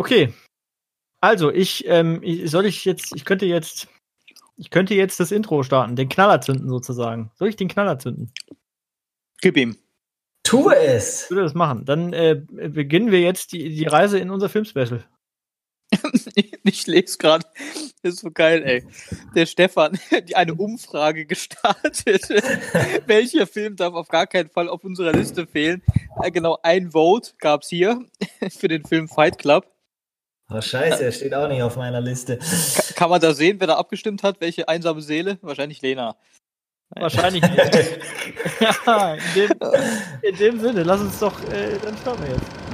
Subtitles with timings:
[0.00, 0.32] Okay.
[1.20, 3.86] Also, ich, ähm, soll ich jetzt, ich könnte jetzt,
[4.56, 7.30] ich könnte jetzt das Intro starten, den Knaller zünden sozusagen.
[7.34, 8.32] Soll ich den Knaller zünden?
[9.42, 9.76] Gib ihm.
[10.42, 11.24] Tu es!
[11.24, 11.84] Ich würde das machen.
[11.84, 15.04] Dann äh, beginnen wir jetzt die, die Reise in unser Filmspecial.
[16.64, 17.44] ich lese gerade,
[18.02, 18.86] das ist so geil, ey.
[19.34, 19.98] Der Stefan,
[20.28, 22.26] die eine Umfrage gestartet.
[23.06, 25.82] Welcher Film darf auf gar keinen Fall auf unserer Liste fehlen?
[26.22, 28.02] Äh, genau, ein Vote gab es hier
[28.50, 29.66] für den Film Fight Club.
[30.52, 32.38] Oh, scheiße, er steht auch nicht auf meiner Liste.
[32.38, 34.40] Ka kann man da sehen, wer da abgestimmt hat?
[34.40, 35.38] Welche einsame Seele?
[35.42, 36.16] Wahrscheinlich Lena.
[36.90, 37.98] Wahrscheinlich nicht.
[38.60, 39.58] ja, in dem,
[40.22, 42.69] in dem Sinne, lass uns doch, äh, dann starten wir jetzt.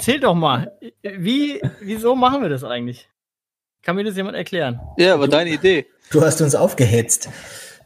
[0.00, 0.72] Erzähl doch mal,
[1.02, 3.08] wie, wieso machen wir das eigentlich?
[3.82, 4.80] Kann mir das jemand erklären?
[4.96, 5.86] Ja, war deine Idee.
[6.10, 7.28] Du hast uns aufgehetzt.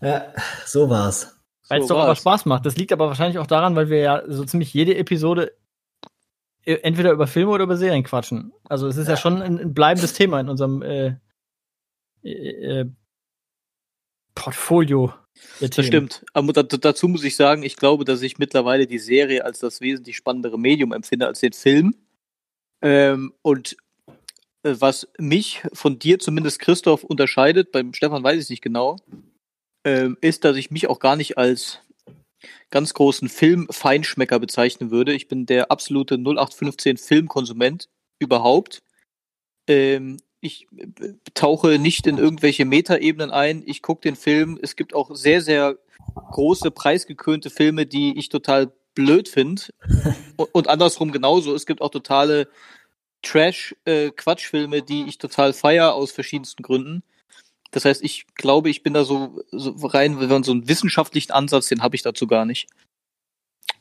[0.01, 0.33] Ja,
[0.65, 1.37] so war's.
[1.69, 2.19] Weil es So doch aber war's.
[2.19, 2.67] Spaß macht.
[2.67, 5.53] Das liegt aber wahrscheinlich auch daran, weil wir ja so ziemlich jede Episode
[6.65, 8.53] äh, entweder über Filme oder über Serien quatschen.
[8.69, 11.17] Also es ist ja, schon ein, ein bleibendes Thema in unserem äh,
[12.23, 12.91] äh, äh,
[14.35, 15.13] Portfolio.
[15.61, 15.87] Das Themen.
[15.87, 16.25] stimmt.
[16.33, 19.81] Aber da, dazu muss ich sagen, ich glaube, dass ich mittlerweile die Serie als das
[19.81, 21.95] wesentlich spannendere Medium empfinde als den Film.
[22.85, 23.77] Ähm, und
[24.63, 28.97] äh, was mich von dir zumindest, Christoph, unterscheidet, beim Stefan weiß ich es nicht genau,
[29.85, 31.81] ähm, ist, dass ich mich auch gar nicht als
[32.71, 35.15] ganz großen Film-Feinschmecker bezeichnen würde.
[35.15, 38.83] Ich bin der absolute 0815 Filmkonsument überhaupt.
[39.67, 43.63] Ähm, ich äh, tauche nicht in irgendwelche Metaebenen ein.
[43.65, 44.59] Ich gucke den Film.
[44.61, 45.79] Es gibt auch sehr, sehr
[46.33, 49.63] große, preisgekrönte Filme, die ich total blöd finde.
[50.37, 51.55] und, und andersrum genauso.
[51.55, 52.49] Es gibt auch totale
[53.25, 57.03] Trash-Quatschfilme, die ich total feier aus verschiedensten Gründen.
[57.71, 61.33] Das heißt, ich glaube, ich bin da so, so rein, wenn man so einen wissenschaftlichen
[61.33, 62.69] Ansatz, den habe ich dazu gar nicht.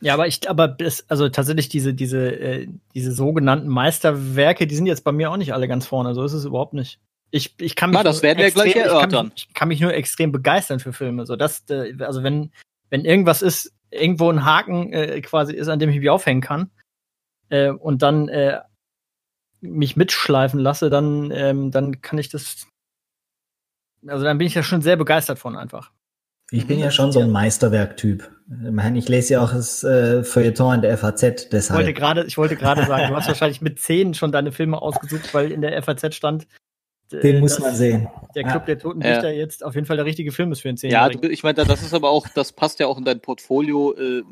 [0.02, 4.86] Ja, aber ich, aber das, also tatsächlich diese, diese, äh, diese sogenannten Meisterwerke, die sind
[4.86, 6.16] jetzt bei mir auch nicht alle ganz vorne.
[6.16, 7.00] So ist es überhaupt nicht.
[7.32, 9.26] Ich, ich kann mich Na, das nur werden wir gleich ich kann, erörtern.
[9.28, 11.26] mich, ich kann mich nur extrem begeistern für Filme.
[11.26, 12.52] So, das, äh, also wenn,
[12.90, 16.70] wenn irgendwas ist, irgendwo ein Haken äh, quasi ist, an dem ich mich aufhängen kann,
[17.50, 18.60] äh, und dann äh,
[19.64, 22.68] mich mitschleifen lasse, dann, ähm, dann kann ich das.
[24.06, 25.92] Also dann bin ich ja schon sehr begeistert von einfach.
[26.52, 28.30] Ich bin ja schon so ein Meisterwerk-Typ.
[28.96, 31.96] Ich lese ja auch das äh, Feuilleton in der FAZ, Ich wollte deshalb.
[31.96, 35.52] gerade, ich wollte gerade sagen, du hast wahrscheinlich mit zehn schon deine Filme ausgesucht, weil
[35.52, 36.46] in der FAZ stand, äh,
[37.22, 38.08] Den muss dass man sehen.
[38.36, 38.52] Der Ja.
[38.52, 39.14] Club der Toten Ja.
[39.14, 41.22] Dichter jetzt auf jeden Fall der richtige Film ist für einen Ja, Zehnjährigen.
[41.22, 43.94] du, ich meine, das ist aber auch, das passt ja auch in dein Portfolio.
[43.94, 44.24] äh,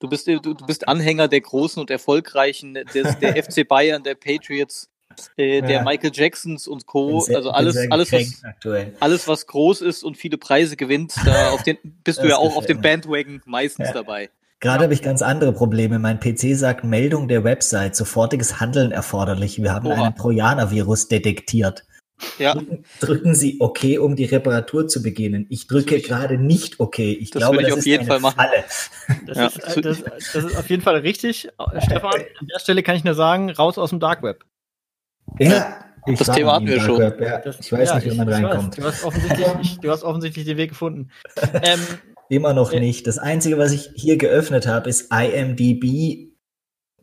[0.00, 4.14] Du bist, du, du bist Anhänger der großen und erfolgreichen, des, der FC Bayern, der
[4.14, 4.88] Patriots,
[5.36, 5.82] äh, der Ja.
[5.84, 7.20] Michael Jacksons und Co.
[7.20, 8.94] Sehr- Also alles, alles, was, aktuell.
[9.00, 12.56] alles, was groß ist und viele Preise gewinnt, da auf den, bist du ja auch
[12.56, 12.80] auf dem.
[12.80, 13.94] Bandwagon meistens Ja.
[13.94, 14.30] dabei.
[14.60, 16.00] Gerade habe ich ganz andere Probleme.
[16.00, 19.62] Mein PC sagt Meldung der Website, sofortiges Handeln erforderlich.
[19.62, 20.06] Wir haben Oha.
[20.06, 21.84] einen Trojaner-Virus detektiert.
[22.38, 22.60] Ja,
[23.00, 25.46] Drücken, Sie OK, um die Reparatur zu beginnen.
[25.50, 26.98] Ich drücke Das- gerade nicht OK.
[26.98, 28.36] Ich das glaube, würde ich das auf ist jeden eine Fall machen.
[28.36, 28.64] Falle.
[29.26, 29.46] Das, Ja.
[29.46, 31.46] ist, äh, das, das ist auf jeden Fall richtig.
[31.46, 34.44] Äh, Stefan, an der Stelle kann ich nur sagen, raus aus dem Dark Web.
[35.38, 36.98] Ja, Ich Das Thema hatten wir schon.
[36.98, 38.34] Web, Ja, Das- ich weiß ja, nicht, wie man weiß.
[38.42, 38.78] reinkommt.
[38.78, 41.10] Du hast, offensichtlich, ich, du hast offensichtlich den Weg gefunden.
[41.62, 41.80] ähm,
[42.30, 43.06] Immer noch Äh, nicht.
[43.06, 46.27] Das Einzige, was ich hier geöffnet habe, ist IMDb,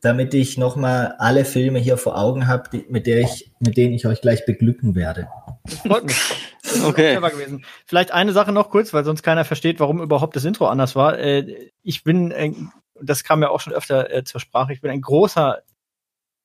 [0.01, 3.93] damit ich nochmal alle Filme hier vor Augen habe, die- mit, der ich, mit denen
[3.93, 5.27] ich euch gleich beglücken werde.
[5.63, 6.17] das freut mich.
[6.83, 7.11] Okay.
[7.13, 7.63] clever gewesen.
[7.85, 11.17] Vielleicht eine Sache noch kurz, weil sonst keiner versteht, warum überhaupt das Intro anders war.
[11.17, 12.71] Äh, ich bin,
[13.01, 15.59] das kam ja auch schon öfter äh, zur Sprache, ich bin ein großer,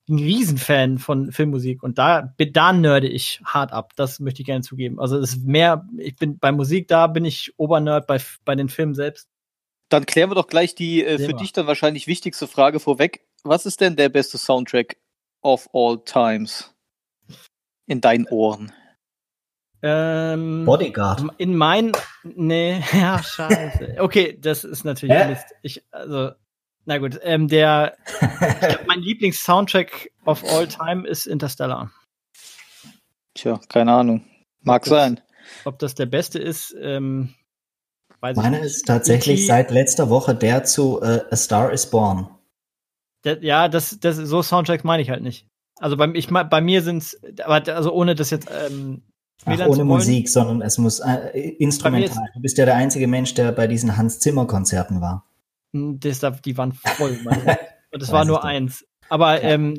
[0.08, 3.92] ein Riesenfan von Filmmusik und da, da nerde ich hart ab.
[3.96, 5.00] Das möchte ich gerne zugeben.
[5.00, 8.68] Also es ist mehr, ich bin bei Musik, da bin ich Obernerd, bei, bei den
[8.68, 9.28] Filmen selbst.
[9.88, 13.24] Dann klären wir doch gleich die äh, für dich dann wahrscheinlich wichtigste Frage vorweg.
[13.42, 14.96] Was ist denn der beste Soundtrack
[15.42, 16.74] of all times?
[17.86, 18.72] In deinen Ohren.
[19.82, 21.22] Ähm, Bodyguard.
[21.38, 21.92] In mein,
[22.22, 23.96] nee, ja, scheiße.
[23.98, 25.28] Okay, das ist natürlich Hä?
[25.28, 25.46] Mist.
[25.62, 26.32] Ich, also,
[26.84, 31.90] na gut, ähm, der, ich glaub, mein Lieblings-Soundtrack of all time ist Interstellar.
[33.34, 34.24] Tja, keine Ahnung.
[34.62, 35.20] Mag Das- sein.
[35.64, 37.34] Ob das der beste ist, ähm,
[38.20, 38.66] weiß ich Meiner nicht.
[38.66, 39.46] ist tatsächlich E.T.
[39.46, 42.28] seit letzter Woche der zu äh, A Star is Born.
[43.24, 45.46] Der, ja, das, das, so Soundtracks meine ich halt nicht.
[45.78, 49.02] Also bei, ich, bei mir sind's, aber also ohne das jetzt, ähm,
[49.46, 49.84] Ach, ohne.
[49.84, 52.28] Musik, sondern es muss äh, instrumental.
[52.34, 55.24] Du bist ja der einzige Mensch, der bei diesen Hans Zimmer Konzerten war.
[55.72, 57.18] Hm, Das, da- die waren voll.
[57.24, 57.40] Meine.
[57.40, 57.56] Und
[58.02, 58.84] das Weiß war nur eins.
[59.08, 59.50] Aber Ja.
[59.50, 59.74] ähm,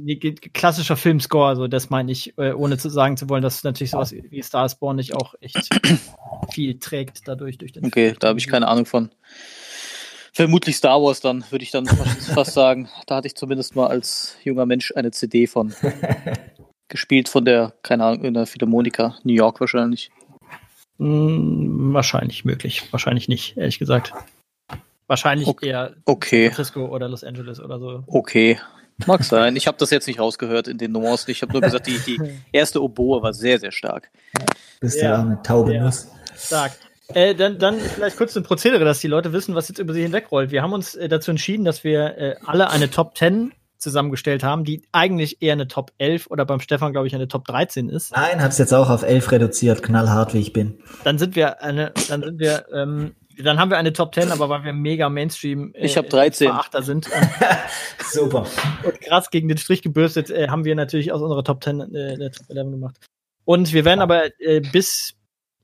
[0.53, 4.11] klassischer Filmscore, so das meine ich, äh, ohne zu sagen zu wollen, dass natürlich sowas
[4.11, 5.69] wie Star Born nicht auch echt
[6.51, 9.09] viel trägt dadurch durch den Okay, da habe ich keine Ahnung von.
[10.33, 11.85] Vermutlich Star Wars dann, würde ich dann
[12.33, 12.89] fast sagen.
[13.07, 15.73] Da hatte ich zumindest mal als junger Mensch eine CD von.
[16.87, 20.11] Gespielt von der, keine Ahnung, in der Philharmonika, New York wahrscheinlich.
[20.99, 24.13] Hm, wahrscheinlich möglich, wahrscheinlich nicht, ehrlich gesagt.
[25.07, 25.69] Wahrscheinlich Okay.
[25.69, 28.03] eher San Okay, Francisco oder Los Angeles oder so.
[28.07, 28.59] okay.
[29.07, 29.55] Mag sein.
[29.55, 31.31] Ich habe das jetzt nicht rausgehört in den Nuancen.
[31.31, 32.19] Ich habe nur gesagt, die, die
[32.51, 34.11] erste Oboe war sehr, sehr stark.
[34.79, 35.09] Bist Ja.
[35.13, 35.89] ja auch eine taube Ja.
[36.37, 36.73] Stark.
[37.13, 40.03] Äh, dann, dann vielleicht kurz ein Prozedere, dass die Leute wissen, was jetzt über sie
[40.03, 40.51] hinwegrollt.
[40.51, 44.63] Wir haben uns äh, dazu entschieden, dass wir äh, alle eine Top 10 zusammengestellt haben,
[44.63, 48.11] die eigentlich eher eine Top 11 oder beim Stefan, glaube ich, eine Top 13 ist.
[48.15, 50.77] Nein, hab's jetzt auch auf elf reduziert, knallhart wie ich bin.
[51.03, 54.49] Dann sind wir eine, dann sind wir, ähm, dann haben wir eine Top 10, aber
[54.49, 56.47] weil wir mega Mainstream äh, Ich hab 13.
[56.47, 57.29] Verachter sind und,
[58.11, 58.45] Super.
[58.83, 62.13] und krass gegen den Strich gebürstet, äh, haben wir natürlich aus unserer Top 10 äh,
[62.13, 62.95] eine Top 11 gemacht.
[63.45, 65.15] Und wir werden aber äh, bis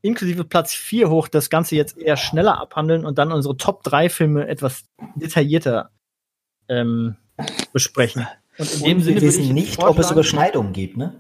[0.02, 4.10] inklusive Platz 4 hoch das Ganze jetzt eher schneller abhandeln und dann unsere Top 3
[4.10, 4.86] Filme etwas
[5.16, 5.92] detaillierter
[6.70, 7.16] ähm,
[7.74, 8.28] besprechen.
[8.58, 11.16] Und in dem Und Sinne wir wissen ich nicht, ob es Überschneidungen gibt, ne?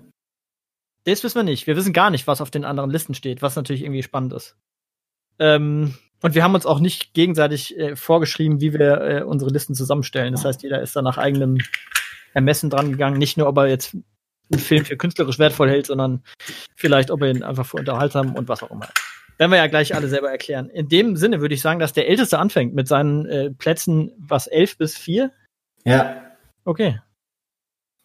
[1.04, 1.68] Das wissen wir nicht.
[1.68, 4.58] Wir wissen gar nicht, was auf den anderen Listen steht, was natürlich irgendwie spannend ist.
[5.40, 9.76] Ähm, und wir haben uns auch nicht gegenseitig äh, vorgeschrieben, wie wir äh, unsere Listen
[9.76, 10.34] zusammenstellen.
[10.34, 11.60] Das heißt, jeder ist da nach eigenem
[12.34, 13.18] Ermessen dran gegangen.
[13.18, 13.96] Nicht nur, ob er jetzt
[14.52, 16.24] einen Film für künstlerisch wertvoll hält, sondern
[16.76, 18.88] vielleicht, ob er ihn einfach für unterhaltsam und was auch immer.
[19.38, 20.70] Werden wir ja gleich alle selber erklären.
[20.70, 24.48] In dem Sinne würde ich sagen, dass der Älteste anfängt mit seinen äh, Plätzen, was,
[24.48, 25.32] elf bis vier?
[25.86, 26.24] Ja.
[26.66, 27.00] Okay.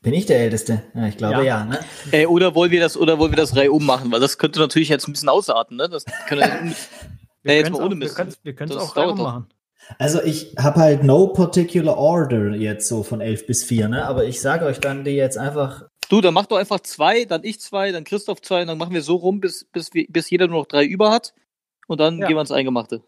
[0.02, 0.82] Bin ich der Älteste?
[0.94, 1.42] Ja, ich glaube Ja.
[1.60, 1.78] ja, ne?
[2.10, 4.12] Äh, oder wollen wir das, oder wollen wir das Reihe ummachen?
[4.12, 5.88] Weil das könnte natürlich jetzt ein bisschen ausarten, ne?
[5.88, 6.72] Das können wir,
[7.42, 8.16] Wir Ja, jetzt mal ohne Mist.
[8.42, 9.24] Wir können es auch dauert reihum doch.
[9.24, 9.48] machen.
[9.98, 14.04] Also ich habe halt no particular order jetzt so von elf bis vier, ne?
[14.06, 15.88] Aber ich sage euch dann die jetzt einfach.
[16.12, 18.92] Du, dann mach doch einfach zwei, dann ich zwei, dann Christoph zwei, und dann machen
[18.92, 21.32] wir so rum, bis, bis, wir, bis jeder nur noch drei über hat.
[21.86, 22.26] Und dann Ja.
[22.26, 23.00] gehen wir ins Eingemachte.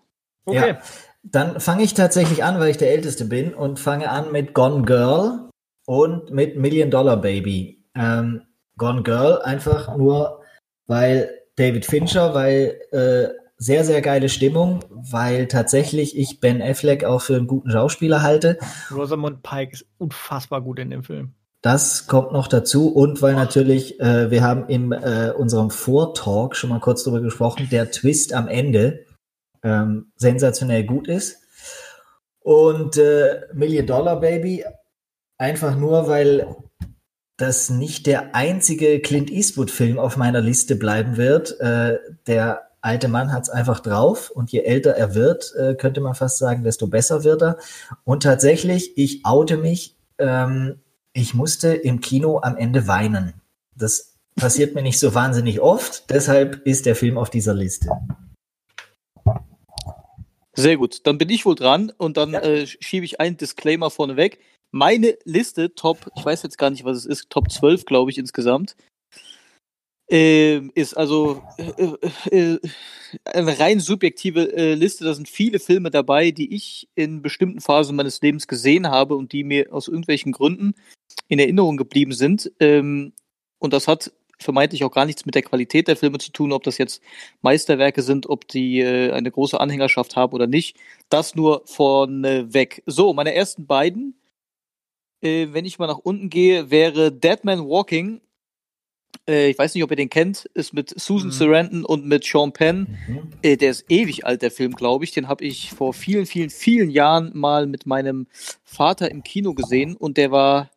[0.47, 0.69] Okay.
[0.71, 0.79] Ja.
[1.23, 4.87] Dann fange ich tatsächlich an, weil ich der Älteste bin und fange an mit Gone
[4.87, 5.51] Girl
[5.85, 7.85] und mit Million Dollar Baby.
[7.95, 8.41] Ähm,
[8.79, 10.43] Gone Girl einfach nur,
[10.87, 17.21] weil David Fincher, weil äh, sehr, sehr geile Stimmung, weil tatsächlich ich Ben Affleck auch
[17.21, 18.59] für einen guten Schauspieler halte.
[18.91, 21.35] Rosamund Pike ist unfassbar gut in dem Film.
[21.65, 26.69] Das kommt noch dazu und weil natürlich, äh, wir haben in äh, unserem Vortalk schon
[26.69, 29.07] mal kurz drüber gesprochen, der Twist am Ende
[29.63, 31.39] ähm, sensationell gut ist.
[32.41, 34.67] Und äh, Million Dollar Baby
[35.39, 36.55] einfach nur, weil
[37.39, 41.59] das nicht der einzige Clint Eastwood-Film auf meiner Liste bleiben wird.
[41.61, 46.03] Äh, der alte Mann hat es einfach drauf und je älter er wird, äh, könnte
[46.03, 47.57] man fast sagen, desto besser wird er.
[48.05, 50.83] Und tatsächlich, ich oute mich, ähm,
[51.15, 53.35] ich musste im Kino am Ende weinen.
[53.77, 57.91] Das passiert mir nicht so wahnsinnig oft, deshalb ist der Film auf dieser Liste.
[60.57, 64.39] Sehr gut, dann bin ich wohl dran und dann äh, schiebe ich einen Disclaimer vorneweg.
[64.71, 68.19] Meine Liste, Top, ich weiß jetzt gar nicht, was es ist, Top 12, glaube ich,
[68.19, 68.77] insgesamt,
[70.09, 72.59] ähm, ist also äh, äh,
[73.25, 75.05] eine rein subjektive äh, Liste.
[75.05, 79.33] Da sind viele Filme dabei, die ich in bestimmten Phasen meines Lebens gesehen habe und
[79.33, 80.75] die mir aus irgendwelchen Gründen
[81.29, 82.53] in Erinnerung geblieben sind.
[82.61, 83.13] Ähm,
[83.59, 86.65] und das hat vermeintlich auch gar nichts mit der Qualität der Filme zu tun, ob
[86.65, 87.03] das jetzt
[87.41, 90.77] Meisterwerke sind, ob die äh, eine große Anhängerschaft haben oder nicht.
[91.09, 92.83] Das nur vorneweg.
[92.87, 94.21] So, meine ersten beiden,
[95.23, 98.21] äh, wenn ich mal nach unten gehe, wäre Dead Man Walking
[99.29, 101.33] äh, ich weiß nicht, ob ihr den kennt, ist mit Susan mhm.
[101.33, 102.99] Sarandon und mit Sean Penn.
[103.07, 103.29] Mhm.
[103.43, 105.13] Äh, der ist ewig alt, der Film, glaube ich.
[105.13, 108.27] Den habe ich vor vielen, vielen, vielen Jahren mal mit meinem
[108.63, 110.71] Vater im Kino gesehen und der war,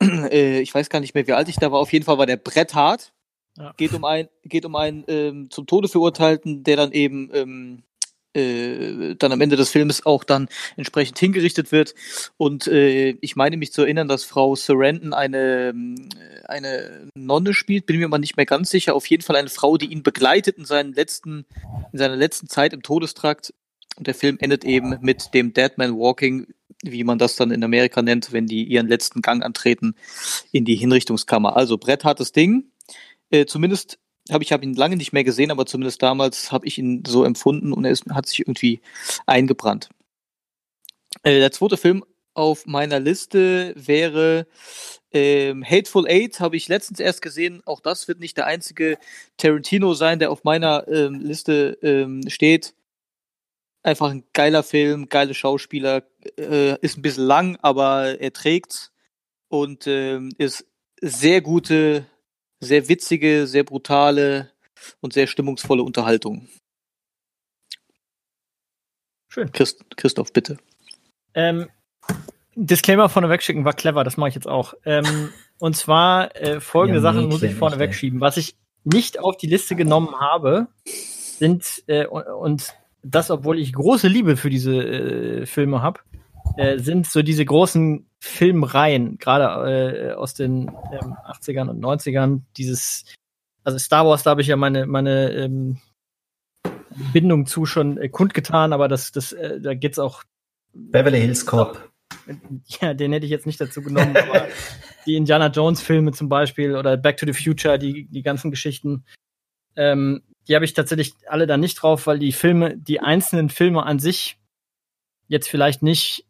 [0.02, 1.80] äh, ich weiß gar nicht mehr, wie alt ich da war.
[1.80, 3.12] Auf jeden Fall war der bretthart.
[3.56, 3.72] Ja.
[3.76, 7.82] Geht um ein, geht um einen ähm, zum Tode verurteilten, der dann eben ähm,
[8.36, 11.94] äh, dann am Ende des Films auch dann entsprechend hingerichtet wird.
[12.36, 17.86] Und äh, ich meine mich zu erinnern, dass Frau Sarandon eine, äh, eine Nonne spielt,
[17.86, 18.94] bin mir aber nicht mehr ganz sicher.
[18.94, 21.46] Auf jeden Fall eine Frau, die ihn begleitet in, seinen letzten,
[21.92, 23.54] in seiner letzten Zeit im Todestrakt.
[23.96, 26.48] Und der Film endet eben mit dem Dead Man Walking,
[26.82, 29.94] wie man das dann in Amerika nennt, wenn die ihren letzten Gang antreten
[30.52, 31.56] in die Hinrichtungskammer.
[31.56, 32.70] Also bretthartes Ding.
[33.30, 33.98] Äh, zumindest
[34.30, 37.24] habe ich habe ihn lange nicht mehr gesehen, aber zumindest damals habe ich ihn so
[37.24, 38.80] empfunden und er ist, hat sich irgendwie
[39.26, 39.88] eingebrannt.
[41.22, 42.04] Äh, der zweite Film
[42.34, 44.46] auf meiner Liste wäre
[45.12, 47.62] ähm, Hateful Eight, habe ich letztens erst gesehen.
[47.64, 48.98] Auch das wird nicht der einzige
[49.38, 52.74] Tarantino sein, der auf meiner ähm, Liste ähm, steht.
[53.86, 56.02] Einfach ein geiler Film, geile Schauspieler,
[56.38, 58.90] äh, ist ein bisschen lang, aber er trägt
[59.48, 60.66] und ähm, ist
[61.00, 62.06] sehr gute
[62.60, 64.50] sehr witzige, sehr brutale
[65.00, 66.48] und sehr stimmungsvolle Unterhaltung.
[69.28, 69.52] Schön.
[69.52, 70.58] Christ, Christoph, bitte.
[71.34, 71.68] Ähm,
[72.54, 74.74] Disclaimer vorneweg schicken war clever, das mache ich jetzt auch.
[74.84, 78.20] Ähm, und zwar äh, folgende ja, Sachen muss ich vorneweg schieben.
[78.20, 82.74] Was ich nicht auf die Liste genommen habe, sind, äh, und
[83.10, 86.00] das, obwohl ich große Liebe für diese äh, Filme habe,
[86.56, 93.04] äh, sind so diese großen Filmreihen, gerade äh, aus den ähm, 80ern und 90ern, dieses,
[93.64, 95.78] also Star Wars, da habe ich ja meine, meine ähm,
[97.12, 100.22] Bindung zu schon äh, kundgetan, aber das, das, äh, da geht's auch.
[100.72, 101.80] Beverly Hills Cop.
[102.80, 104.46] Ja, den hätte ich jetzt nicht dazu genommen, aber
[105.06, 109.04] die Indiana Jones Filme zum Beispiel oder Back to the Future, die, die ganzen Geschichten,
[109.76, 113.84] ähm, die habe ich tatsächlich alle da nicht drauf, weil die Filme, die einzelnen Filme
[113.84, 114.38] an sich
[115.28, 116.24] jetzt vielleicht nicht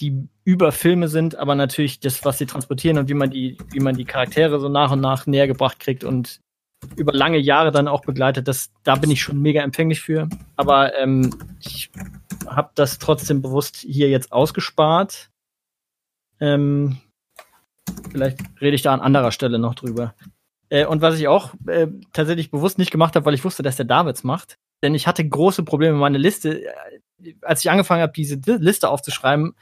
[0.00, 3.80] die über Filme sind, aber natürlich das, was sie transportieren und wie man die, wie
[3.80, 6.40] man die Charaktere so nach und nach näher gebracht kriegt und
[6.96, 10.28] über lange Jahre dann auch begleitet, das, da bin ich schon mega empfänglich für.
[10.56, 11.90] Aber ähm, ich
[12.46, 15.30] habe das trotzdem bewusst hier jetzt ausgespart.
[16.40, 16.98] Ähm,
[18.10, 20.14] vielleicht rede ich da an anderer Stelle noch drüber.
[20.70, 23.76] Äh, und was ich auch äh, tatsächlich bewusst nicht gemacht habe, weil ich wusste, dass
[23.76, 28.12] der Davids macht, denn ich hatte große Probleme, meine Liste, äh, als ich angefangen habe,
[28.12, 29.54] diese Liste aufzuschreiben,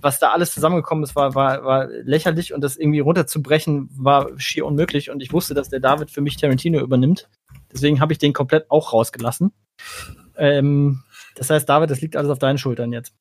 [0.00, 4.66] was da alles zusammengekommen ist, war, war, war lächerlich und das irgendwie runterzubrechen war schier
[4.66, 7.28] unmöglich und ich wusste, dass der David für mich Tarantino übernimmt.
[7.72, 9.52] Deswegen habe ich den komplett auch rausgelassen.
[10.36, 11.04] Ähm,
[11.36, 13.14] das heißt, David, das liegt alles auf deinen Schultern jetzt.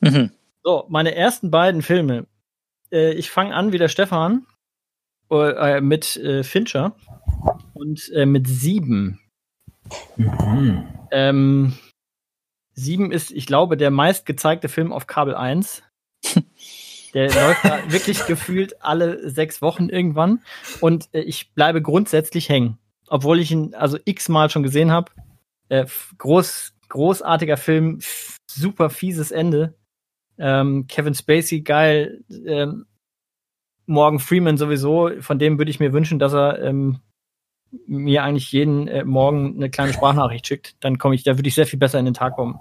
[0.00, 0.30] Mhm.
[0.62, 2.26] So, meine ersten beiden Filme.
[2.92, 4.46] Äh, ich fange an wie der Stefan
[5.30, 6.94] äh, mit äh, Fincher
[7.74, 9.20] und äh, mit sieben.
[10.16, 10.88] Mhm.
[11.10, 11.74] Ähm,
[12.74, 15.82] sieben ist, ich glaube, der meistgezeigte Film auf Kabel 1.
[17.14, 20.42] Der läuft da wirklich gefühlt alle sechs Wochen irgendwann.
[20.80, 22.78] Und äh, ich bleibe grundsätzlich hängen.
[23.08, 25.12] Obwohl ich ihn also x-mal schon gesehen habe.
[25.70, 25.86] Äh,
[26.18, 28.00] groß, großartiger Film,
[28.50, 29.74] super fieses Ende.
[30.38, 32.22] Ähm, Kevin Spacey, geil.
[32.30, 32.84] Ähm,
[33.86, 35.10] Morgan Freeman sowieso.
[35.20, 36.98] Von dem würde ich mir wünschen, dass er ähm,
[37.86, 41.54] mir eigentlich jeden äh, Morgen eine kleine Sprachnachricht schickt, dann komme ich, da würde ich
[41.54, 42.58] sehr viel besser in den Tag kommen.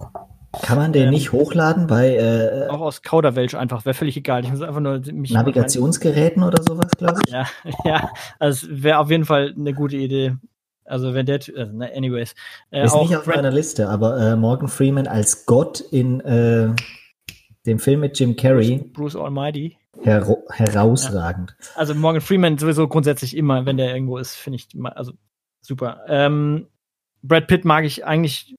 [0.61, 4.43] Kann man den ähm, nicht hochladen bei äh, auch aus Kauderwelsch einfach, wäre völlig egal.
[4.43, 7.31] Ich muss einfach nur mich Navigationsgeräten oder sowas, glaube ich.
[7.33, 7.45] Ja,
[7.83, 10.35] ja, also wäre auf jeden Fall eine gute Idee.
[10.85, 12.35] Also wenn der, also, anyways.
[12.69, 16.69] Äh, ist nicht auf meiner Liste, aber äh, Morgan Freeman als Gott in äh,
[17.65, 18.77] dem Film mit Jim Carrey.
[18.77, 19.77] Bruce, Bruce Almighty.
[20.03, 21.55] Her herausragend.
[21.59, 21.67] Ja.
[21.75, 25.13] Also Morgan Freeman sowieso grundsätzlich immer, wenn der irgendwo ist, finde ich also
[25.61, 26.01] super.
[26.07, 26.67] Ähm,
[27.23, 28.55] Brad Pitt mag ich eigentlich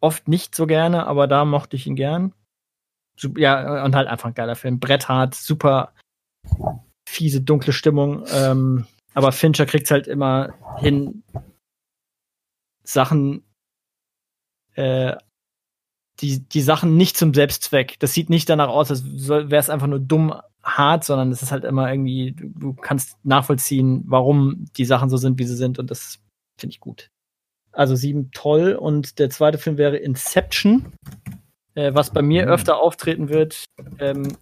[0.00, 2.32] oft nicht so gerne, aber da mochte ich ihn gern.
[3.36, 4.80] Ja, und halt einfach ein geiler Film.
[4.80, 5.92] Brett hart, super
[7.08, 8.24] fiese, dunkle Stimmung.
[8.32, 11.22] Ähm, aber Fincher kriegt halt immer hin,
[12.82, 13.44] Sachen
[14.74, 15.16] äh,
[16.20, 17.98] die, die Sachen nicht zum Selbstzweck.
[17.98, 21.52] Das sieht nicht danach aus, als wäre es einfach nur dumm hart, sondern es ist
[21.52, 25.90] halt immer irgendwie, du kannst nachvollziehen, warum die Sachen so sind, wie sie sind und
[25.90, 26.18] das
[26.58, 27.10] finde ich gut.
[27.72, 30.86] Also sieben toll und der zweite Film wäre Inception,
[31.74, 32.52] äh, was bei mir mhm.
[32.52, 33.64] öfter auftreten wird.
[33.98, 34.36] Ähm,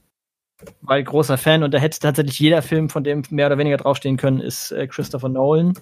[0.80, 4.16] weil großer Fan und da hätte tatsächlich jeder Film, von dem mehr oder weniger draufstehen
[4.16, 5.75] können, ist äh, Christopher Nolan.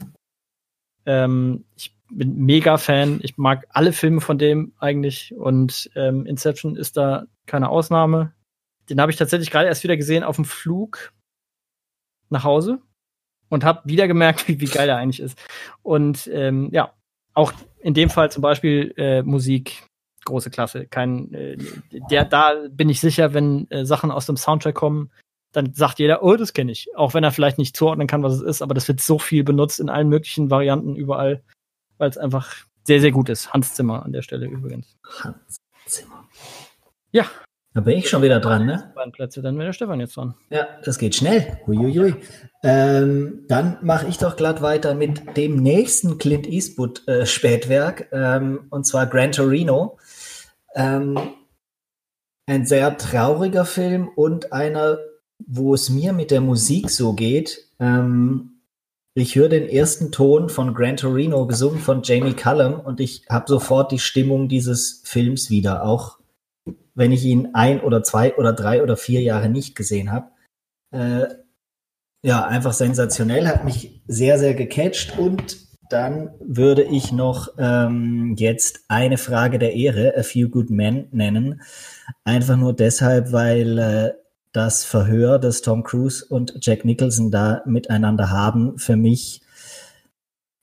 [1.07, 3.21] Ähm, ich bin mega Fan.
[3.23, 8.33] Ich mag alle Filme von dem eigentlich und ähm, Inception ist da keine Ausnahme.
[8.89, 11.13] Den habe ich tatsächlich gerade erst wieder gesehen auf dem Flug
[12.29, 12.81] nach Hause
[13.49, 15.39] und habe wieder gemerkt, wie, wie geil er eigentlich ist.
[15.83, 16.93] Und ähm, ja,
[17.35, 19.85] auch in dem Fall zum Beispiel äh, Musik,
[20.25, 20.87] große Klasse.
[20.87, 21.57] Kein, äh,
[22.11, 25.11] der, da bin ich sicher, wenn äh, Sachen aus dem Soundtrack kommen,
[25.53, 26.95] dann sagt jeder, oh, das kenne ich.
[26.97, 29.45] Auch wenn er vielleicht nicht zuordnen kann, was es ist, aber das wird so viel
[29.45, 31.43] benutzt in allen möglichen Varianten überall,
[31.99, 33.53] weil es einfach sehr, sehr gut ist.
[33.53, 34.97] Hans Zimmer an der Stelle übrigens.
[35.21, 36.29] Hans Zimmer.
[37.11, 37.27] Ja,
[37.77, 38.91] da bin ich schon wieder dran, ne?
[39.13, 40.35] Plätze, dann wäre der Stefan jetzt dran.
[40.49, 41.59] Ja, das geht schnell.
[41.67, 42.15] Huiuiui.
[42.63, 48.61] Ähm, dann mache ich doch glatt weiter mit dem nächsten Clint Eastwood äh, Spätwerk, ähm,
[48.71, 49.99] und zwar Gran Torino.
[50.75, 51.19] Ähm,
[52.47, 54.97] ein sehr trauriger Film und einer,
[55.47, 57.69] wo es mir mit der Musik so geht.
[57.79, 58.63] Ähm,
[59.13, 63.45] ich höre den ersten Ton von Gran Torino gesungen von Jamie Cullum und ich habe
[63.47, 66.17] sofort die Stimmung dieses Films wieder, auch
[66.97, 70.31] wenn ich ihn ein oder zwei oder drei oder vier Jahre nicht gesehen habe.
[70.91, 71.27] Äh,
[72.23, 75.59] ja, einfach sensationell, hat mich sehr, sehr gecatcht und
[75.91, 81.61] dann würde ich noch ähm, jetzt eine Frage der Ehre, A Few Good Men, nennen.
[82.25, 84.13] Einfach nur deshalb, weil äh,
[84.53, 89.43] das Verhör, das Tom Cruise und Jack Nicholson da miteinander haben, für mich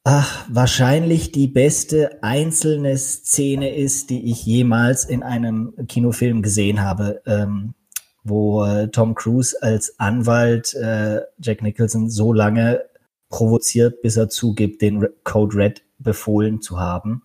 [0.05, 7.21] Ach, wahrscheinlich die beste einzelne Szene ist, die ich jemals in einem Kinofilm gesehen habe,
[7.25, 7.73] ähm,
[8.21, 12.83] wo äh, Tom Cruise als Anwalt äh, Jack Nicholson so lange
[13.29, 17.23] provoziert, bis er zugibt, den Code Red befohlen zu haben.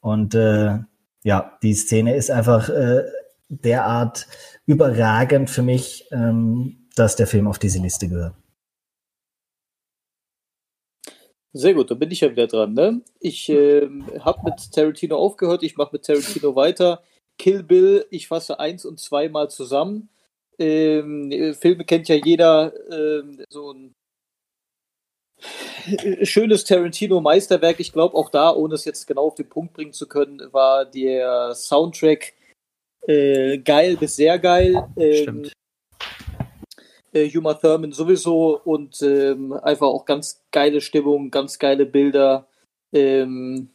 [0.00, 0.78] Und äh,
[1.24, 3.02] ja, die Szene ist einfach äh,
[3.48, 4.28] derart
[4.66, 8.34] überragend für mich, ähm, dass der Film auf diese Liste gehört.
[11.56, 12.74] Sehr gut, dann bin ich ja wieder dran.
[12.74, 13.00] Ne?
[13.20, 17.00] Ich äh, habe mit Tarantino aufgehört, ich mache mit Tarantino weiter.
[17.38, 20.08] Kill Bill, ich fasse eins und zweimal zusammen.
[20.58, 23.94] Ähm, Filme kennt ja jeder, ähm, so ein
[26.24, 27.78] schönes Tarantino-Meisterwerk.
[27.78, 30.84] Ich glaube auch da, ohne es jetzt genau auf den Punkt bringen zu können, war
[30.84, 32.32] der Soundtrack
[33.06, 34.88] äh, geil bis sehr geil.
[34.96, 35.52] Ähm, Stimmt
[37.14, 42.48] äh, Huma Thurman sowieso und ähm, einfach auch ganz geile Stimmung, ganz geile Bilder.
[42.92, 43.70] Ähm,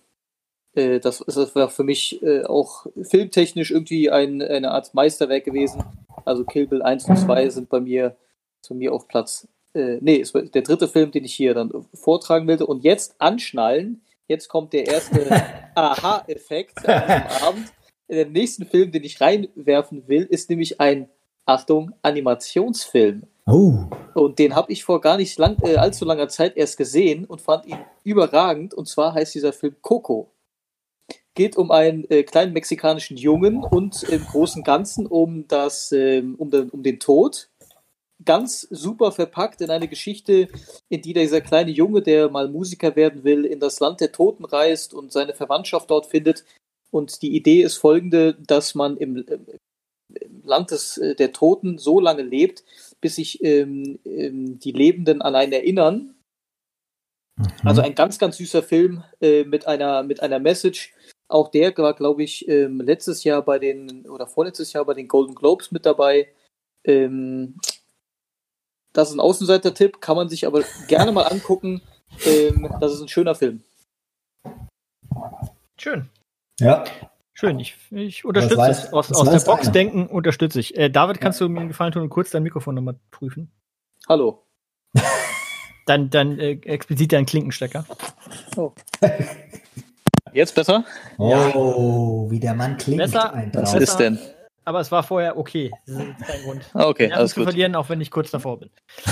[0.73, 5.83] äh, das, das war für mich äh, auch filmtechnisch irgendwie ein, eine Art Meisterwerk gewesen.
[6.25, 8.15] Also Kill Bill 1 und 2 sind bei mir
[8.61, 9.47] zu mir auf Platz.
[9.73, 12.61] Äh, nee, es war der dritte Film, den ich hier dann vortragen will.
[12.61, 14.01] Und jetzt anschnallen.
[14.27, 15.25] Jetzt kommt der erste
[15.75, 17.71] Aha-Effekt diesem Abend.
[18.09, 21.09] Der nächste Film, den ich reinwerfen will, ist nämlich ein
[21.49, 23.23] Achtung, Animationsfilm.
[23.47, 23.85] Oh.
[24.13, 27.41] Und den habe ich vor gar nicht lang, äh, allzu langer Zeit erst gesehen und
[27.41, 28.75] fand ihn überragend.
[28.75, 30.29] Und zwar heißt dieser Film Coco.
[31.33, 36.21] Geht um einen äh, kleinen mexikanischen Jungen und im Großen und Ganzen um, das, äh,
[36.37, 37.49] um, den, um den Tod.
[38.23, 40.49] Ganz super verpackt in eine Geschichte,
[40.89, 44.45] in die dieser kleine Junge, der mal Musiker werden will, in das Land der Toten
[44.45, 46.45] reist und seine Verwandtschaft dort findet.
[46.91, 49.25] Und die Idee ist folgende, dass man im,
[50.43, 52.63] Land des, äh, der Toten so lange lebt,
[53.01, 56.15] bis sich ähm, ähm, die Lebenden an einen erinnern.
[57.37, 57.45] Mhm.
[57.63, 60.93] Also ein ganz, ganz süßer Film äh, mit, einer, mit einer Message.
[61.27, 65.07] Auch der war, glaube ich, ähm, letztes Jahr bei den, oder vorletztes Jahr bei den
[65.07, 66.27] Golden Globes mit dabei.
[66.83, 67.55] Ähm,
[68.93, 71.81] das ist ein Außenseiter-Tipp, kann man sich aber gerne mal angucken.
[72.25, 73.61] Ähm, das ist ein schöner Film.
[75.77, 76.09] Schön.
[76.59, 76.83] Ja.
[77.39, 78.93] Schön, ich, ich unterstütze weiß, es.
[78.93, 79.71] Aus, aus der Box einer.
[79.71, 80.77] denken unterstütze ich.
[80.77, 83.49] Äh, David, kannst du mir einen Gefallen tun und kurz dein Mikrofon nochmal prüfen?
[84.09, 84.43] Hallo.
[85.85, 87.83] Dann, dann äh, explizit dein Klinkenstecker.
[88.55, 88.73] Oh.
[90.33, 90.83] Jetzt besser?
[91.17, 92.31] Oh, ja.
[92.31, 92.99] wie der Mann klingt.
[92.99, 94.19] Besser, Was ist denn?
[94.65, 95.71] Aber es war vorher okay.
[95.87, 96.69] Das ist kein Grund.
[96.75, 97.45] Okay, alles zu gut.
[97.45, 98.69] verlieren, auch wenn ich kurz davor bin.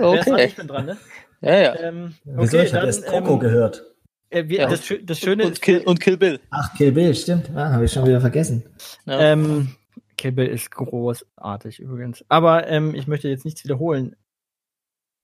[0.00, 0.46] okay.
[0.46, 0.96] Ich bin dran, ne?
[1.42, 1.76] Ja, ja.
[1.76, 2.58] Ähm, okay, Wieso?
[2.58, 3.91] Ich habe erst Coco ähm, gehört.
[4.32, 4.68] Äh, wir, ja.
[4.68, 6.40] das, das, Schöne und, Kill, und Kill Bill.
[6.50, 7.50] Ach, Kill Bill, stimmt.
[7.54, 8.64] Ah, habe ich schon wieder vergessen.
[9.04, 9.20] Ja.
[9.20, 9.74] Ähm,
[10.16, 12.24] Kill Bill ist großartig übrigens.
[12.28, 14.16] Aber ähm, ich möchte jetzt nichts wiederholen.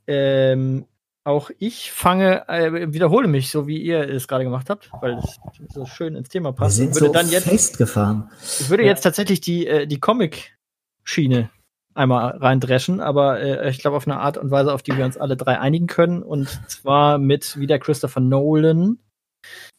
[0.07, 0.87] Ähm,
[1.25, 5.39] auch ich fange, äh, wiederhole mich, so wie ihr es gerade gemacht habt, weil es
[5.69, 6.79] so schön ins Thema passt.
[6.79, 8.31] Wir sind würde so dann jetzt, festgefahren.
[8.61, 8.91] Ich würde ja.
[8.91, 11.51] jetzt tatsächlich die, äh, die Comic-Schiene
[11.99, 15.17] einmal reindreschen, aber äh, ich glaube auf eine Art und Weise, auf die wir uns
[15.17, 16.23] alle drei einigen können.
[16.23, 18.99] Und zwar mit wieder Christopher Nolan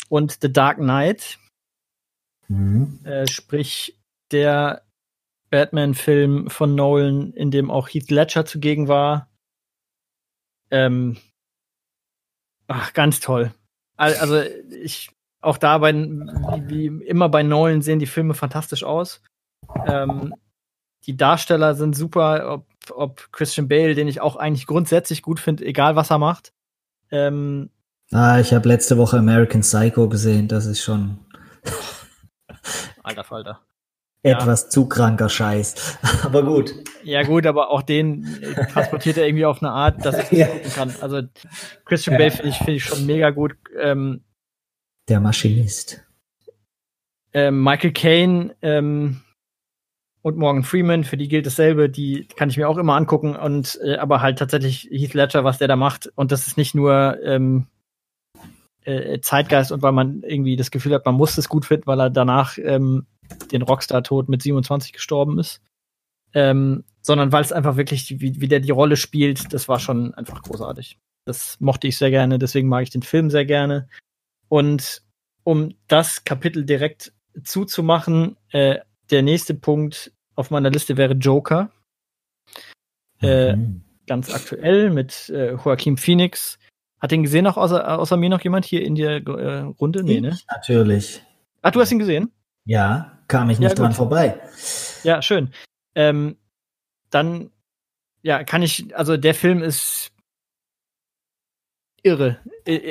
[0.09, 1.39] und The Dark Knight.
[2.47, 2.99] Mhm.
[3.03, 3.97] Äh, sprich,
[4.31, 4.83] der
[5.49, 9.29] Batman-Film von Nolan, in dem auch Heath Ledger zugegen war.
[10.71, 11.17] Ähm,
[12.67, 13.51] ach, ganz toll.
[13.97, 15.09] Also ich
[15.41, 19.21] auch da bei, wie, wie immer bei Nolan sehen die Filme fantastisch aus.
[19.87, 20.33] Ähm,
[21.09, 25.65] die Darsteller sind super, ob, ob Christian Bale, den ich auch eigentlich grundsätzlich gut finde,
[25.65, 26.53] egal was er macht.
[27.09, 27.71] Ähm,
[28.11, 31.17] ah, ich habe letzte Woche American Psycho gesehen, das ist schon.
[33.01, 33.59] Alter Falter.
[34.21, 34.69] Etwas ja.
[34.69, 35.97] zu kranker Scheiß.
[36.23, 36.75] aber gut.
[37.03, 38.27] Ja, gut, aber auch den
[38.71, 40.47] transportiert er irgendwie auf eine Art, dass ich ja.
[40.75, 40.93] kann.
[41.01, 41.23] Also
[41.85, 43.55] Christian Bale finde ich, find ich schon mega gut.
[43.81, 44.21] Ähm,
[45.07, 46.03] Der Maschinist.
[47.33, 49.21] Ähm, Michael Caine, ähm,
[50.21, 53.79] und Morgan Freeman, für die gilt dasselbe, die kann ich mir auch immer angucken und
[53.83, 57.17] äh, aber halt tatsächlich Heath Ledger, was der da macht und das ist nicht nur
[57.23, 57.67] ähm,
[58.83, 61.99] äh, Zeitgeist und weil man irgendwie das Gefühl hat, man muss es gut finden, weil
[61.99, 63.05] er danach ähm,
[63.51, 65.61] den Rockstar-Tod mit 27 gestorben ist,
[66.33, 70.13] ähm, sondern weil es einfach wirklich, wie, wie der die Rolle spielt, das war schon
[70.15, 70.97] einfach großartig.
[71.25, 73.87] Das mochte ich sehr gerne, deswegen mag ich den Film sehr gerne.
[74.47, 75.03] Und
[75.43, 78.79] um das Kapitel direkt zuzumachen, äh,
[79.11, 81.71] der nächste Punkt auf meiner Liste wäre Joker.
[83.21, 83.81] Äh, mhm.
[84.07, 86.57] ganz aktuell mit äh, Joaquin Phoenix.
[86.99, 90.03] Hat den gesehen auch außer, außer mir noch jemand hier in der äh, Runde?
[90.03, 90.37] Nee, ne?
[90.49, 91.23] Natürlich.
[91.61, 92.31] Ach, du hast ihn gesehen?
[92.65, 94.39] Ja, kam ich nicht ja, dran vorbei.
[95.03, 95.53] Ja, schön.
[95.95, 96.37] Ähm,
[97.09, 97.51] dann,
[98.21, 100.11] ja, kann ich, also der Film ist
[102.03, 102.39] irre.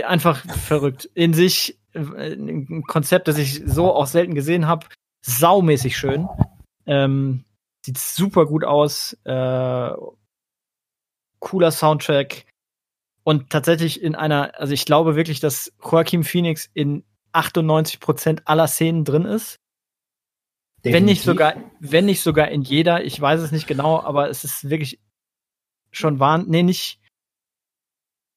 [0.06, 1.08] Einfach verrückt.
[1.14, 4.86] In sich äh, ein Konzept, das ich so auch selten gesehen habe
[5.22, 6.28] saumäßig schön.
[6.86, 7.44] Ähm,
[7.84, 9.16] sieht super gut aus.
[9.24, 9.90] Äh,
[11.40, 12.46] cooler Soundtrack.
[13.24, 19.04] Und tatsächlich in einer, also ich glaube wirklich, dass Joaquin Phoenix in 98% aller Szenen
[19.04, 19.58] drin ist.
[20.84, 20.94] Definitiv.
[20.94, 24.44] Wenn nicht sogar, wenn nicht sogar in jeder, ich weiß es nicht genau, aber es
[24.44, 25.00] ist wirklich
[25.90, 27.00] schon wahr, nee, nicht,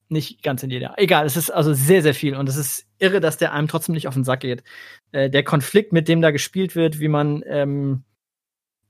[0.10, 0.96] nicht ganz in jeder.
[0.98, 3.94] Egal, es ist also sehr, sehr viel und es ist irre, dass der einem trotzdem
[3.94, 4.64] nicht auf den Sack geht.
[5.12, 8.04] Äh, der Konflikt, mit dem da gespielt wird, wie man ähm,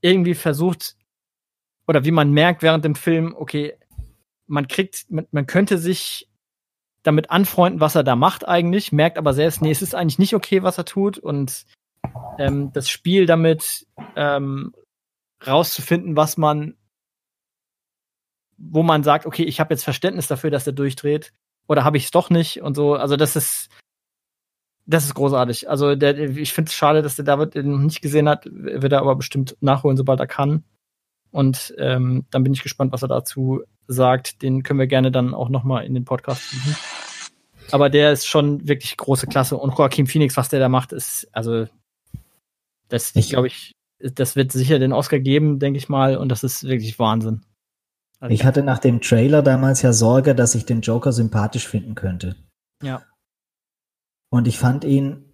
[0.00, 0.96] irgendwie versucht
[1.86, 3.74] oder wie man merkt während dem Film, okay,
[4.46, 6.28] man kriegt, man, man könnte sich
[7.02, 10.34] damit anfreunden, was er da macht eigentlich, merkt aber selbst, nee, es ist eigentlich nicht
[10.34, 11.64] okay, was er tut und
[12.38, 14.74] ähm, das Spiel damit ähm,
[15.44, 16.76] rauszufinden, was man
[18.64, 21.32] wo man sagt, okay, ich habe jetzt Verständnis dafür, dass er durchdreht,
[21.66, 22.94] oder habe ich es doch nicht und so.
[22.94, 23.68] Also das ist
[24.86, 25.68] das ist großartig.
[25.68, 28.92] Also der, ich finde es schade, dass der David den noch nicht gesehen hat, wird
[28.92, 30.64] er aber bestimmt nachholen, sobald er kann.
[31.30, 34.42] Und ähm, dann bin ich gespannt, was er dazu sagt.
[34.42, 36.76] Den können wir gerne dann auch noch mal in den Podcast suchen.
[37.70, 39.56] Aber der ist schon wirklich große Klasse.
[39.56, 41.66] Und Joaquin Phoenix, was der da macht, ist, also,
[42.88, 46.18] das, ich glaube ich, das wird sicher den Oscar geben, denke ich mal.
[46.18, 47.42] Und das ist wirklich Wahnsinn.
[48.20, 51.94] Also ich hatte nach dem Trailer damals ja Sorge, dass ich den Joker sympathisch finden
[51.94, 52.36] könnte.
[52.82, 53.02] Ja.
[54.32, 55.26] Und ich fand ihn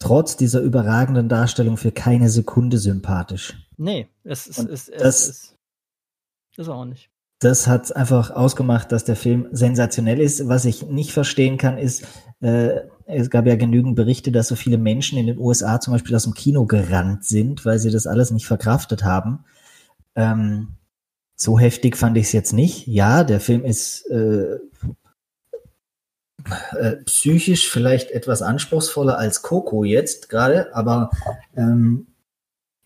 [0.00, 3.54] trotz dieser überragenden Darstellung für keine Sekunde sympathisch.
[3.76, 7.08] Nee, es ist, es, es, das, es ist auch nicht.
[7.38, 10.48] Das hat einfach ausgemacht, dass der Film sensationell ist.
[10.48, 12.04] Was ich nicht verstehen kann, ist,
[12.40, 16.16] äh, es gab ja genügend Berichte, dass so viele Menschen in den USA zum Beispiel
[16.16, 19.44] aus dem Kino gerannt sind, weil sie das alles nicht verkraftet haben.
[20.16, 20.74] Ähm,
[21.36, 22.88] so heftig fand ich es jetzt nicht.
[22.88, 24.58] Ja, der Film ist äh,
[26.78, 31.10] äh, psychisch vielleicht etwas anspruchsvoller als Coco jetzt gerade, aber
[31.56, 32.06] ähm,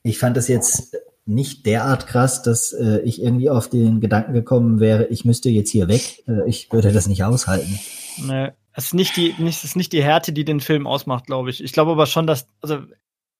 [0.03, 0.96] ich fand das jetzt
[1.27, 5.70] nicht derart krass, dass äh, ich irgendwie auf den Gedanken gekommen wäre, ich müsste jetzt
[5.70, 6.25] hier weg.
[6.27, 7.79] Äh, ich würde das nicht aushalten.
[8.18, 11.27] Nee, es ist nicht die, nicht, es ist nicht die Härte, die den Film ausmacht,
[11.27, 11.62] glaube ich.
[11.62, 12.79] Ich glaube aber schon, dass, also.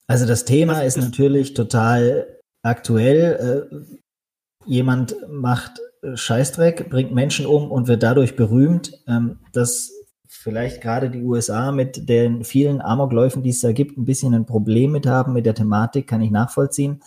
[0.07, 2.27] Also das Thema das, ist natürlich total
[2.63, 3.69] aktuell.
[3.71, 3.77] Äh,
[4.67, 5.81] jemand macht
[6.15, 9.93] Scheißdreck, bringt Menschen um und wird dadurch berühmt, ähm, dass
[10.43, 14.47] vielleicht gerade die USA mit den vielen Amokläufen, die es da gibt, ein bisschen ein
[14.47, 17.03] Problem mit haben mit der Thematik, kann ich nachvollziehen.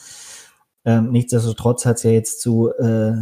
[0.86, 3.14] Ähm, nichtsdestotrotz hat es ja jetzt zu äh,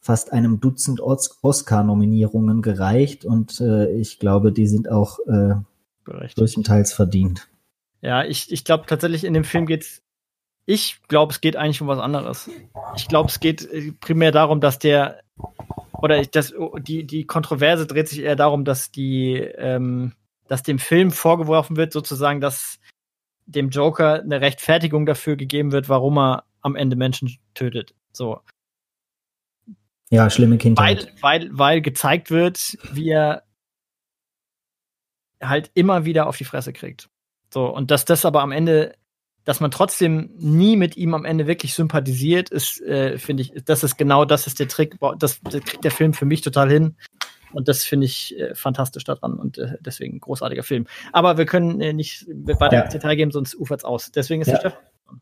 [0.00, 5.54] fast einem Dutzend Os Oscar-Nominierungen gereicht und äh, ich glaube, die sind auch äh,
[6.04, 7.48] größtenteils verdient.
[8.02, 10.02] Ja, ich, ich glaube tatsächlich in dem Film geht's
[10.66, 12.48] ich glaube, es geht eigentlich um was anderes.
[12.96, 15.23] Ich glaube, es geht äh, primär darum, dass der
[15.98, 20.12] oder das, die, die Kontroverse dreht sich eher darum, dass die, ähm,
[20.48, 22.78] dass dem Film vorgeworfen wird, sozusagen, dass
[23.46, 27.94] dem Joker eine Rechtfertigung dafür gegeben wird, warum er am Ende Menschen tötet.
[28.12, 28.40] So.
[30.10, 31.12] Ja, schlimme Kindheit.
[31.20, 33.44] Weil, weil, weil gezeigt wird, wie er
[35.42, 37.08] halt immer wieder auf die Fresse kriegt.
[37.52, 38.96] So, und dass das aber am Ende
[39.44, 43.84] dass man trotzdem nie mit ihm am Ende wirklich sympathisiert, ist, äh, finde ich, das
[43.84, 46.96] ist genau das ist der Trick, das, das kriegt der Film für mich total hin.
[47.52, 50.86] Und das finde ich äh, fantastisch daran und äh, deswegen großartiger Film.
[51.12, 52.82] Aber wir können äh, nicht weiter Ja.
[52.82, 54.10] ins Detail geben, sonst ufert's aus.
[54.10, 54.54] Deswegen ist Ja.
[54.58, 54.78] der Chef.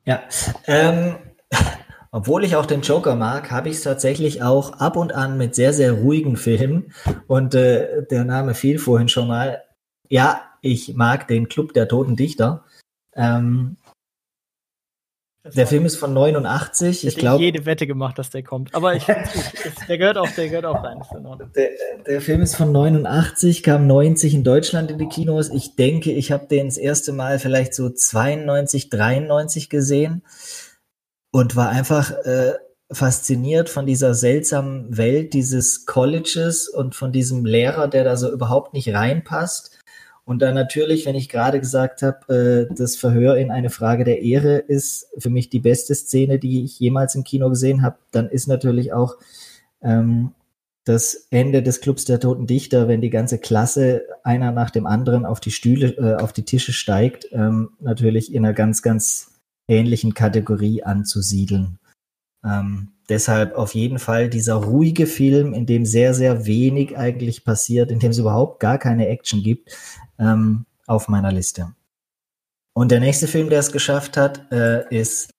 [0.06, 0.22] Ja.
[0.66, 1.16] Ähm,
[2.11, 5.54] obwohl ich auch den Joker mag, habe ich es tatsächlich auch ab und an mit
[5.54, 6.92] sehr, sehr ruhigen Filmen.
[7.26, 9.62] Und äh, der Name fiel vorhin schon mal.
[10.08, 12.64] Ja, ich mag den Club der Toten Dichter.
[13.14, 13.76] Ähm,
[15.44, 17.05] der Film ist von 89.
[17.05, 18.72] Ich Ich glaube, jede Wette gemacht, dass der kommt.
[18.74, 19.05] Aber ich,
[19.88, 21.02] der gehört auch, der gehört auch rein.
[21.57, 21.70] Der,
[22.07, 25.50] der Film ist von 89, kam 90 in Deutschland in die Kinos.
[25.50, 30.22] Ich denke, ich habe den das erste Mal vielleicht so 92, 93 gesehen
[31.33, 32.52] und war einfach äh,
[32.92, 38.74] fasziniert von dieser seltsamen Welt dieses Colleges und von diesem Lehrer, der da so überhaupt
[38.74, 39.71] nicht reinpasst.
[40.24, 44.22] Und dann natürlich, wenn ich gerade gesagt habe, äh, das Verhör in eine Frage der
[44.22, 48.28] Ehre ist für mich die beste Szene, die ich jemals im Kino gesehen habe, dann
[48.28, 49.16] ist natürlich auch
[49.82, 50.32] ähm,
[50.85, 55.26] das Ende des Clubs der Toten Dichter, wenn die ganze Klasse einer nach dem anderen
[55.26, 59.32] auf die Stühle, äh, auf die Tische steigt, ähm, natürlich in einer ganz, ganz
[59.68, 61.78] ähnlichen Kategorie anzusiedeln.
[62.44, 67.92] Ähm, deshalb auf jeden Fall dieser ruhige Film, in dem sehr, sehr wenig eigentlich passiert,
[67.92, 69.70] in dem es überhaupt gar keine Action gibt,
[70.22, 71.74] ähm, auf meiner Liste.
[72.74, 75.30] Und der nächste Film, der es geschafft hat, äh, ist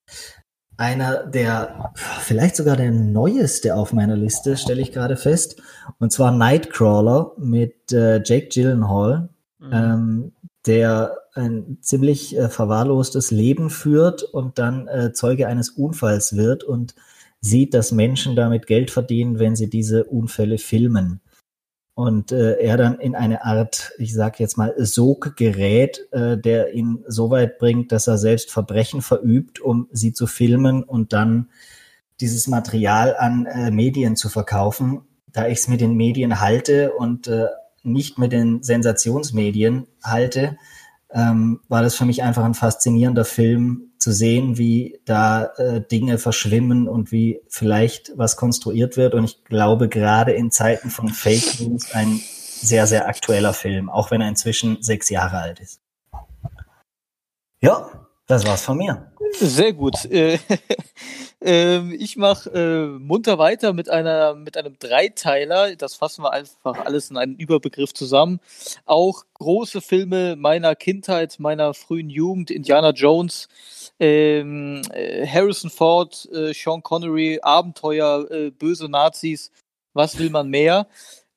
[0.77, 5.61] einer der, vielleicht sogar der neueste auf meiner Liste, stelle ich gerade fest.
[5.99, 9.29] Und zwar Nightcrawler mit äh, Jake Gyllenhaal,
[9.63, 9.71] Mhm.
[9.71, 10.31] ähm,
[10.65, 16.95] der ein ziemlich äh, verwahrlostes Leben führt und dann äh, Zeuge eines Unfalls wird und
[17.41, 21.21] sieht, dass Menschen damit Geld verdienen, wenn sie diese Unfälle filmen.
[21.95, 26.73] Und äh, er dann in eine Art, ich sag jetzt mal, Sog gerät, äh, der
[26.73, 31.49] ihn so weit bringt, dass er selbst Verbrechen verübt, um sie zu filmen und dann
[32.19, 35.01] dieses Material an äh, Medien zu verkaufen.
[35.31, 37.47] Da ich es mit den Medien halte und äh,
[37.83, 40.57] nicht mit den Sensationsmedien halte,
[41.13, 46.17] ähm, war das für mich einfach ein faszinierender Film zu sehen, wie da äh, Dinge
[46.17, 49.13] verschwimmen und wie vielleicht was konstruiert wird.
[49.13, 54.11] Und ich glaube, gerade in Zeiten von Fake News ein sehr, sehr aktueller Film, auch
[54.11, 55.79] wenn er inzwischen sechs Jahre alt ist.
[57.61, 59.11] Ja, das war's von mir.
[59.33, 60.05] Sehr gut.
[60.05, 60.37] Äh,
[61.41, 65.75] ähm, ich mache äh, munter weiter mit einer mit einem Dreiteiler.
[65.75, 68.39] Das fassen wir einfach alles in einen Überbegriff zusammen.
[68.85, 73.47] Auch große Filme meiner Kindheit, meiner frühen Jugend, Indiana Jones,
[73.99, 79.51] ähm, äh, Harrison Ford, Sean Connery, Abenteuer, böse Nazis.
[79.93, 80.87] Was will man mehr?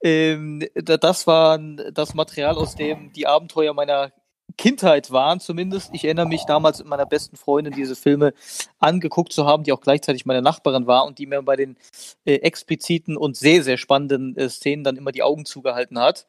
[0.03, 4.13] Ähm, da- das war das Material, aus dem die Abenteuer meiner
[4.57, 5.91] Kindheit waren zumindest.
[5.93, 8.33] Ich erinnere mich damals mit meiner besten Freundin diese Filme
[8.79, 11.77] angeguckt zu haben, die auch gleichzeitig meine Nachbarin war und die mir bei den
[12.25, 16.27] äh, expliziten und sehr, sehr spannenden äh, Szenen dann immer die Augen zugehalten hat,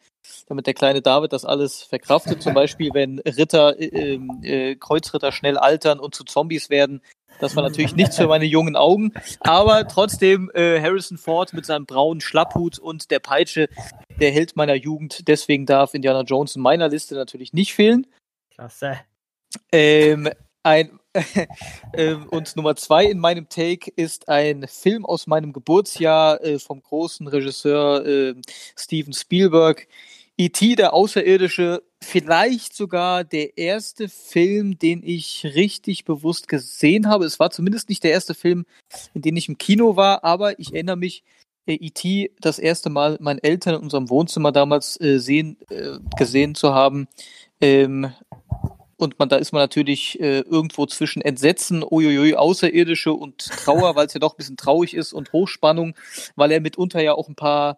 [0.48, 2.42] damit der kleine David das alles verkraftet.
[2.42, 7.02] Zum Beispiel, wenn Ritter, äh, äh, Kreuzritter schnell altern und zu Zombies werden.
[7.40, 11.86] Das war natürlich nichts für meine jungen Augen, aber trotzdem äh, Harrison Ford mit seinem
[11.86, 13.70] braunen Schlapphut und der Peitsche,
[14.20, 15.28] der Held meiner Jugend.
[15.28, 18.08] Deswegen darf Indiana Jones in meiner Liste natürlich nicht fehlen.
[18.54, 19.00] Klasse.
[19.72, 20.30] Ähm,
[20.64, 21.00] ein,
[21.94, 26.82] ähm, und Nummer zwei in meinem Take ist ein Film aus meinem Geburtsjahr äh, vom
[26.82, 28.36] großen Regisseur äh,
[28.76, 29.88] Steven Spielberg.
[30.40, 37.26] E.T., der Außerirdische, vielleicht sogar der erste Film, den ich richtig bewusst gesehen habe.
[37.26, 38.68] Es war zumindest nicht der erste Film,
[39.16, 41.37] in dem ich im Kino war, aber ich erinnere mich, äh,
[41.76, 42.32] E.T.
[42.40, 47.08] das erste Mal meinen Eltern in unserem Wohnzimmer damals äh, sehen, äh, gesehen zu haben.
[47.62, 48.12] Ähm,
[48.98, 54.08] und man, da ist man natürlich äh, irgendwo zwischen Entsetzen, uiuiui, Außerirdische und Trauer, weil
[54.08, 55.96] es ja doch ein bisschen traurig ist und Hochspannung,
[56.36, 57.78] weil er mitunter ja auch ein paar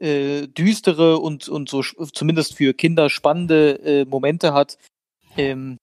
[0.00, 4.78] äh, düstere und, und so zumindest für Kinder spannende äh, Momente hat.
[5.36, 5.78] Ähm,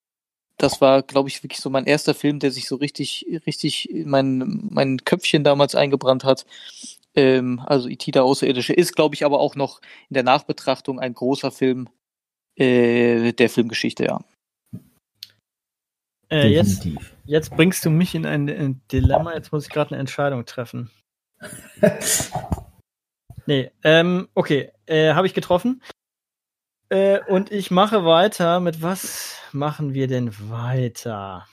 [0.58, 4.10] das war, glaube ich, wirklich so mein erster Film, der sich so richtig, richtig in
[4.10, 6.46] mein, mein Köpfchen damals eingebrannt hat.
[7.20, 8.12] Ähm, also E.T.
[8.12, 11.90] der Außerirdische ist, glaube ich, aber auch noch in der Nachbetrachtung ein großer Film
[12.56, 14.22] äh, der Filmgeschichte, ja.
[16.32, 16.88] Äh, jetzt,
[17.26, 19.34] jetzt bringst du mich in ein, ein Dilemma.
[19.34, 20.92] Jetzt muss ich gerade eine Entscheidung treffen.
[23.46, 25.82] Nee, ähm, okay, äh, habe ich getroffen.
[26.90, 28.60] Äh, und ich mache weiter.
[28.60, 31.48] Mit was machen wir denn weiter?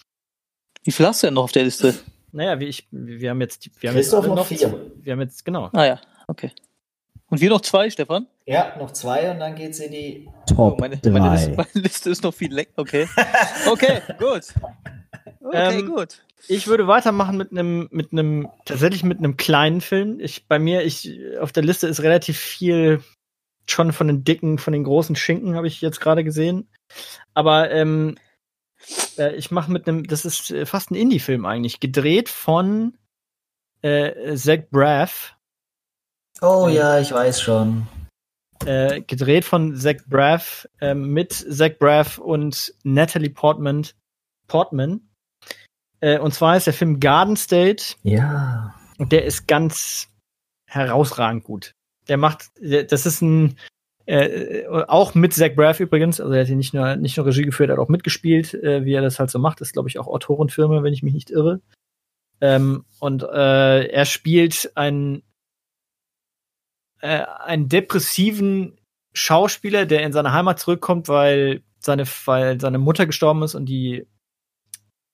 [0.84, 1.94] Wie viel hast du denn noch auf der Liste?
[2.32, 4.90] Naja, wie ich, wir haben jetzt, wir haben Christoph jetzt noch vier.
[5.02, 5.70] Wir haben jetzt, genau.
[5.72, 6.50] Ah ja, okay.
[7.28, 8.26] Und wir noch zwei, Stefan?
[8.44, 11.56] Ja, noch zwei und dann geht's in die Oh, Top meine, meine, Liste, drei.
[11.56, 12.70] meine Liste ist noch viel länger.
[12.76, 13.08] Okay.
[13.68, 14.44] Okay, gut.
[15.40, 16.22] Okay, Ähm, gut.
[16.48, 20.20] Ich würde weitermachen mit einem, mit einem, tatsächlich mit einem kleinen Film.
[20.20, 23.02] Ich, bei mir, ich, auf der Liste ist relativ viel
[23.68, 26.68] schon von den dicken, von den großen Schinken, habe ich jetzt gerade gesehen.
[27.34, 28.16] Aber ähm,
[29.18, 32.96] äh, ich mache mit einem, das ist äh, fast ein Indie-Film eigentlich, gedreht von
[33.82, 35.34] äh, Zach Braff.
[36.40, 37.86] Oh ja, ich weiß schon.
[38.64, 43.86] Äh, gedreht von Zach Braff, äh, mit Zach Braff und Natalie Portman.
[44.48, 45.00] Portman.
[46.00, 47.96] Äh, und zwar ist der Film Garden State.
[48.02, 48.74] Ja.
[48.98, 50.08] Und der ist ganz
[50.68, 51.72] herausragend gut.
[52.08, 53.58] Der macht, der, das ist ein,
[54.06, 57.42] äh, auch mit Zach Braff übrigens, also er hat hier nicht nur, nicht nur Regie
[57.42, 59.60] geführt, er hat auch mitgespielt, äh, wie er das halt so macht.
[59.60, 61.60] Das ist, glaube ich, auch Autorenfirma, wenn ich mich nicht irre.
[62.40, 65.22] Ähm, und äh, er spielt einen,
[67.00, 68.78] äh, einen depressiven
[69.12, 74.06] Schauspieler, der in seine Heimat zurückkommt, weil seine, weil seine Mutter gestorben ist und die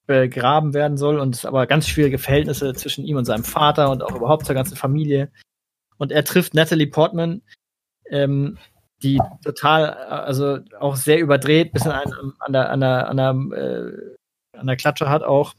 [0.07, 4.03] begraben werden soll und es aber ganz schwierige Verhältnisse zwischen ihm und seinem Vater und
[4.03, 5.31] auch überhaupt zur ganzen Familie.
[5.97, 7.43] Und er trifft Natalie Portman,
[8.11, 8.59] ähm,
[9.03, 14.59] die total, also auch sehr überdreht, bisschen an, an der, an der, an der, äh,
[14.59, 15.55] an der Klatsche hat auch,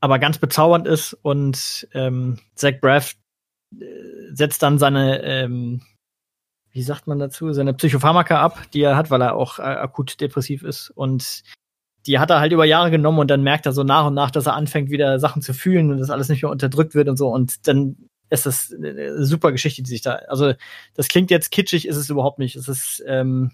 [0.00, 3.14] aber ganz bezaubernd ist und ähm, Zach Braff
[3.78, 3.84] äh,
[4.32, 5.82] setzt dann seine, ähm,
[6.70, 10.20] wie sagt man dazu, seine Psychopharmaka ab, die er hat, weil er auch äh, akut
[10.20, 11.42] depressiv ist und
[12.06, 14.30] die hat er halt über Jahre genommen und dann merkt er so nach und nach,
[14.30, 17.16] dass er anfängt, wieder Sachen zu fühlen und das alles nicht mehr unterdrückt wird und
[17.16, 17.28] so.
[17.28, 20.14] Und dann ist das eine super Geschichte, die sich da.
[20.28, 20.54] Also,
[20.94, 22.56] das klingt jetzt kitschig, ist es überhaupt nicht.
[22.56, 23.52] Es ist ähm,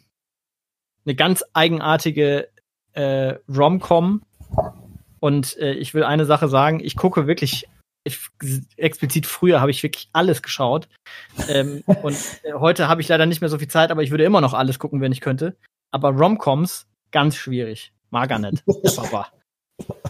[1.04, 2.48] eine ganz eigenartige
[2.92, 4.22] äh, Rom-Com.
[5.20, 7.66] Und äh, ich will eine Sache sagen, ich gucke wirklich,
[8.04, 8.20] ich,
[8.76, 10.88] explizit früher habe ich wirklich alles geschaut.
[11.48, 14.24] Ähm, und äh, heute habe ich leider nicht mehr so viel Zeit, aber ich würde
[14.24, 15.56] immer noch alles gucken, wenn ich könnte.
[15.90, 17.92] Aber Rom-Coms, ganz schwierig.
[18.10, 19.32] Mag er nicht, der Papa.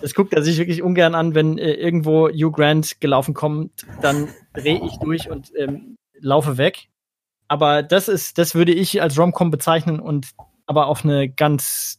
[0.00, 4.28] Das guckt er sich wirklich ungern an, wenn äh, irgendwo Hugh Grant gelaufen kommt, dann
[4.54, 6.88] drehe ich durch und ähm, laufe weg.
[7.48, 10.28] Aber das ist, das würde ich als Romcom bezeichnen und
[10.66, 11.98] aber auf eine ganz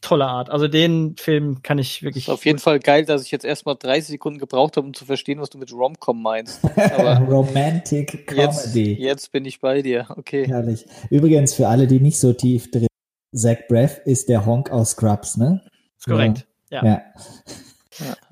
[0.00, 0.50] tolle Art.
[0.50, 2.24] Also den Film kann ich wirklich.
[2.24, 5.04] Ist auf jeden Fall geil, dass ich jetzt erstmal 30 Sekunden gebraucht habe, um zu
[5.04, 6.60] verstehen, was du mit Romcom meinst.
[6.64, 8.94] Aber Romantic jetzt, Comedy.
[9.00, 10.06] jetzt bin ich bei dir.
[10.10, 10.46] Okay.
[10.46, 10.86] Herrlich.
[11.10, 12.86] Übrigens, für alle, die nicht so tief drin
[13.34, 15.62] Zach Braff ist der Honk aus Scrubs, ne?
[15.98, 16.46] Ist korrekt.
[16.70, 16.84] Ja.
[16.84, 17.02] Ja.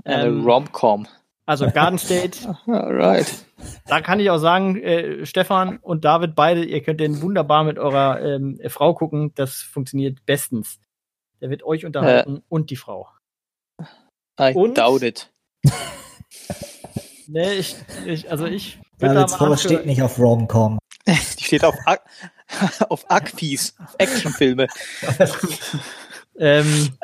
[0.04, 1.06] Eine Ähm, Romcom.
[1.46, 3.26] Also Garden State, Alright.
[3.86, 7.78] da kann ich auch sagen, äh, Stefan und David beide, ihr könnt den wunderbar mit
[7.78, 9.32] eurer ähm, Frau gucken.
[9.34, 10.78] Das funktioniert bestens.
[11.40, 13.08] Der wird euch unterhalten und die Frau.
[14.38, 14.78] I Und?
[14.78, 15.30] doubt it.
[17.30, 20.78] Nee, ich, ich also ich Davids Frau steht nicht auf Rom-Com.
[21.06, 22.02] Die steht auf, Ak
[22.88, 24.66] auf Akfis, auf Actionfilme.
[26.38, 26.96] Ähm,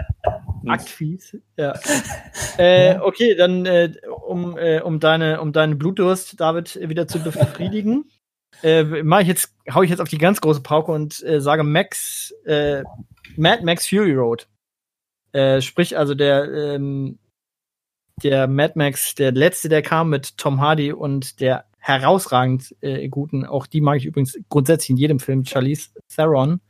[0.68, 1.74] Aktfies, ja.
[2.58, 3.92] äh, okay, dann äh,
[4.26, 8.10] um, äh, um deine um deinen Blutdurst, David, wieder zu befriedigen,
[8.62, 11.62] äh, mach ich jetzt, hau ich jetzt auf die ganz große Pauke und äh, sage
[11.62, 12.82] Max, äh,
[13.36, 14.48] Mad Max Fury Road.
[15.32, 17.18] Äh, sprich also der ähm,
[18.22, 22.74] der Mad Max, der letzte, der kam mit Tom Hardy und der herausragend
[23.10, 26.60] guten, auch die mag ich übrigens grundsätzlich in jedem Film, Charlize Theron.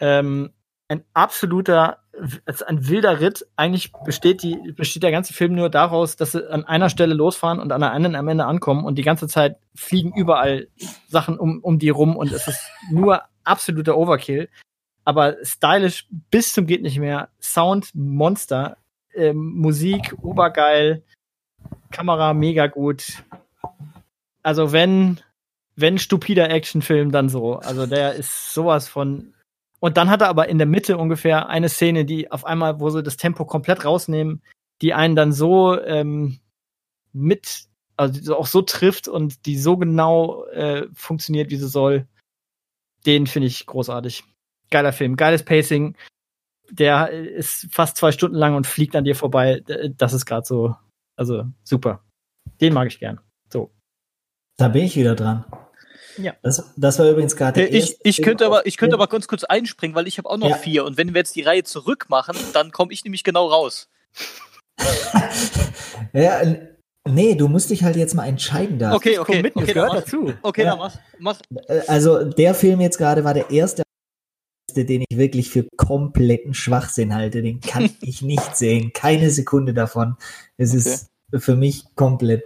[0.00, 0.50] Ähm,
[0.88, 1.98] ein absoluter,
[2.46, 3.46] also ein wilder Ritt.
[3.56, 7.60] Eigentlich besteht die, besteht der ganze Film nur daraus, dass sie an einer Stelle losfahren
[7.60, 10.68] und an der anderen am Ende ankommen und die ganze Zeit fliegen überall
[11.08, 14.48] Sachen um, um die rum und es ist nur absoluter Overkill.
[15.04, 17.30] Aber stylisch bis zum geht nicht mehr.
[17.40, 18.76] Sound Monster,
[19.14, 21.02] ähm, Musik obergeil,
[21.90, 23.22] Kamera mega gut.
[24.42, 25.20] Also wenn
[25.78, 27.54] wenn stupider Actionfilm, dann so.
[27.54, 29.32] Also der ist sowas von
[29.80, 32.90] und dann hat er aber in der Mitte ungefähr eine Szene, die auf einmal, wo
[32.90, 34.42] sie das Tempo komplett rausnehmen,
[34.82, 36.40] die einen dann so ähm,
[37.12, 42.06] mit, also auch so trifft und die so genau äh, funktioniert, wie sie soll.
[43.06, 44.24] Den finde ich großartig.
[44.70, 45.96] Geiler Film, geiles Pacing.
[46.70, 49.62] Der ist fast zwei Stunden lang und fliegt an dir vorbei.
[49.96, 50.74] Das ist gerade so,
[51.16, 52.04] also super.
[52.60, 53.20] Den mag ich gern.
[53.50, 53.72] So.
[54.56, 55.44] Da bin ich wieder dran.
[56.20, 56.34] Ja.
[56.42, 59.06] Das, das war übrigens gerade der Ich, erste ich Film könnte aber, ich könnte aber
[59.06, 60.56] ganz kurz einspringen, weil ich habe auch noch Ja.
[60.56, 60.84] vier.
[60.84, 63.88] Und wenn wir jetzt die Reihe zurück machen, dann komme ich nämlich genau raus.
[66.12, 66.42] ja,
[67.08, 68.94] nee, du musst dich halt jetzt mal entscheiden da.
[68.94, 70.32] Okay, okay, Commitment okay, gehört dazu.
[70.42, 70.70] okay, Ja.
[70.70, 71.40] dann mach, mach.
[71.68, 73.82] Äh, Also der Film jetzt gerade war der erste,
[74.74, 77.42] den ich wirklich für kompletten Schwachsinn halte.
[77.42, 78.92] Den kann ich nicht sehen.
[78.92, 80.16] Keine Sekunde davon.
[80.56, 82.44] Es ist für mich komplett,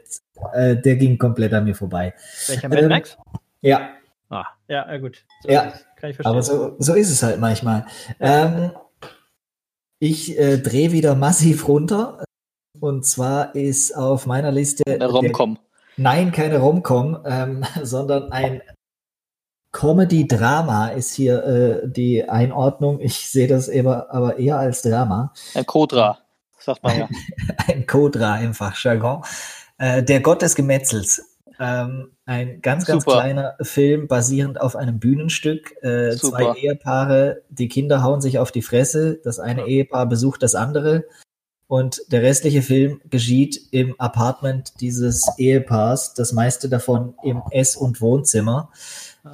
[0.55, 2.15] äh, der ging komplett an mir vorbei.
[2.49, 3.17] Welcher Mad Ähm, Max?
[3.63, 3.91] Ja,
[4.33, 5.25] Ah, ja, ja, gut.
[5.43, 5.73] So Ja.
[5.97, 6.27] Kann ich verstehen.
[6.27, 7.85] aber so, so ist es halt manchmal.
[8.19, 8.73] Ähm,
[9.99, 12.25] Ich äh, drehe wieder massiv runter.
[12.81, 14.83] Und zwar ist auf meiner Liste.
[14.87, 15.59] Eine Romcom.
[15.99, 18.63] Nein, keine Romcom, ähm, sondern ein
[19.71, 23.01] Comedy-Drama ist hier äh, die Einordnung.
[23.01, 25.33] Ich sehe das aber, aber eher als Drama.
[25.55, 26.19] Ein Kodra,
[26.59, 27.09] sagt man ja.
[27.69, 29.23] ein Kodra im Fachjargon.
[29.79, 31.32] Äh, der Gott des Gemetzels.
[31.63, 33.21] Ähm, ein ganz, ganz Super.
[33.21, 35.81] kleiner Film basierend auf einem Bühnenstück.
[35.83, 39.21] Äh, zwei Ehepaare, die Kinder hauen sich auf die Fresse.
[39.23, 41.05] Das eine Ehepaar besucht das andere.
[41.69, 46.15] Und der restliche Film geschieht im Apartment dieses Ehepaars.
[46.15, 48.71] Das meiste davon im Ess- und Wohnzimmer.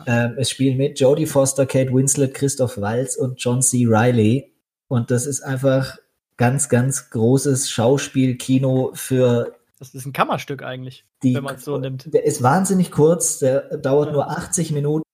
[0.06, 3.86] Ähm, es spielen mit Jodie Foster, Kate Winslet, Christoph Waltz und John C.
[3.86, 4.52] Riley.
[4.86, 5.96] Und das ist einfach
[6.36, 11.34] ganz, ganz großes Schauspielkino für Das ist ein Kammerstück eigentlich, die.
[11.34, 12.12] wenn man es so nimmt.
[12.12, 15.04] Der ist wahnsinnig kurz, der dauert nur 80 Minuten,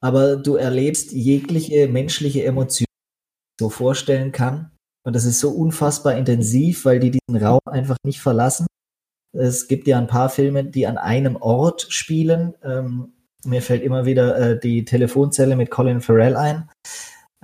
[0.00, 4.72] aber du erlebst jegliche menschliche Emotion, die man so vorstellen kann.
[5.04, 8.66] Und das ist so unfassbar intensiv, weil die diesen Raum einfach nicht verlassen.
[9.32, 12.54] Es gibt ja ein paar Filme, die an einem Ort spielen.
[12.64, 13.12] Ähm,
[13.44, 16.68] mir fällt immer wieder äh, die Telefonzelle mit Colin Farrell ein.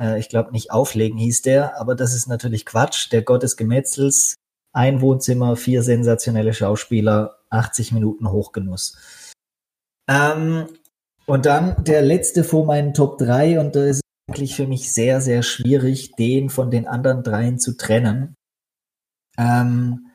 [0.01, 3.13] Äh, ich glaube, nicht auflegen hieß der, aber das ist natürlich Quatsch.
[3.13, 4.35] Der Gott des Gemetzels,
[4.73, 8.97] ein Wohnzimmer, vier sensationelle Schauspieler, 80 Minuten Hochgenuss.
[10.09, 10.67] Ähm,
[11.27, 14.93] und dann der letzte vor meinen Top 3 und da ist es wirklich für mich
[14.93, 18.35] sehr, sehr schwierig, den von den anderen dreien zu trennen.
[19.39, 20.09] Ähm,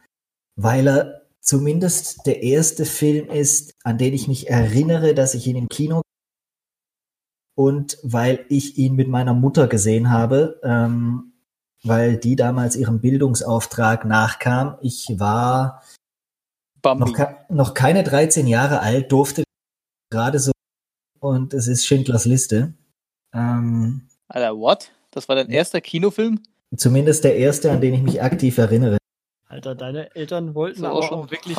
[0.56, 5.56] weil er zumindest der erste Film ist, an den ich mich erinnere, dass ich ihn
[5.56, 6.02] im Kino
[7.56, 11.34] und weil ich ihn mit meiner Mutter gesehen habe, ähm,
[11.84, 14.78] weil die damals ihrem Bildungsauftrag nachkam.
[14.82, 15.84] Ich war
[16.84, 17.18] noch,
[17.50, 19.44] noch keine 13 Jahre alt, durfte
[20.12, 20.52] gerade so
[21.20, 22.74] und es ist Schindlers Liste.
[23.34, 24.92] Ähm, Alter, what?
[25.12, 26.42] Das war dein erster Kinofilm?
[26.76, 28.98] zumindest der erste, an den ich mich aktiv erinnere.
[29.50, 31.32] Alter, deine Eltern wollten So aber auch auch schon.
[31.32, 31.58] wirklich.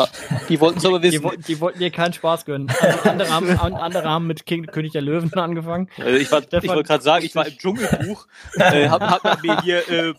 [0.50, 1.24] Die wollten es aber Die, wissen.
[1.24, 2.68] wollten- die wollten dir keinen Spaß gönnen.
[2.80, 5.88] Also andere, haben, an- andere haben mit King, König der Löwen angefangen.
[5.96, 8.26] Also ich war- ich wollte gerade sagen, ich war im Dschungelbuch,
[8.56, 10.12] äh, hab, hab mir hier, äh,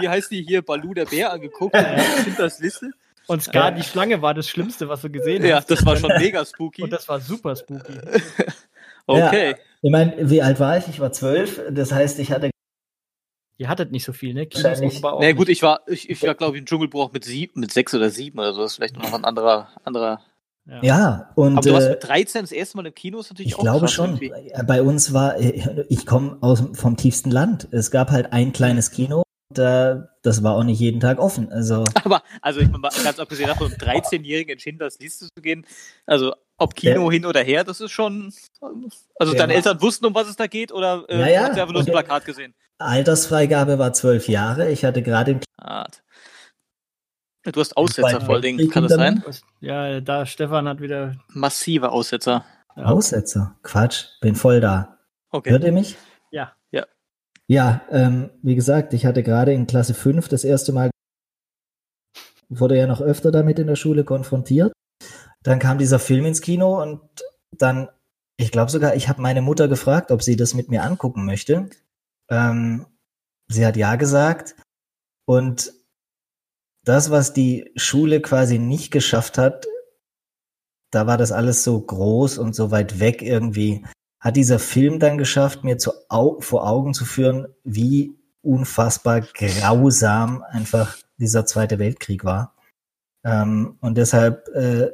[0.00, 1.74] wie heißt die hier, Balu der Bär angeguckt,
[2.24, 2.90] Schindlers Liste.
[3.26, 5.70] Und Scar, die Schlange, war das Schlimmste, was du gesehen Ja, hast.
[5.70, 6.82] das war schon mega spooky.
[6.82, 7.94] Und das war super spooky.
[9.06, 9.56] Okay.
[9.82, 10.88] Ich meine, wie alt war ich?
[10.88, 11.60] Ich war zwölf.
[11.70, 12.48] Das heißt, ich hatte
[13.56, 14.46] Ihr hattet nicht so viel, ne?
[14.46, 17.12] Kinos offenbar auch Na nee, gut, ich war, ich, ich war glaube ich im Dschungelbuch
[17.12, 18.62] mit sieben, mit sechs oder sieben oder so.
[18.62, 20.20] Das ist vielleicht noch ein anderer, anderer.
[20.66, 20.82] Ja.
[20.82, 23.52] ja und Aber du warst äh, mit 13 das erste Mal im Kino, ist natürlich
[23.52, 24.20] Ich auch glaube krass schon.
[24.20, 24.32] irgendwie.
[24.66, 27.68] Bei uns war, äh, ich komme aus vom tiefsten Land.
[27.70, 29.22] Es gab halt ein kleines Kino.
[29.50, 31.52] Da, das war auch nicht jeden Tag offen.
[31.52, 35.42] Also Aber, also ich meine, mal ganz abgesehen davon, einem 13-Jährigen in Schindlers Liste zu
[35.42, 35.66] gehen,
[36.06, 37.10] also ob Kino Ja.
[37.12, 38.32] hin oder her, das ist schon.
[39.18, 41.40] Also Der deine war- Eltern wussten, um was es da geht, oder äh, Ja, ja.
[41.42, 42.54] hast du einfach nur das der- Plakat gesehen?
[42.78, 44.70] Altersfreigabe war zwölf Jahre.
[44.70, 45.86] Ich hatte gerade im Ah.
[47.44, 49.22] Du hast Aussetzer vor allen Dingen, kann das sein?
[49.60, 51.14] Ja, da Stefan hat wieder.
[51.28, 52.44] Massive Aussetzer.
[52.76, 52.84] Ja.
[52.86, 53.56] Aussetzer.
[53.62, 54.98] Quatsch, bin voll da.
[55.30, 55.50] Okay.
[55.50, 55.96] Hört ihr mich?
[56.30, 56.52] Ja.
[56.72, 56.86] Ja.
[57.46, 60.90] Ja, ähm, wie gesagt, ich hatte gerade in Klasse 5 das erste Mal,
[62.48, 64.72] wurde ja noch öfter damit in der Schule konfrontiert.
[65.44, 67.00] Dann kam dieser Film ins Kino und
[67.52, 67.88] dann,
[68.36, 71.70] ich glaube sogar, ich habe meine Mutter gefragt, ob sie das mit mir angucken möchte.
[72.28, 72.86] Ähm,
[73.46, 74.56] sie hat ja gesagt.
[75.26, 75.72] Und
[76.84, 79.66] das, was die Schule quasi nicht geschafft hat,
[80.90, 83.84] da war das alles so groß und so weit weg irgendwie
[84.24, 90.42] hat dieser Film dann geschafft, mir zu Au vor Augen zu führen, wie unfassbar grausam
[90.42, 92.56] einfach dieser Zweite Weltkrieg war.
[93.22, 94.92] Ähm, und deshalb äh,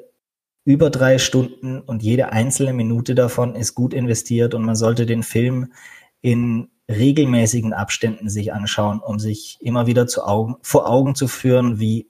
[0.70, 5.22] über drei Stunden und jede einzelne Minute davon ist gut investiert und man sollte den
[5.22, 5.72] Film
[6.20, 11.80] in regelmäßigen Abständen sich anschauen, um sich immer wieder zu Augen, vor Augen zu führen,
[11.80, 12.08] wie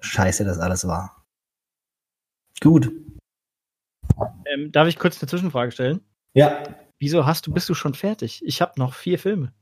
[0.00, 1.24] scheiße das alles war.
[2.60, 2.92] Gut.
[4.46, 6.00] Ähm, darf ich kurz eine Zwischenfrage stellen?
[6.34, 6.62] Ja.
[7.00, 8.42] Wieso hast du, bist du schon fertig?
[8.44, 9.52] Ich habe noch vier Filme.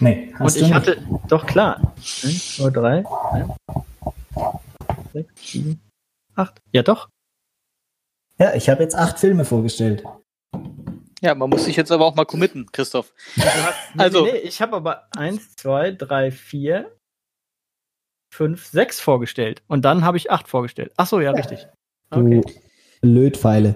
[0.00, 1.94] Nee, Und ich hatte, doch klar.
[1.96, 3.52] Eins, zwei, drei, eins,
[5.12, 5.80] sechs, sieben,
[6.38, 6.60] acht.
[6.72, 7.08] Ja, doch.
[8.38, 10.04] Ja, ich habe jetzt acht Filme vorgestellt.
[11.20, 13.12] Ja, man muss sich jetzt aber auch mal committen, Christoph.
[13.36, 16.96] Hast, nee, Also- nee, nee, ich habe aber eins, zwei, drei, vier,
[18.32, 19.62] fünf, sechs vorgestellt.
[19.66, 20.92] Und dann habe ich acht vorgestellt.
[20.96, 21.66] Ach so, ja, richtig.
[22.10, 22.42] Okay.
[23.02, 23.74] Lötpfeile.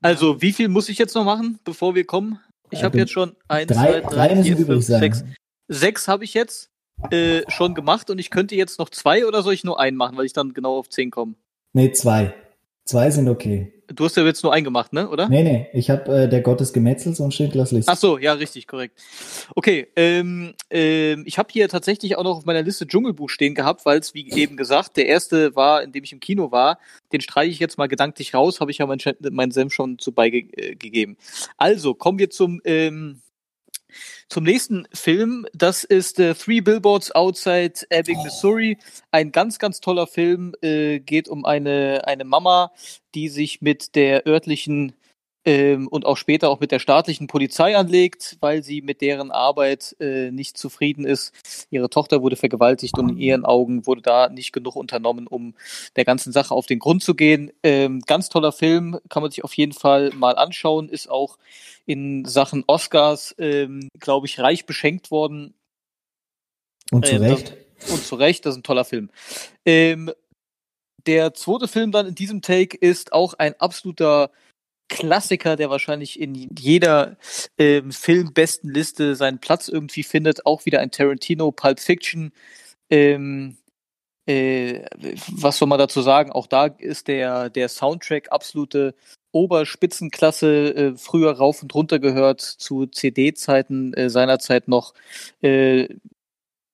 [0.00, 2.40] Also, wie viel muss ich jetzt noch machen, bevor wir kommen?
[2.70, 5.24] Ich Ja, habe du- jetzt schon eins, Drei, zwei, drei, drei vier, fünf, sechs.
[5.68, 6.70] Sechs habe ich jetzt
[7.10, 10.16] äh, schon gemacht und ich könnte jetzt noch zwei oder soll ich nur einen machen,
[10.16, 11.34] weil ich dann genau auf zehn komme?
[11.78, 12.34] Nee, zwei.
[12.86, 13.72] Zwei sind okay.
[13.86, 15.28] Du hast ja jetzt nur eingemacht, ne, oder?
[15.28, 17.92] Nee, nee, ich habe äh, der Gott des Gemetzels und Schindlers Liste.
[17.92, 19.00] Ach so, ja, richtig, korrekt.
[19.54, 23.86] Okay, ähm, ähm, ich habe hier tatsächlich auch noch auf meiner Liste Dschungelbuch stehen gehabt,
[23.86, 26.80] weil es, wie eben gesagt, der erste war, in dem ich im Kino war.
[27.12, 29.00] Den streiche ich jetzt mal gedanklich raus, habe ich ja meinen
[29.30, 31.16] mein Senf schon zu beigegeben.
[31.58, 33.20] Also, kommen wir zum ähm,
[34.28, 38.76] zum nächsten Film, das ist äh, Three Billboards Outside Ebbing, Missouri.
[39.10, 42.72] Ein ganz, ganz toller Film, äh, geht um eine, eine Mama,
[43.14, 44.92] die sich mit der örtlichen
[45.44, 49.96] ähm, und auch später auch mit der staatlichen Polizei anlegt, weil sie mit deren Arbeit
[50.00, 51.32] äh, nicht zufrieden ist.
[51.70, 55.54] Ihre Tochter wurde vergewaltigt und in ihren Augen wurde da nicht genug unternommen, um
[55.96, 57.52] der ganzen Sache auf den Grund zu gehen.
[57.62, 61.38] Ähm, ganz toller Film, kann man sich auf jeden Fall mal anschauen, ist auch
[61.86, 65.54] in Sachen Oscars, ähm, glaube ich, reich beschenkt worden.
[66.90, 67.56] Und zu ähm, Recht.
[67.80, 69.10] Das, und zu Recht, das ist ein toller Film.
[69.64, 70.10] Ähm,
[71.06, 74.30] der zweite Film dann in diesem Take ist auch ein absoluter
[74.88, 77.16] Klassiker, der wahrscheinlich in jeder
[77.58, 80.46] ähm, Filmbestenliste seinen Platz irgendwie findet.
[80.46, 82.32] Auch wieder ein Tarantino, Pulp Fiction.
[82.90, 83.56] Ähm,
[84.26, 84.84] äh,
[85.28, 86.32] was soll man dazu sagen?
[86.32, 88.94] Auch da ist der, der Soundtrack absolute
[89.32, 94.94] Oberspitzenklasse, äh, früher rauf und runter gehört zu CD-Zeiten äh, seinerzeit noch.
[95.42, 95.88] Äh,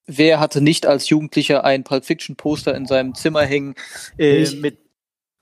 [0.07, 3.75] wer hatte nicht als Jugendlicher ein Pulp Fiction Poster in seinem Zimmer hängen
[4.19, 4.84] äh, mit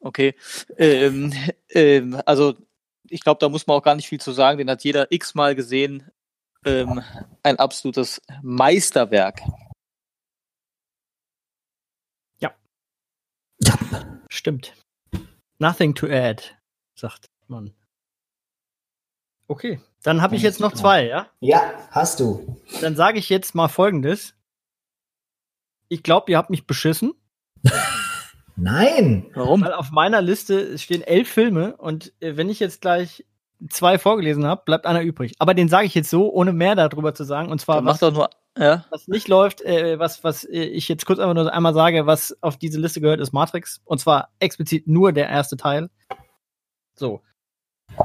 [0.02, 0.34] Okay.
[0.76, 1.32] Ähm,
[1.70, 2.54] ähm, also
[3.08, 4.58] ich glaube, da muss man auch gar nicht viel zu sagen.
[4.58, 6.10] Den hat jeder x-mal gesehen.
[6.64, 7.02] Ähm,
[7.42, 9.40] ein absolutes Meisterwerk.
[12.38, 12.54] Ja.
[13.62, 13.74] Ja.
[14.28, 14.74] Stimmt.
[15.58, 16.42] Nothing to add
[16.94, 17.74] sagt man.
[19.48, 21.28] Okay, dann habe ich jetzt noch zwei, ja?
[21.40, 22.60] Ja, hast du.
[22.80, 24.34] Dann sage ich jetzt mal Folgendes.
[25.88, 27.12] Ich glaube, ihr habt mich beschissen.
[28.56, 29.26] Nein.
[29.34, 29.62] Warum?
[29.62, 33.24] Weil auf meiner Liste stehen elf Filme und äh, wenn ich jetzt gleich
[33.70, 35.34] zwei vorgelesen habe, bleibt einer übrig.
[35.38, 37.50] Aber den sage ich jetzt so, ohne mehr darüber zu sagen.
[37.50, 38.84] Und zwar, was, doch nur, ja.
[38.90, 42.56] was nicht läuft, äh, was, was ich jetzt kurz einfach nur einmal sage, was auf
[42.56, 43.80] diese Liste gehört, ist Matrix.
[43.84, 45.90] Und zwar explizit nur der erste Teil.
[46.94, 47.22] So.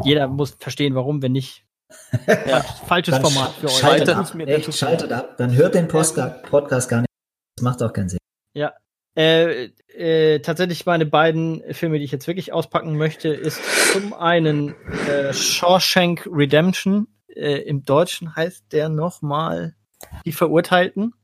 [0.03, 1.65] Jeder muss verstehen, warum, wenn nicht.
[2.27, 2.61] ja.
[2.61, 3.77] Falsches dann Format für euch.
[3.77, 5.37] Schaltet, ab, echt, schaltet ab.
[5.37, 7.07] Dann hört den Podcast, Podcast gar nicht.
[7.55, 8.19] Das macht auch keinen Sinn.
[8.53, 8.73] Ja.
[9.17, 13.59] Äh, äh, tatsächlich meine beiden Filme, die ich jetzt wirklich auspacken möchte, ist
[13.91, 14.75] zum einen
[15.07, 17.07] äh, Shawshank Redemption.
[17.27, 19.75] Äh, Im Deutschen heißt der nochmal
[20.23, 21.15] Die Verurteilten.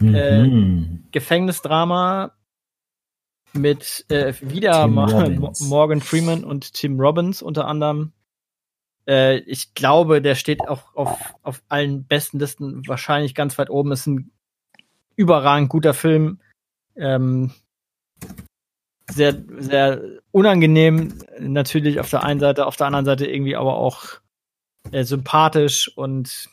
[0.00, 0.14] Mhm.
[0.14, 2.32] Äh, Gefängnisdrama
[3.54, 8.12] mit wieder Morgan Freeman und Tim Robbins unter anderem.
[9.06, 13.92] Ich glaube, der steht auch auf, auf allen besten Listen wahrscheinlich ganz weit oben.
[13.92, 14.32] Ist ein
[15.14, 16.40] überragend guter Film.
[16.96, 17.52] Ähm,
[19.10, 24.20] sehr, sehr unangenehm natürlich auf der einen Seite, auf der anderen Seite irgendwie aber auch
[24.92, 26.48] äh, sympathisch und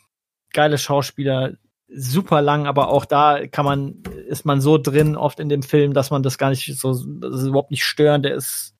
[0.53, 1.53] geile Schauspieler,
[1.93, 5.93] super lang, aber auch da kann man, ist man so drin oft in dem Film,
[5.93, 8.75] dass man das gar nicht so, das ist überhaupt nicht störend, der ist,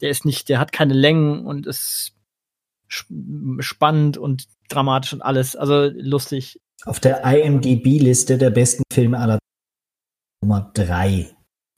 [0.00, 2.12] der ist nicht, der hat keine Längen und ist
[2.88, 6.60] spannend und dramatisch und alles, also lustig.
[6.84, 9.38] Auf der IMDb-Liste der besten Filme aller
[10.44, 11.30] Nummer drei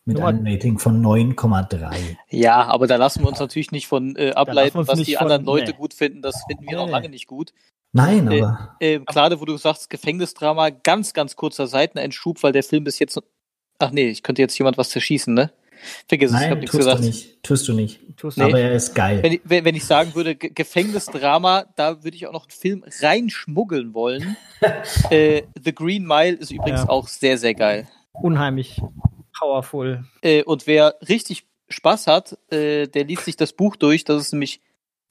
[0.05, 2.17] mit Nummer einem Rating von 9,3.
[2.31, 5.45] Ja, aber da lassen wir uns natürlich nicht von äh, ableiten, was die von, anderen
[5.45, 5.77] Leute nee.
[5.77, 6.23] gut finden.
[6.23, 6.85] Das finden wir nee.
[6.85, 7.53] noch lange nicht gut.
[7.93, 8.77] Nein, äh, aber.
[8.81, 12.99] Äh, äh, gerade wo du sagst, Gefängnisdrama, ganz, ganz kurzer Seiteneinschub, weil der Film bis
[12.99, 13.21] jetzt.
[13.79, 15.53] Ach nee, ich könnte jetzt jemand was zerschießen, ne?
[16.09, 17.01] Vergiss es, ich hab nichts tust gesagt.
[17.01, 17.43] Du nicht.
[17.43, 18.01] Tust du nicht.
[18.17, 18.45] Tust nee.
[18.45, 19.23] Aber er ist geil.
[19.23, 23.93] Wenn, wenn, wenn ich sagen würde, Gefängnisdrama, da würde ich auch noch einen Film reinschmuggeln
[23.93, 24.37] wollen.
[25.11, 26.89] äh, The Green Mile ist übrigens ja.
[26.89, 27.87] auch sehr, sehr geil.
[28.23, 28.81] Unheimlich
[29.39, 30.05] powerful.
[30.23, 34.05] Äh, und wer richtig Spaß hat, äh, der liest sich das Buch durch.
[34.05, 34.61] Das ist nämlich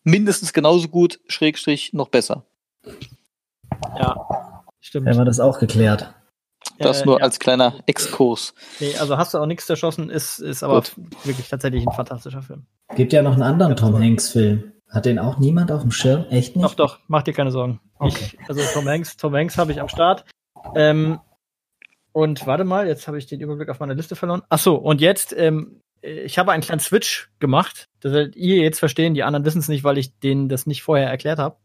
[0.03, 2.45] mindestens genauso gut, Schrägstrich, noch besser.
[3.97, 5.07] Ja, stimmt.
[5.07, 6.13] Haben wir das auch geklärt.
[6.79, 7.25] Das äh, nur ja.
[7.25, 8.53] als kleiner Exkurs.
[8.79, 10.93] Nee, also hast du auch nichts erschossen, ist, ist aber Gut.
[11.23, 12.65] wirklich tatsächlich ein fantastischer Film.
[12.95, 14.71] Gibt ja noch einen anderen Tom Hanks-Film.
[14.89, 16.25] Hat den auch niemand auf dem Schirm?
[16.29, 16.63] Echt nicht?
[16.63, 17.81] Doch, doch, mach dir keine Sorgen.
[17.99, 18.31] Okay.
[18.33, 20.25] Ich, also Tom Hanks, Tom Hanks habe ich am Start.
[20.75, 21.19] Ähm,
[22.15, 24.41] und warte mal, jetzt habe ich den Überblick auf meiner Liste verloren.
[24.47, 27.89] Ach so, und jetzt, ähm, ich habe einen kleinen Switch gemacht.
[27.99, 30.81] Das werdet ihr jetzt verstehen, die anderen wissen es nicht, weil ich denen das nicht
[30.81, 31.57] vorher erklärt habe.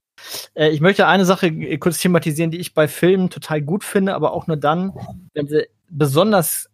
[0.55, 4.17] Äh, ich möchte eine Sache äh, kurz thematisieren, die ich bei Filmen total gut finde,
[4.17, 4.93] aber auch nur dann,
[5.35, 6.69] wenn sie besonders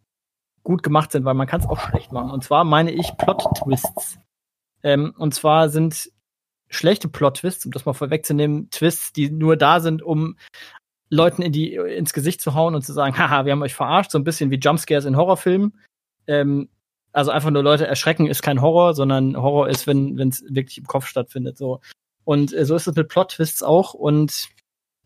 [0.62, 2.31] gut gemacht sind, weil man kann es auch schlecht machen.
[2.31, 4.18] Und zwar meine ich Plot-Twists.
[4.85, 6.11] Ähm, und zwar sind
[6.70, 10.39] schlechte Plot-Twists, um das mal vorwegzunehmen, Twists, die nur da sind, um
[11.11, 14.11] Leuten in die, ins Gesicht zu hauen und zu sagen, haha, wir haben euch verarscht,
[14.11, 15.72] so ein bisschen wie Jumpscares in Horrorfilmen.
[16.26, 16.68] Ähm,
[17.12, 20.86] Also einfach nur Leute erschrecken ist kein Horror, sondern Horror ist, wenn es wirklich im
[20.86, 21.57] Kopf stattfindet.
[21.57, 21.80] So.
[22.24, 23.94] Und äh, so ist es mit Plot-Twists auch.
[23.94, 24.48] Und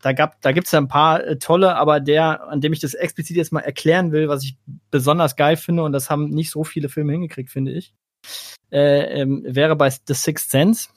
[0.03, 2.95] da gab, da gibt's ja ein paar äh, tolle, aber der, an dem ich das
[2.95, 4.57] explizit jetzt mal erklären will, was ich
[4.91, 7.93] besonders geil finde, und das haben nicht so viele Filme hingekriegt, finde ich,
[8.73, 10.89] äh, ähm, wäre bei The Sixth Sense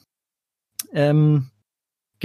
[0.92, 1.50] ähm,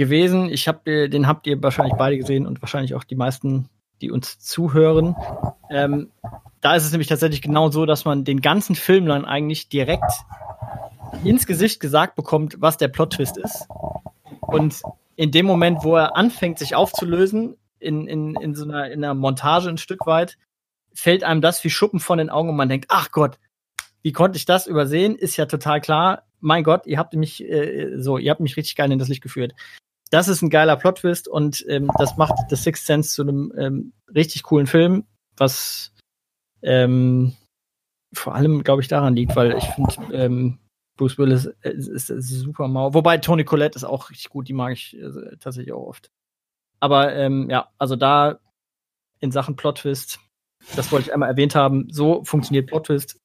[0.00, 0.48] gewesen.
[0.48, 3.68] Ich habe den habt ihr wahrscheinlich beide gesehen und wahrscheinlich auch die meisten,
[4.00, 5.14] die uns zuhören.
[5.68, 6.10] Ähm,
[6.62, 10.10] da ist es nämlich tatsächlich genau so, dass man den ganzen Film dann eigentlich direkt
[11.22, 13.68] ins Gesicht gesagt bekommt, was der Plot-Twist ist.
[14.40, 14.80] Und
[15.16, 19.14] in dem Moment, wo er anfängt, sich aufzulösen, in, in, in so einer, in einer
[19.14, 20.38] Montage ein Stück weit,
[20.94, 23.38] fällt einem das wie Schuppen von den Augen und man denkt, ach Gott,
[24.02, 25.14] wie konnte ich das übersehen?
[25.14, 26.22] Ist ja total klar.
[26.40, 29.22] Mein Gott, ihr habt mich äh, so, ihr habt mich richtig geil in das Licht
[29.22, 29.52] geführt.
[30.10, 33.92] Das ist ein geiler Plot-Twist und ähm, das macht The Sixth Sense zu einem ähm,
[34.12, 35.04] richtig coolen Film,
[35.36, 35.92] was
[36.62, 37.36] ähm,
[38.12, 40.58] vor allem, glaube ich, daran liegt, weil ich finde, ähm,
[40.96, 42.92] Bruce Willis ist, ist, ist super mau.
[42.92, 46.10] Wobei Tony Collette ist auch richtig gut, die mag ich äh, tatsächlich auch oft.
[46.80, 48.40] Aber ähm, ja, also da
[49.20, 50.18] in Sachen Plot Twist,
[50.76, 53.20] das wollte ich einmal erwähnt haben, so funktioniert Plot Twist.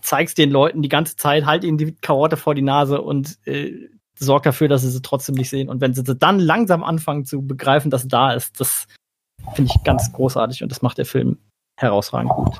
[0.00, 3.88] Zeigst den Leuten die ganze Zeit, halt ihnen die Karotte vor die Nase und äh,
[4.18, 5.68] sorg dafür, dass sie sie trotzdem nicht sehen.
[5.68, 8.86] Und wenn sie sie dann langsam anfangen zu begreifen, dass sie da ist, das
[9.54, 11.38] finde ich ganz großartig und das macht der Film
[11.76, 12.58] herausragend gut.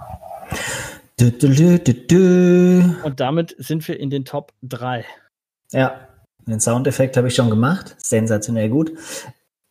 [1.18, 2.96] Du, du, du, du, du.
[3.02, 5.04] Und damit sind wir in den Top 3.
[5.72, 6.08] Ja,
[6.46, 7.94] den Soundeffekt habe ich schon gemacht.
[7.98, 8.92] Sensationell gut.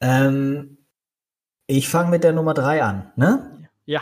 [0.02, 0.78] Ähm,
[1.68, 3.70] ich fange mit der Nummer 3 an, ne?
[3.86, 4.02] Ja.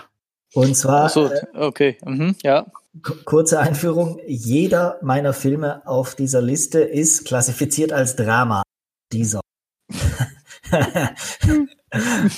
[0.53, 1.97] Und zwar, Ach so, äh, okay.
[2.05, 2.65] Mhm, ja.
[3.01, 4.19] Kurze Einführung.
[4.27, 8.63] Jeder meiner Filme auf dieser Liste ist klassifiziert als Drama.
[9.11, 9.41] Dieser.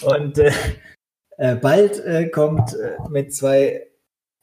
[0.02, 0.52] Und äh,
[1.38, 3.88] äh, bald äh, kommt äh, mit zwei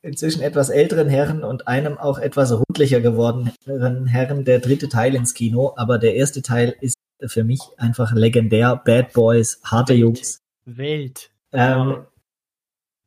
[0.03, 5.33] inzwischen etwas älteren Herren und einem auch etwas rundlicher gewordenen Herren der dritte Teil ins
[5.33, 5.75] Kino.
[5.77, 8.83] Aber der erste Teil ist für mich einfach legendär.
[8.85, 10.39] Bad Boys, harte Jungs.
[10.65, 11.31] Welt.
[11.53, 12.05] Ähm,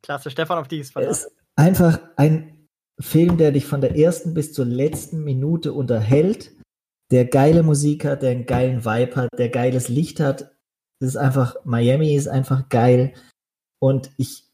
[0.01, 1.27] Klasse, Stefan, auf die ist verlassen.
[1.27, 2.54] ist einfach ein
[2.99, 6.51] Film, der dich von der ersten bis zur letzten Minute unterhält,
[7.11, 10.55] der geile Musik hat, der einen geilen Vibe hat, der geiles Licht hat.
[10.99, 13.13] Es ist einfach, Miami ist einfach geil.
[13.79, 14.45] Und ich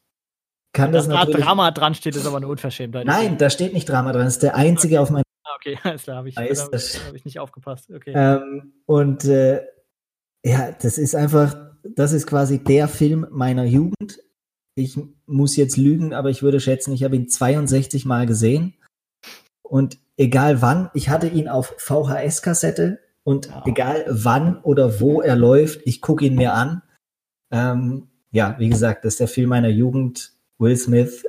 [0.74, 1.46] kann das, Dass da natürlich.
[1.46, 3.06] Drama dran steht, ist aber eine Unverschämtheit.
[3.06, 4.26] Nein, da steht nicht Drama dran.
[4.26, 5.24] Das ist der einzige auf meinem.
[5.44, 7.06] Ah, okay, alles klar, habe ich, Da da das.
[7.06, 7.92] hab ich nicht aufgepasst.
[7.94, 8.14] Okay.
[8.16, 9.62] Ähm, und äh,
[10.44, 14.20] ja, das ist einfach, das ist quasi der Film meiner Jugend.
[14.82, 18.74] Ich muss jetzt lügen, aber ich würde schätzen, ich habe ihn 62 Mal gesehen.
[19.62, 23.68] Und egal wann, ich hatte ihn auf VHS-Kassette und Wow.
[23.68, 26.82] egal wann oder wo er läuft, ich gucke ihn mir an.
[27.52, 30.34] Ähm, ja, wie gesagt, das ist der Film meiner Jugend.
[30.58, 31.26] Will Smith,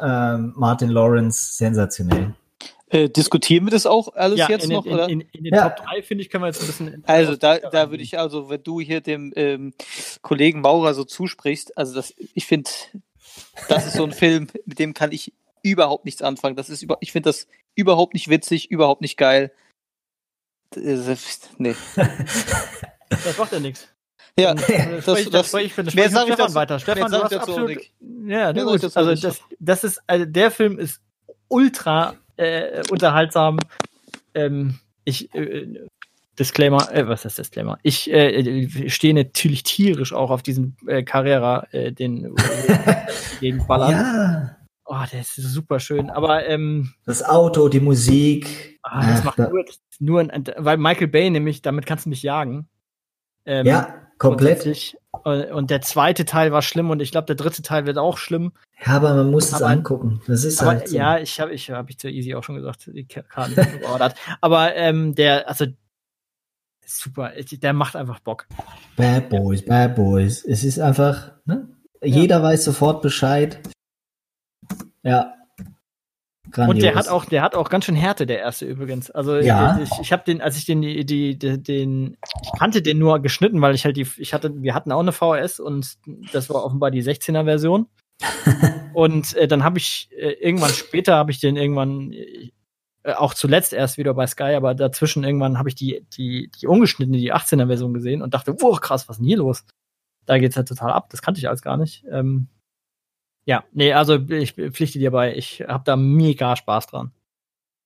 [0.00, 2.34] ähm, Martin Lawrence, sensationell.
[2.90, 4.84] Äh, diskutieren wir das auch alles ja, jetzt in, noch?
[4.84, 5.08] in, oder?
[5.08, 5.70] in, in den Ja.
[5.70, 7.02] Top 3, finde ich, können wir jetzt ein bisschen.
[7.06, 9.72] Also da, da würde ich also, wenn du hier dem ähm,
[10.22, 12.70] Kollegen Maurer so zusprichst, also das, ich finde,
[13.68, 15.32] das ist so ein Film, mit dem kann ich
[15.62, 16.56] überhaupt nichts anfangen.
[16.56, 19.50] Das ist über, ich finde das überhaupt nicht witzig, überhaupt nicht geil.
[20.70, 21.74] Das ist- Nee.
[23.08, 23.88] Das macht ja nichts.
[24.38, 26.78] Ja, äh, das- ich- das- dann spreche ich für mehr spreche ich dazu- weiter.
[26.80, 27.80] Stefan, du sag ich hast dazu absolut.
[28.26, 31.00] Ja, dazu also das, das ist, also der Film ist
[31.48, 33.58] ultra äh, unterhaltsam.
[34.34, 35.66] Ähm, ich äh,
[36.38, 37.78] Disclaimer, äh, was ist Disclaimer?
[37.82, 42.34] Ich äh, stehe natürlich tierisch auch auf diesen äh, Carrera, äh, den
[43.40, 43.90] gegen Ballern.
[43.90, 44.56] Ja,
[44.86, 46.10] Oh, der ist super schön.
[46.10, 48.78] Aber ähm, das Auto, die Musik.
[48.82, 49.64] ah, das Ach, macht da- nur,
[49.98, 52.68] nur ein, weil Michael Bay nämlich, damit kannst du mich jagen.
[53.46, 54.62] Ähm, ja, komplett.
[54.62, 54.96] grundsätzlich.
[55.12, 58.52] Und der zweite Teil war schlimm und ich glaube, der dritte Teil wird auch schlimm.
[58.84, 60.20] Ja, aber man muss es Aber- angucken.
[60.26, 60.96] Das ist Aber halt so.
[60.96, 64.16] ja, ich habe ich habe ich zu Easy auch schon gesagt, die Karten geordert.
[64.40, 65.66] Aber ähm, der, also
[66.84, 68.46] super, der macht einfach Bock.
[68.96, 70.44] Bad Boys, Bad Boys.
[70.44, 71.68] Es ist einfach, ne?
[72.02, 73.60] Jeder weiß sofort Bescheid.
[75.02, 75.34] Ja.
[76.50, 76.74] Grandios.
[76.74, 79.10] Und der hat auch, der hat auch ganz schön Härte, der erste übrigens.
[79.10, 79.78] Also Ja.
[79.78, 83.60] ich, ich habe den, als ich den, die, die, den, ich kannte den nur geschnitten,
[83.60, 85.96] weil ich halt die, ich hatte, wir hatten auch eine VHS und
[86.32, 87.86] das war offenbar die 16er Version.
[88.94, 92.50] und äh, dann habe ich äh, irgendwann später habe ich den irgendwann äh,
[93.16, 97.18] auch zuletzt erst wieder bei Sky, aber dazwischen irgendwann habe ich die, die, die ungeschnittene,
[97.18, 99.64] die 18er Version gesehen und dachte, wow, krass, was ist denn hier los?
[100.26, 101.08] Da geht's halt total ab.
[101.10, 102.04] Das kannte ich alles gar nicht.
[102.10, 102.48] Ähm,
[103.44, 107.12] ja, nee, also ich pflichte dir bei, ich habe da mega Spaß dran.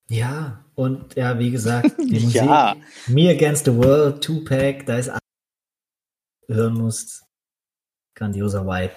[0.08, 2.34] Ja, und ja, wie gesagt, die Musik.
[2.34, 2.76] Ja.
[3.08, 5.20] Me Against the World, Tupac, da ist alles,
[6.48, 7.24] hören musst.
[8.14, 8.94] Grandioser Vibe.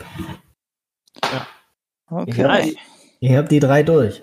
[2.09, 2.43] Okay.
[2.43, 2.75] Nice.
[3.19, 4.21] Ihr habt die drei durch.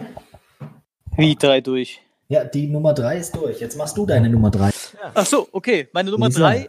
[1.17, 2.01] Wie drei durch?
[2.29, 3.61] Ja, die Nummer drei ist durch.
[3.61, 4.71] Jetzt machst du deine Nummer drei.
[5.15, 5.89] Ach so, okay.
[5.93, 6.69] Meine Nummer drei.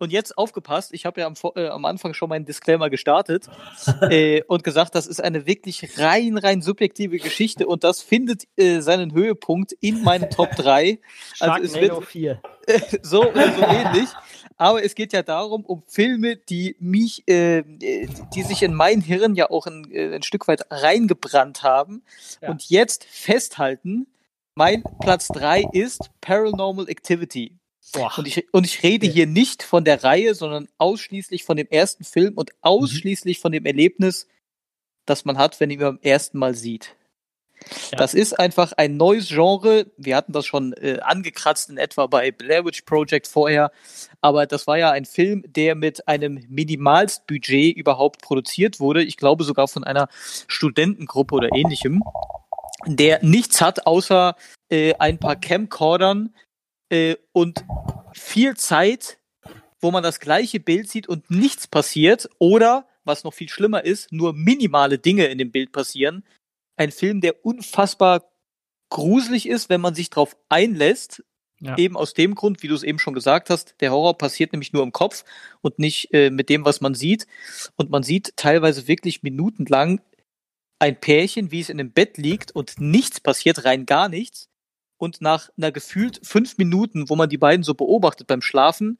[0.00, 3.48] Und jetzt aufgepasst, ich habe ja am, äh, am Anfang schon meinen Disclaimer gestartet
[4.10, 8.80] äh, und gesagt, das ist eine wirklich rein, rein subjektive Geschichte und das findet äh,
[8.80, 10.98] seinen Höhepunkt in meinen Top 3.
[11.38, 12.40] Also es wird 4.
[13.02, 14.08] so, so ähnlich.
[14.56, 19.34] Aber es geht ja darum, um Filme, die mich, äh, die sich in mein Hirn
[19.34, 22.02] ja auch ein, äh, ein Stück weit reingebrannt haben.
[22.40, 22.50] Ja.
[22.50, 24.06] Und jetzt festhalten,
[24.54, 27.59] mein Platz 3 ist Paranormal Activity.
[27.92, 28.12] Boah.
[28.18, 32.04] Und ich, und ich rede hier nicht von der Reihe, sondern ausschließlich von dem ersten
[32.04, 34.28] Film und ausschließlich von dem Erlebnis,
[35.06, 36.94] das man hat, wenn ihn beim ersten Mal sieht.
[37.90, 37.98] Ja.
[37.98, 39.86] Das ist einfach ein neues Genre.
[39.96, 43.70] Wir hatten das schon äh, angekratzt in etwa bei Blair Witch Project vorher.
[44.20, 49.02] Aber das war ja ein Film, der mit einem Minimalstbudget überhaupt produziert wurde.
[49.02, 50.08] Ich glaube sogar von einer
[50.46, 52.02] Studentengruppe oder ähnlichem,
[52.86, 54.36] der nichts hat außer
[54.70, 56.34] äh, ein paar Camcordern
[56.90, 57.64] äh, und
[58.12, 59.18] viel Zeit,
[59.80, 62.28] wo man das gleiche Bild sieht und nichts passiert.
[62.38, 66.24] Oder, was noch viel schlimmer ist, nur minimale Dinge in dem Bild passieren.
[66.76, 68.30] Ein Film, der unfassbar
[68.90, 71.24] gruselig ist, wenn man sich darauf einlässt.
[71.62, 71.76] Ja.
[71.76, 74.72] Eben aus dem Grund, wie du es eben schon gesagt hast, der Horror passiert nämlich
[74.72, 75.24] nur im Kopf
[75.60, 77.26] und nicht äh, mit dem, was man sieht.
[77.76, 80.00] Und man sieht teilweise wirklich minutenlang
[80.78, 84.49] ein Pärchen, wie es in dem Bett liegt und nichts passiert, rein gar nichts.
[85.00, 88.98] Und nach einer gefühlt fünf Minuten, wo man die beiden so beobachtet beim Schlafen,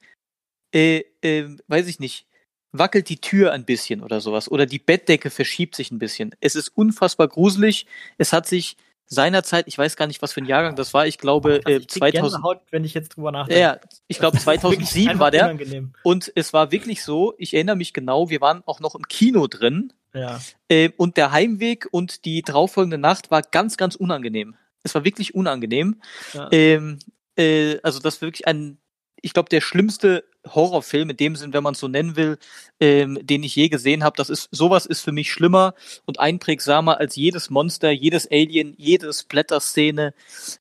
[0.73, 2.25] äh, äh, weiß ich nicht,
[2.71, 4.49] wackelt die Tür ein bisschen oder sowas.
[4.49, 6.33] Oder die Bettdecke verschiebt sich ein bisschen.
[6.39, 7.85] Es ist unfassbar gruselig.
[8.17, 11.19] Es hat sich seinerzeit, ich weiß gar nicht, was für ein Jahrgang das war, ich
[11.19, 12.13] glaube äh, Ich krieg 2000.
[12.13, 13.61] Gänsehaut, wenn ich jetzt drüber nachdenke.
[13.61, 15.45] Ja, ich glaube Das ist wirklich 2007 einfach war der.
[15.45, 15.93] Unangenehm.
[16.01, 19.45] Und es war wirklich so, ich erinnere mich genau, wir waren auch noch im Kino
[19.45, 19.93] drin.
[20.15, 20.41] Ja.
[20.67, 24.55] Äh, und der Heimweg und die darauffolgende Nacht war ganz, ganz unangenehm.
[24.83, 26.01] Es war wirklich unangenehm.
[26.33, 26.49] Ja.
[26.51, 26.99] Ähm,
[27.37, 28.77] äh, also das war wirklich ein,
[29.21, 32.37] ich glaube, der schlimmste Horrorfilm in dem Sinn, wenn man es so nennen will,
[32.79, 34.17] ähm, den ich je gesehen habe.
[34.17, 35.75] Das ist sowas ist für mich schlimmer
[36.05, 40.13] und einprägsamer als jedes Monster, jedes Alien, jede Splatter-Szene.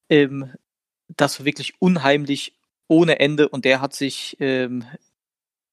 [0.09, 0.53] Ähm,
[1.17, 2.55] das war wirklich unheimlich
[2.89, 4.85] ohne Ende und der hat sich ähm,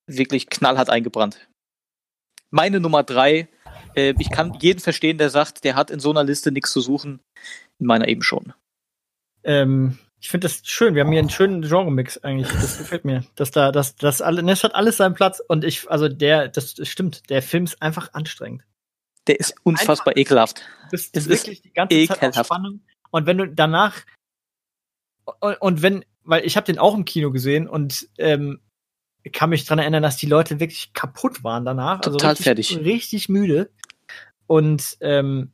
[0.06, 1.50] wirklich knallhart eingebrannt.
[2.50, 3.50] Meine Nummer drei.
[3.96, 6.80] Äh, ich kann jeden verstehen, der sagt, der hat in so einer Liste nichts zu
[6.80, 7.20] suchen.
[7.80, 8.54] In meiner eben schon.
[9.44, 10.96] Ähm, ich finde das schön.
[10.96, 12.48] Wir haben hier einen schönen Genre-Mix eigentlich.
[12.52, 13.24] Das gefällt mir.
[13.36, 15.42] Dass da, dass das alle, es hat alles seinen Platz.
[15.48, 17.30] Und ich, also der, das stimmt.
[17.30, 18.64] Der Film ist einfach anstrengend.
[19.28, 20.60] Der ist unfassbar ekelhaft.
[20.86, 22.46] Du bist Es ist wirklich die ganze Zeit ekelhaft.
[22.46, 22.82] Spannung.
[23.12, 24.04] Und wenn du danach
[25.40, 28.60] und, und wenn, weil ich habe den auch im Kino gesehen und ähm,
[29.34, 32.02] kann mich dran erinnern, dass die Leute wirklich kaputt waren danach.
[32.02, 32.78] Total richtig, fertig.
[32.78, 33.70] Richtig müde.
[34.46, 35.52] Und ähm,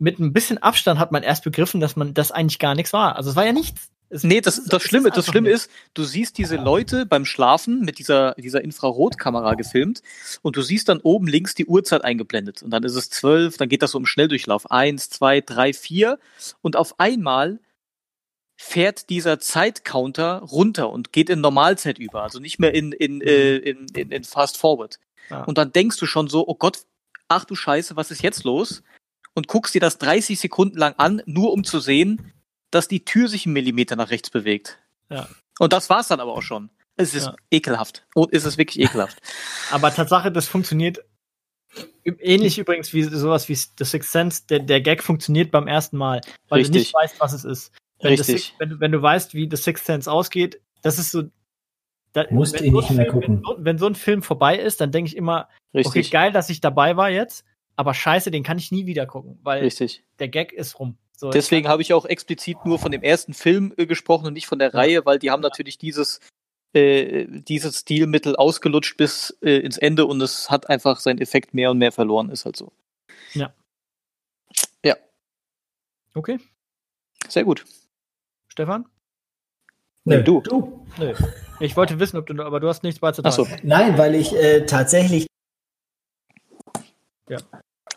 [0.00, 3.16] mit ein bisschen Abstand hat man erst begriffen, dass man das eigentlich gar nichts war.
[3.16, 3.90] Also es war ja nichts.
[4.08, 7.80] Es, Nee, das, das Schlimme, ist das Schlimme ist, du siehst diese Leute beim Schlafen
[7.82, 10.02] mit dieser, dieser Infrarotkamera gefilmt
[10.42, 12.62] und du siehst dann oben links die Uhrzeit eingeblendet.
[12.62, 14.68] Und dann ist es zwölf, dann geht das so im Schnelldurchlauf.
[14.70, 16.18] Eins, zwei, drei, vier.
[16.60, 17.60] Und auf einmal
[18.56, 22.22] fährt dieser Zeitcounter runter und geht in Normalzeit über.
[22.22, 24.98] Also nicht mehr in, in, äh, in, in, in Fast Forward.
[25.30, 25.44] Ja.
[25.44, 26.80] Und dann denkst du schon so, oh Gott,
[27.28, 28.82] ach du Scheiße, was ist jetzt los?
[29.40, 32.30] Und guckst dir das 30 Sekunden lang an, nur um zu sehen,
[32.70, 34.78] dass die Tür sich einen Millimeter nach rechts bewegt.
[35.08, 35.28] Ja.
[35.58, 36.68] Und das war's dann aber auch schon.
[36.98, 37.36] Es ist Ja.
[37.50, 38.04] ekelhaft.
[38.14, 39.16] Und es ist wirklich ekelhaft.
[39.70, 40.98] Aber Tatsache, das funktioniert
[42.04, 44.42] ähnlich übrigens wie sowas wie The Sixth Sense.
[44.50, 46.20] Der, der Gag funktioniert beim ersten Mal,
[46.50, 46.82] weil du Richtig.
[46.82, 47.72] nicht weißt, was es ist.
[48.02, 48.26] Wenn, Richtig.
[48.26, 51.22] Six, wenn, du- wenn du weißt, wie The Sixth Sense ausgeht, das ist so.
[52.12, 53.36] Da, Musst wenn ihn so ein nicht mehr Film, gucken.
[53.36, 56.10] Wenn so, wenn so ein Film vorbei ist, dann denke ich immer, okay, Richtig.
[56.10, 57.44] geil, dass ich dabei war jetzt,
[57.80, 60.04] aber scheiße, den kann ich nie wieder gucken, weil Richtig.
[60.18, 60.98] der Gag ist rum.
[61.16, 64.46] So, Deswegen habe ich auch explizit nur von dem ersten Film äh, gesprochen und nicht
[64.46, 66.20] von der Reihe, weil die haben natürlich dieses,
[66.72, 71.70] äh, dieses Stilmittel ausgelutscht bis äh, ins Ende und es hat einfach seinen Effekt mehr
[71.70, 72.72] und mehr verloren, ist halt so.
[76.14, 76.38] Okay,
[77.28, 77.64] Sehr gut.
[78.48, 78.86] Stefan?
[80.04, 80.40] Nö, du.
[80.40, 80.86] du.
[80.98, 81.14] Nö.
[81.60, 83.42] Ich wollte wissen, ob du, aber du hast nichts beizutragen.
[83.42, 85.26] Achso, Nein, weil ich äh, tatsächlich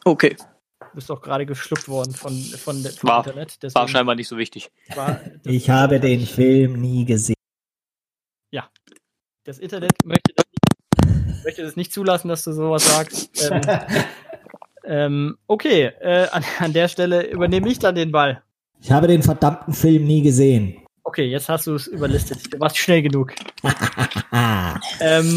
[0.06, 0.36] okay.
[0.80, 3.62] Du bist doch gerade geschluckt worden von, von, vom War- Internet.
[3.64, 4.70] Deswegen War scheinbar nicht so wichtig.
[4.96, 7.36] war- Ich habe den Film nie gesehen.
[9.46, 13.52] das Internet möchte das, nicht, möchte das nicht zulassen, dass du sowas sagst.
[13.52, 13.62] Ähm,
[14.86, 18.42] ähm, okay, äh, an, an der Stelle übernehme ich dann den Ball.
[18.80, 20.78] Ich habe den verdammten Film nie gesehen.
[21.04, 22.54] Okay, jetzt hast du es überlistet.
[22.54, 23.34] Du warst schnell genug.
[25.00, 25.36] Ähm,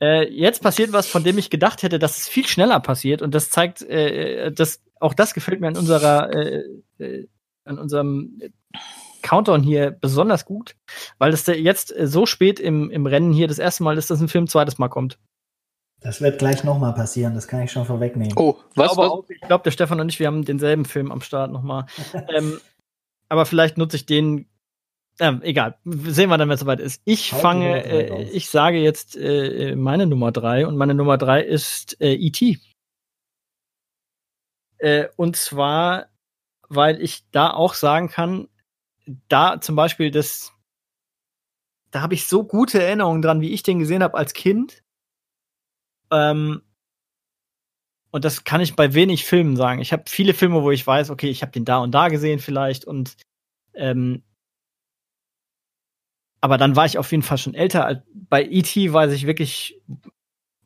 [0.00, 3.22] äh, jetzt passiert was, von dem ich gedacht hätte, dass es viel schneller passiert.
[3.22, 6.64] Und das zeigt, äh, das auch das gefällt mir an unserer, äh,
[6.98, 7.28] äh,
[7.64, 8.40] an unserem
[9.22, 10.76] Countdown hier besonders gut,
[11.18, 14.28] weil das jetzt so spät im, im Rennen hier das erste Mal ist, dass ein
[14.28, 15.18] Film zweites Mal kommt.
[16.00, 18.32] Das wird gleich nochmal passieren, das kann ich schon vorwegnehmen.
[18.36, 18.90] Oh, was?
[18.90, 19.48] Ich glaube, was?
[19.48, 21.84] glaub, der Stefan und ich, wir haben denselben Film am Start nochmal.
[22.34, 22.58] ähm,
[23.28, 24.46] aber vielleicht nutze ich den.
[25.20, 27.02] Äh, egal, sehen wir dann, wenn es soweit ist.
[27.04, 31.42] Ich Hau fange, äh, ich sage jetzt äh, meine Nummer drei und meine Nummer drei
[31.42, 32.58] ist äh, E.T.
[34.78, 36.06] Äh, und zwar,
[36.70, 38.48] weil ich da auch sagen kann,
[39.28, 40.54] da zum Beispiel das,
[41.90, 44.82] da habe ich so gute Erinnerungen dran, wie ich den gesehen habe als Kind.
[46.10, 46.62] Ähm,
[48.10, 49.82] und das kann ich bei wenig Filmen sagen.
[49.82, 52.38] Ich habe viele Filme, wo ich weiß, okay, ich habe den da und da gesehen
[52.38, 53.18] vielleicht und
[53.74, 54.22] ähm,
[56.40, 58.02] aber dann war ich auf jeden Fall schon älter.
[58.14, 58.92] Bei E.T.
[58.92, 59.80] weiß ich wirklich,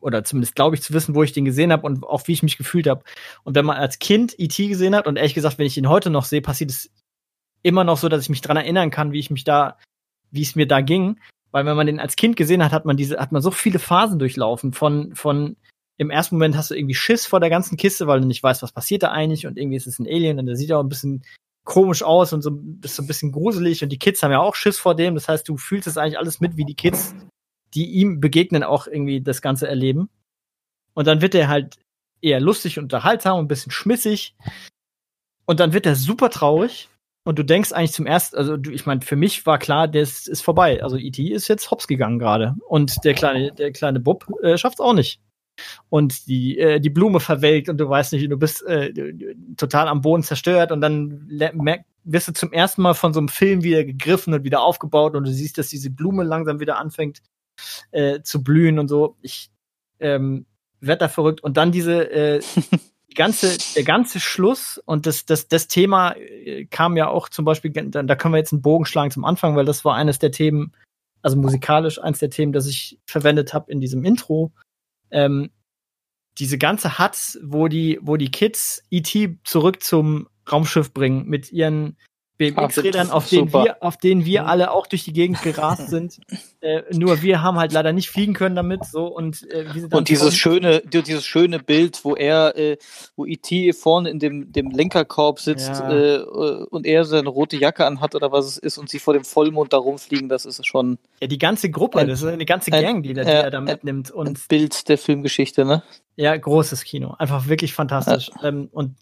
[0.00, 2.42] oder zumindest glaube ich zu wissen, wo ich den gesehen habe und auch wie ich
[2.42, 3.02] mich gefühlt habe.
[3.42, 4.68] Und wenn man als Kind E.T.
[4.68, 6.90] gesehen hat und ehrlich gesagt, wenn ich ihn heute noch sehe, passiert es
[7.62, 9.78] immer noch so, dass ich mich dran erinnern kann, wie ich mich da,
[10.30, 11.18] wie es mir da ging.
[11.50, 13.78] Weil wenn man den als Kind gesehen hat, hat man diese, hat man so viele
[13.78, 14.72] Phasen durchlaufen.
[14.72, 15.56] Von, von
[15.96, 18.62] im ersten Moment hast du irgendwie Schiss vor der ganzen Kiste, weil du nicht weißt,
[18.62, 20.88] was passiert da eigentlich und irgendwie ist es ein Alien und der sieht auch ein
[20.88, 21.24] bisschen
[21.64, 24.54] komisch aus und so bist so ein bisschen gruselig und die Kids haben ja auch
[24.54, 25.14] Schiss vor dem.
[25.14, 27.14] Das heißt, du fühlst es eigentlich alles mit, wie die Kids,
[27.74, 30.08] die ihm begegnen, auch irgendwie das Ganze erleben.
[30.92, 31.76] Und dann wird er halt
[32.20, 34.34] eher lustig unterhaltsam und ein bisschen schmissig.
[35.46, 36.88] Und dann wird er super traurig
[37.24, 40.26] und du denkst eigentlich zum ersten, also du, ich meine, für mich war klar, das
[40.26, 40.82] ist vorbei.
[40.82, 41.22] Also E.T.
[41.22, 42.54] ist jetzt hops gegangen gerade.
[42.68, 45.20] Und der kleine, der kleine Bub äh, schafft's auch nicht.
[45.88, 48.92] Und die, äh, die Blume verwelkt und du weißt nicht, du bist äh,
[49.56, 53.28] total am Boden zerstört und dann merk, wirst du zum ersten Mal von so einem
[53.28, 57.22] Film wieder gegriffen und wieder aufgebaut und du siehst, dass diese Blume langsam wieder anfängt
[57.92, 59.16] äh, zu blühen und so.
[59.22, 59.50] Ich
[60.00, 60.46] ähm,
[60.80, 61.42] werd da verrückt.
[61.42, 62.40] Und dann diese äh,
[63.14, 67.70] ganze, der ganze Schluss und das, das, das Thema äh, kam ja auch zum Beispiel,
[67.72, 70.72] da können wir jetzt einen Bogen schlagen zum Anfang, weil das war eines der Themen,
[71.22, 74.52] also musikalisch eines der Themen, das ich verwendet habe in diesem Intro.
[75.10, 75.50] Ähm,
[76.38, 79.38] diese ganze Hut, wo die, wo die Kids E.T.
[79.44, 81.96] zurück zum Raumschiff bringen mit ihren
[82.36, 86.18] BMX-Rädern, auf denen wir, auf denen wir alle auch durch die Gegend gerast sind.
[86.60, 88.84] Äh, nur wir haben halt leider nicht fliegen können damit.
[88.84, 92.76] So und äh, wie und dieses schöne, dieses schöne Bild, wo er, äh,
[93.16, 95.92] wo IT vorne in dem dem Lenkerkorb sitzt ja.
[95.92, 99.24] äh, und er seine rote Jacke anhat oder was es ist und sie vor dem
[99.24, 100.98] Vollmond da rumfliegen, das ist schon.
[101.20, 103.60] Ja, die ganze Gruppe, ein, das ist eine ganze Gang, die, der, die er da
[103.60, 105.82] mitnimmt und Bild der Filmgeschichte, ne?
[106.16, 108.30] Ja, großes Kino, einfach wirklich fantastisch.
[108.40, 108.48] Ja.
[108.48, 108.96] Ähm, und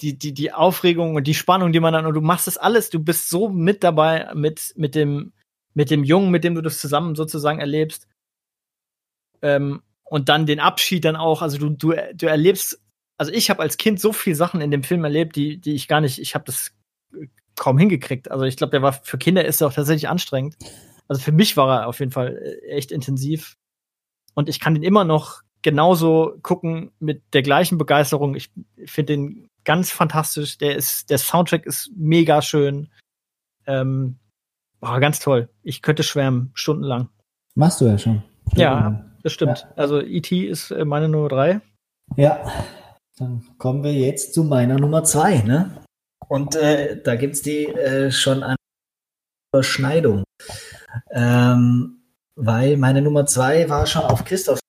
[0.00, 2.90] die, die, die Aufregung und die Spannung, die man dann, und du machst das alles,
[2.90, 5.32] du bist so mit dabei mit, mit dem,
[5.74, 8.06] mit dem Jungen, mit dem du das zusammen sozusagen erlebst.
[9.42, 12.80] Ähm, und dann den Abschied dann auch, also du, du, du erlebst,
[13.18, 15.88] also ich habe als Kind so viele Sachen in dem Film erlebt, die, die ich
[15.88, 16.72] gar nicht, ich habe das
[17.56, 18.30] kaum hingekriegt.
[18.30, 20.56] Also ich glaube, der war für Kinder ist er auch tatsächlich anstrengend.
[21.08, 23.56] Also für mich war er auf jeden Fall äh, echt intensiv.
[24.34, 28.36] Und ich kann den immer noch genauso gucken mit der gleichen Begeisterung.
[28.36, 28.50] Ich
[28.86, 30.56] finde den ganz fantastisch.
[30.56, 32.88] Der ist, der Soundtrack ist mega schön.
[33.66, 34.18] Ähm,
[34.80, 35.50] boah, ganz toll.
[35.62, 37.10] Ich könnte schwärmen, stundenlang.
[37.54, 38.22] Machst du ja schon.
[38.54, 39.58] Ja, das stimmt.
[39.58, 39.72] Ja.
[39.76, 40.46] Also E.T.
[40.46, 41.60] ist äh, meine Nummer drei.
[42.16, 42.50] Ja,
[43.18, 45.84] dann kommen wir jetzt zu meiner Nummer zwei, ne?
[46.28, 48.56] Und äh, da gibt's die äh, schon eine
[49.52, 50.24] Überschneidung.
[51.10, 52.04] Ähm,
[52.36, 54.60] weil meine Nummer zwei war schon auf Christoph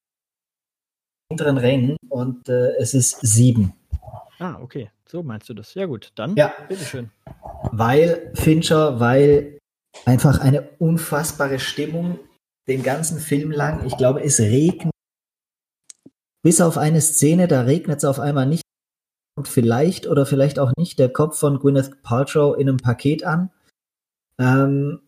[1.31, 3.78] hinteren Rängen und äh, es ist sieben.
[4.39, 4.89] Ah, okay.
[5.05, 5.73] So meinst du das.
[5.73, 6.11] Ja, gut.
[6.15, 6.53] Dann, ja.
[6.67, 7.11] bitteschön.
[7.71, 9.59] Weil Fincher, weil
[10.05, 12.19] einfach eine unfassbare Stimmung
[12.67, 13.85] den ganzen Film lang.
[13.85, 14.93] Ich glaube, es regnet.
[16.41, 18.63] Bis auf eine Szene, da regnet es auf einmal nicht.
[19.35, 23.51] Und vielleicht oder vielleicht auch nicht der Kopf von Gwyneth Paltrow in einem Paket an.
[24.37, 25.01] Ähm,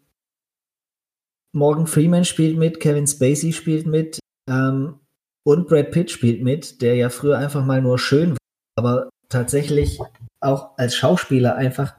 [1.53, 4.19] Morgan Freeman spielt mit, Kevin Spacey spielt mit
[4.49, 4.99] ähm,
[5.43, 8.37] und Brad Pitt spielt mit, der ja früher einfach mal nur schön war,
[8.77, 9.99] aber tatsächlich
[10.39, 11.95] auch als Schauspieler einfach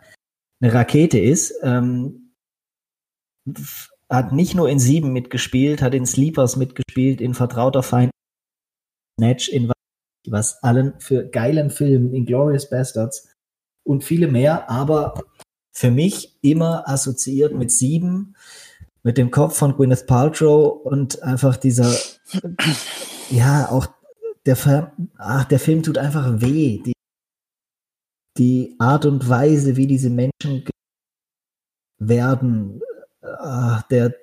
[0.61, 1.55] eine Rakete ist.
[1.63, 2.35] Ähm,
[4.09, 8.11] hat nicht nur in Sieben mitgespielt, hat in Sleepers mitgespielt, in Vertrauter Feind,
[9.19, 9.73] Snatch, in
[10.29, 13.29] was allen für geilen Filmen, in Glorious Bastards
[13.85, 15.15] und viele mehr, aber
[15.73, 18.37] für mich immer assoziiert mit Sieben,
[19.03, 21.93] mit dem Kopf von Gwyneth Paltrow und einfach dieser,
[23.31, 23.87] ja, auch
[24.47, 26.81] der, Film, ach, der Film tut einfach weh.
[26.85, 26.93] Die,
[28.39, 30.65] die Art und Weise, wie diese Menschen
[31.99, 32.81] werden,
[33.21, 34.15] ach, der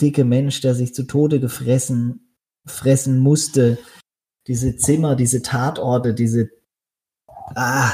[0.00, 2.34] dicke Mensch, der sich zu Tode gefressen,
[2.66, 3.78] fressen musste,
[4.46, 6.50] diese Zimmer, diese Tatorte, diese,
[7.54, 7.92] ah,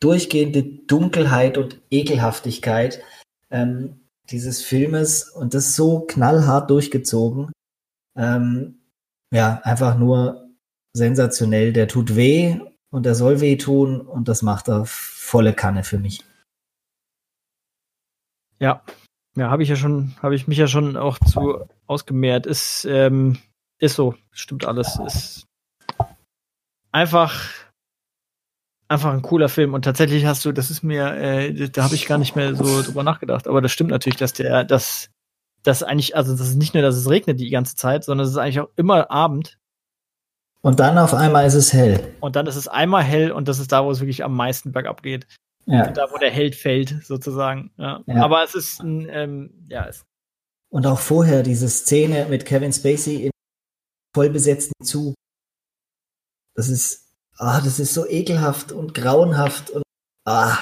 [0.00, 3.02] durchgehende Dunkelheit und Ekelhaftigkeit
[3.50, 4.00] ähm,
[4.30, 7.52] dieses Filmes und das so knallhart durchgezogen.
[8.16, 8.80] Ähm,
[9.32, 10.48] ja, einfach nur
[10.92, 11.72] sensationell.
[11.72, 12.58] Der tut weh
[12.90, 16.24] und er soll weh tun und das macht er volle Kanne für mich.
[18.58, 18.82] Ja,
[19.36, 22.46] ja, habe ich ja schon, habe ich mich ja schon auch zu ausgemehrt.
[22.46, 23.38] Ist, ähm,
[23.78, 24.98] ist so, stimmt alles.
[25.06, 25.46] Ist
[26.90, 27.48] einfach,
[28.88, 29.72] einfach ein cooler Film.
[29.74, 32.82] Und tatsächlich hast du, das ist mir, äh, da habe ich gar nicht mehr so
[32.82, 33.46] drüber nachgedacht.
[33.46, 35.10] Aber das stimmt natürlich, dass der, dass,
[35.62, 38.32] dass eigentlich, also das ist nicht nur, dass es regnet die ganze Zeit, sondern es
[38.32, 39.59] ist eigentlich auch immer Abend.
[40.62, 42.14] Und dann auf einmal ist es hell.
[42.20, 44.72] Und dann ist es einmal hell und das ist da, wo es wirklich am meisten
[44.72, 45.26] bergab geht.
[45.66, 45.90] Ja.
[45.90, 47.70] Da, wo der Held fällt, sozusagen.
[47.76, 48.02] Ja.
[48.06, 48.22] ja.
[48.22, 49.86] Aber es ist ein, ähm, ja.
[49.86, 50.04] Es
[50.70, 53.30] und auch vorher diese Szene mit Kevin Spacey in
[54.14, 55.14] vollbesetzten Zug.
[56.54, 59.82] Das ist, ah, das ist so ekelhaft und grauenhaft und,
[60.26, 60.56] ah.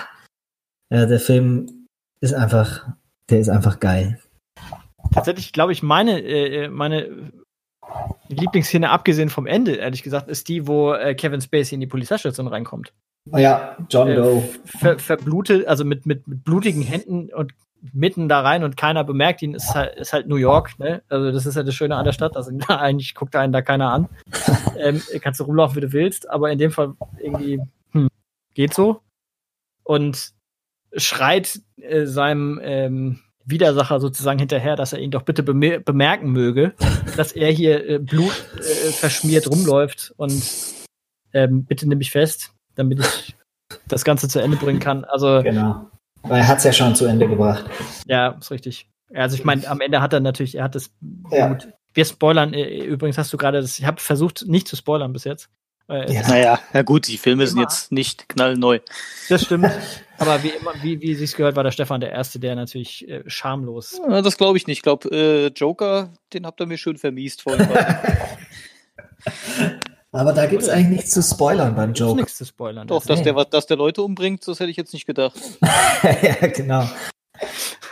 [0.91, 1.87] Ja, der Film
[2.21, 2.89] ist einfach,
[3.29, 4.21] der ist einfach geil.
[5.13, 7.33] Tatsächlich glaube ich, meine, äh, meine
[8.29, 12.47] Lieblingsszene, abgesehen vom Ende, ehrlich gesagt, ist die, wo äh, Kevin Spacey in die Polizeistation
[12.47, 12.93] reinkommt.
[13.33, 14.39] Oh ja, John Doe.
[14.39, 17.53] Äh, ver verblutet, also mit, mit, mit blutigen Händen und
[17.93, 21.03] mitten da rein und keiner bemerkt ihn, ist halt, ist halt New York, ne?
[21.09, 22.37] Also das ist ja das Schöne an der Stadt.
[22.37, 24.09] Also eigentlich guckt einen da keiner an.
[24.79, 27.61] ähm, kannst du rumlaufen, wie du willst, aber in dem Fall irgendwie,
[27.93, 28.09] hm,
[28.55, 29.01] geht so.
[29.85, 30.33] Und
[30.97, 33.21] schreit äh, seinem ähm,
[33.51, 36.75] Widersacher sozusagen hinterher, dass er ihn doch bitte bemer bemerken möge,
[37.17, 40.43] dass er hier äh, Blut äh, verschmiert rumläuft und
[41.33, 43.37] ähm, bitte nimm mich fest damit ich
[43.89, 45.05] das Ganze zu Ende bringen kann.
[45.05, 45.91] Also genau.
[46.23, 47.65] Weil er hat es ja schon zu Ende gebracht.
[48.07, 48.89] Ja, ist richtig.
[49.15, 50.93] Also ich meine, am Ende hat er natürlich, er hat es
[51.31, 51.49] ja.
[51.49, 51.69] gut.
[51.95, 55.25] Wir spoilern, äh, übrigens hast du gerade das, ich habe versucht, nicht zu spoilern bis
[55.25, 55.49] jetzt.
[55.89, 56.29] Äh, ja.
[56.29, 58.81] Naja, ja gut, die Filme sind jetzt nicht knallneu.
[59.29, 59.71] Das stimmt.
[60.19, 63.23] Aber wie immer, wie, wie sich's gehört, war der Stefan der Erste, der natürlich äh,
[63.27, 64.01] schamlos.
[64.09, 64.79] Ja, das glaube ich nicht.
[64.79, 67.69] Ich glaube, äh, Joker, den habt ihr mir schön vermiest vorhin.
[70.13, 72.17] Aber da gibt es eigentlich nichts zu spoilern beim Joke.
[72.17, 72.89] nichts zu spoilern.
[72.89, 75.39] Doch, dass der, dass der Leute umbringt, das hätte ich jetzt nicht gedacht.
[76.23, 76.89] ja, genau.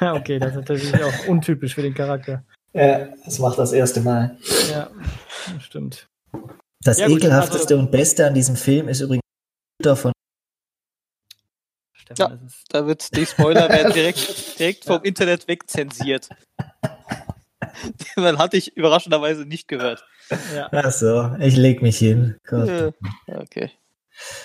[0.00, 2.42] okay, das ist natürlich auch untypisch für den Charakter.
[2.72, 4.36] Ja, das macht das erste Mal.
[4.70, 4.90] Ja,
[5.60, 6.08] stimmt.
[6.86, 9.22] Das ja, ekelhafteste also, und Beste an diesem Film ist übrigens
[9.82, 10.12] von
[11.94, 15.02] Stefan, ja, da wird die Spoiler werden direkt, direkt vom ja.
[15.02, 16.28] Internet wegzensiert.
[18.16, 20.04] Man hatte ich überraschenderweise nicht gehört.
[20.54, 20.68] Ja.
[20.72, 22.36] Ach so, ich leg mich hin.
[22.46, 22.94] Gott.
[23.26, 23.70] Okay.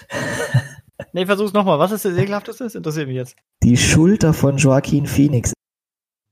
[1.14, 1.80] nee, versuch's nochmal.
[1.80, 2.64] Was ist der ekelhafteste?
[2.64, 3.36] Das interessiert mich jetzt.
[3.64, 5.54] Die Schulter von Joaquin Phoenix.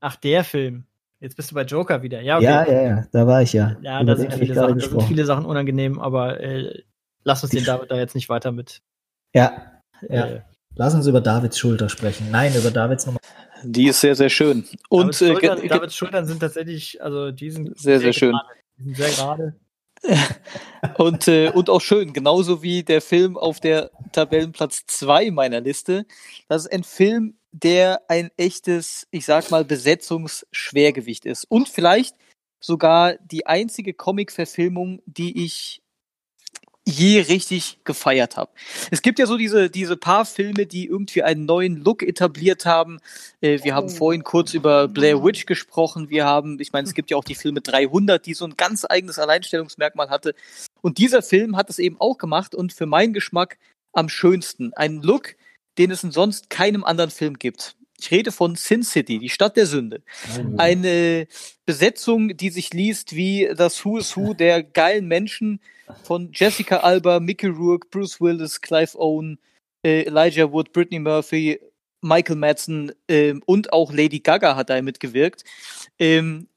[0.02, 0.86] Ach, der Film.
[1.20, 2.22] Jetzt bist du bei Joker wieder.
[2.22, 2.46] Ja, okay.
[2.46, 3.76] ja, ja, ja, da war ich ja.
[3.82, 6.84] Ja, da sind, viele Sachen, da sind viele Sachen unangenehm, aber äh,
[7.24, 8.82] lass uns den David da jetzt nicht weiter mit.
[9.34, 10.26] Ja, ja.
[10.26, 10.42] Äh,
[10.76, 12.28] lass uns über Davids Schulter sprechen.
[12.32, 13.20] Nein, über Davids Nummer.
[13.64, 14.66] Die ist sehr, sehr schön.
[14.88, 18.14] Und Davids äh, Schultern, äh, Davids Schultern sind tatsächlich, also die sind sehr, sehr, sehr
[18.14, 18.36] schön.
[18.78, 19.56] Die sind sehr gerade.
[20.98, 26.06] und, äh, und auch schön, genauso wie der Film auf der Tabellenplatz 2 meiner Liste.
[26.48, 31.46] Das ist ein Film, der ein echtes, ich sag mal, Besetzungsschwergewicht ist.
[31.46, 32.16] Und vielleicht
[32.60, 35.82] sogar die einzige Comic-Verfilmung, die ich
[36.86, 38.52] je richtig gefeiert habe.
[38.90, 43.00] Es gibt ja so diese, diese paar Filme, die irgendwie einen neuen Look etabliert haben.
[43.42, 43.96] Äh, wir haben oh.
[43.96, 46.10] vorhin kurz über Blair Witch gesprochen.
[46.10, 48.86] Wir haben, ich meine, es gibt ja auch die Filme 300, die so ein ganz
[48.90, 50.34] eigenes Alleinstellungsmerkmal hatte.
[50.82, 53.58] Und dieser Film hat es eben auch gemacht und für meinen Geschmack
[53.94, 54.74] am schönsten.
[54.74, 55.36] Ein Look,
[55.80, 57.76] den es in sonst keinem anderen Film gibt.
[58.00, 60.04] Ich rede von Sin City, die Stadt der Sünde.
[60.38, 60.56] Oh.
[60.58, 61.28] Eine
[61.66, 65.60] Besetzung, die sich liest wie das Who is Who der geilen Menschen
[66.04, 69.40] von Jessica Alba, Mickey Rourke, Bruce Willis, Clive Owen,
[69.84, 71.60] äh, Elijah Wood, Brittany Murphy,
[72.02, 75.44] Michael Madsen ähm, und auch Lady Gaga hat da mitgewirkt.
[75.98, 76.48] Ähm,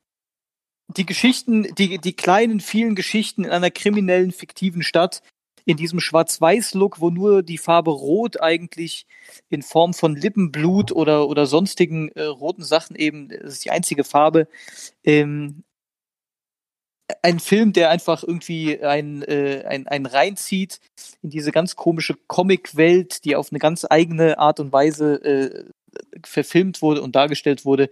[0.89, 5.23] die Geschichten, die, die kleinen, vielen Geschichten in einer kriminellen, fiktiven Stadt,
[5.65, 9.07] in diesem Schwarz-Weiß-Look, wo nur die Farbe Rot eigentlich
[9.49, 14.05] in Form von Lippenblut oder, oder sonstigen äh, roten Sachen eben, das ist die einzige
[14.05, 14.49] Farbe.
[15.05, 15.65] Ähm,
[17.21, 20.81] ein Film, der einfach irgendwie ein, äh, ein reinzieht
[21.21, 25.65] in diese ganz komische Comic-Welt, die auf eine ganz eigene Art und Weise äh,
[26.25, 27.91] verfilmt wurde und dargestellt wurde.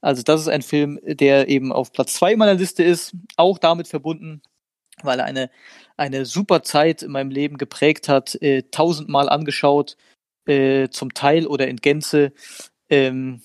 [0.00, 3.88] Also das ist ein Film, der eben auf Platz zwei meiner Liste ist, auch damit
[3.88, 4.42] verbunden,
[5.02, 5.50] weil er eine
[5.96, 9.96] eine super Zeit in meinem Leben geprägt hat, äh, tausendmal angeschaut,
[10.46, 12.32] äh, zum Teil oder in Gänze.
[12.88, 13.42] Ähm,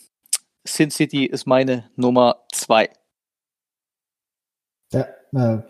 [0.68, 2.90] Sin City ist meine Nummer zwei.
[4.92, 5.62] Ja, äh,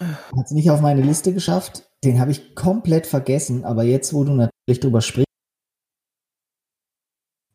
[0.00, 1.88] hat es nicht auf meine Liste geschafft.
[2.04, 5.26] Den habe ich komplett vergessen, aber jetzt, wo du natürlich drüber sprichst,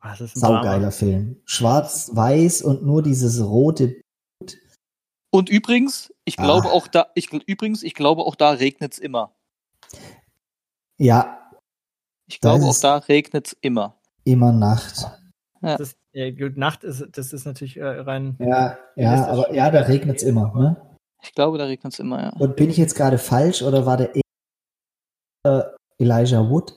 [0.01, 0.63] Das ist ein Drama.
[0.63, 1.41] Saugeiler Film.
[1.45, 3.99] Schwarz-Weiß und nur dieses rote.
[5.31, 6.43] Und übrigens, ich Ah.
[6.43, 9.33] glaube auch da, ich, übrigens, ich glaube auch da regnet's immer.
[10.97, 11.51] Ja,
[12.27, 13.95] Ich glaube auch es- da regnet's immer.
[14.25, 15.05] immer Nacht.
[15.61, 18.35] Das ist, ja, gut, Nacht ist, das ist natürlich äh, rein.
[18.39, 20.53] Ja, Ja, ja, das aber ja, da regnet's immer.
[20.55, 20.97] Ne?
[21.23, 22.29] Ich glaube, da regnet's immer, ja.
[22.37, 25.63] Und bin ich jetzt gerade falsch oder war der äh,
[25.97, 26.73] Elijah Wood?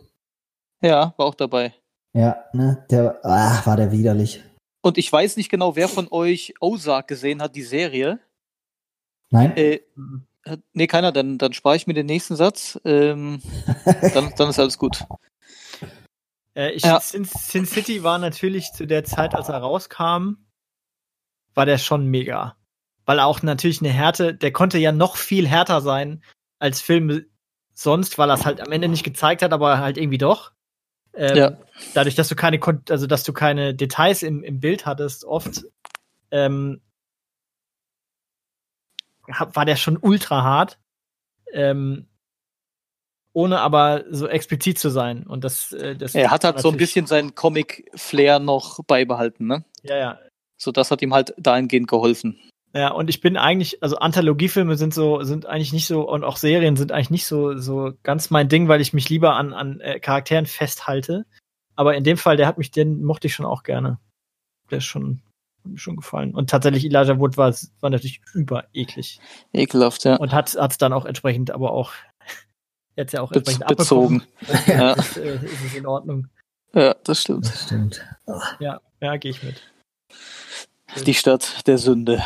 [0.82, 1.74] Ja, war auch dabei.
[2.14, 2.86] Ja, ne?
[2.90, 4.42] Der ah, war der widerlich.
[4.82, 8.18] Und ich weiß nicht genau, wer von euch Ozark gesehen hat, die Serie.
[9.30, 9.56] Nein?
[9.56, 9.80] Äh,
[10.72, 12.80] nee, keiner, dann, dann spare ich mir den nächsten Satz.
[12.84, 13.40] Ähm,
[14.14, 15.04] dann, dann ist alles gut.
[16.54, 17.00] Äh, ich, Ja.
[17.00, 20.36] Sin, Sin City war natürlich zu der Zeit, als er rauskam,
[21.54, 22.56] war der schon mega.
[23.06, 26.22] Weil er auch natürlich eine Härte, der konnte ja noch viel härter sein
[26.58, 27.26] als Filme
[27.72, 30.52] sonst, weil er es halt am Ende nicht gezeigt hat, aber halt irgendwie doch.
[31.14, 31.58] Ähm, Ja.
[31.94, 35.64] Dadurch, dass du keine, Kon- also dass du keine Details im, im Bild hattest, oft
[36.30, 36.80] ähm,
[39.38, 40.78] war der schon ultra hart.
[41.52, 42.06] Ähm,
[43.32, 45.26] ohne aber so explizit zu sein.
[45.26, 49.64] Und das, äh, das Er hat halt so ein bisschen seinen Comic-Flair noch beibehalten, ne?
[49.82, 50.18] Ja, ja.
[50.56, 52.38] So, das hat ihm halt dahingehend geholfen.
[52.72, 56.36] Ja, und ich bin eigentlich, also Anthologiefilme sind so, sind eigentlich nicht so, und auch
[56.36, 59.80] Serien sind eigentlich nicht so, so ganz mein Ding, weil ich mich lieber an, an
[59.80, 61.24] äh, Charakteren festhalte.
[61.74, 63.98] Aber in dem Fall, der hat mich, den mochte ich schon auch gerne.
[64.70, 65.22] Der ist schon,
[65.64, 66.34] hat mir schon gefallen.
[66.34, 69.20] Und tatsächlich, Elijah Wood war, war natürlich über eklig.
[69.52, 70.16] Ekelhaft, ja.
[70.16, 71.92] Und hat es dann auch entsprechend, aber auch,
[72.96, 74.22] jetzt ja auch Bez entsprechend bezogen.
[74.66, 76.28] Ja, Ist, äh, ist es in Ordnung.
[76.74, 77.46] ja, das stimmt.
[77.46, 78.04] Das stimmt.
[78.58, 79.62] Ja, ja, gehe ich mit.
[81.06, 82.22] Die Stadt der Sünde.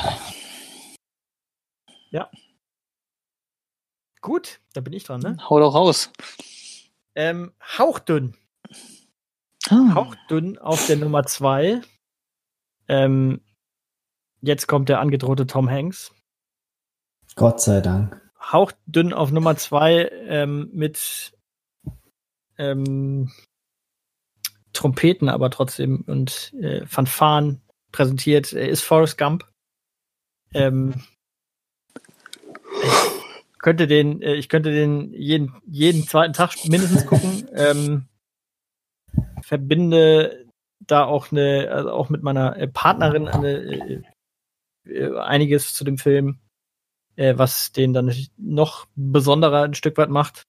[4.24, 5.36] Gut, da bin ich dran, ne?
[5.50, 6.10] Hau doch raus.
[7.14, 8.34] Ähm, hauchdünn.
[9.68, 9.94] Ah.
[9.94, 11.82] hauchdünn auf der Nummer zwei.
[12.88, 13.40] Ähm,
[14.40, 16.12] jetzt kommt der angedrohte Tom Hanks.
[17.36, 18.20] Gott sei Dank.
[18.40, 21.32] Hauchdünn auf Nummer zwei ähm, mit
[22.58, 23.32] ähm,
[24.72, 29.48] Trompeten, aber trotzdem und äh, Fanfaren präsentiert äh, ist Forrest Gump.
[30.52, 31.02] Ähm,
[32.82, 37.48] ich könnte den, äh, ich könnte den jeden, jeden zweiten Tag mindestens gucken.
[37.54, 38.08] ähm,
[39.42, 40.43] verbinde
[40.80, 44.02] da auch eine, also auch mit meiner äh, Partnerin eine, äh,
[44.86, 46.40] äh, einiges zu dem Film,
[47.16, 50.44] äh, was den dann noch besonderer ein Stück weit macht.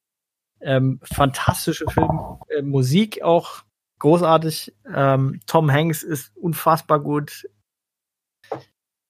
[0.61, 3.63] Ähm, fantastische Film, äh, Musik auch
[3.99, 4.73] großartig.
[4.93, 7.47] Ähm, Tom Hanks ist unfassbar gut.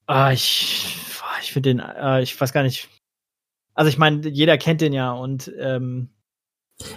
[0.07, 0.97] Ah, ich,
[1.41, 2.89] ich finde den, äh, ich weiß gar nicht.
[3.73, 6.09] Also ich meine, jeder kennt den ja und ähm,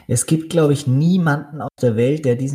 [0.07, 2.55] Es gibt, glaube ich, niemanden auf der Welt, der diesen.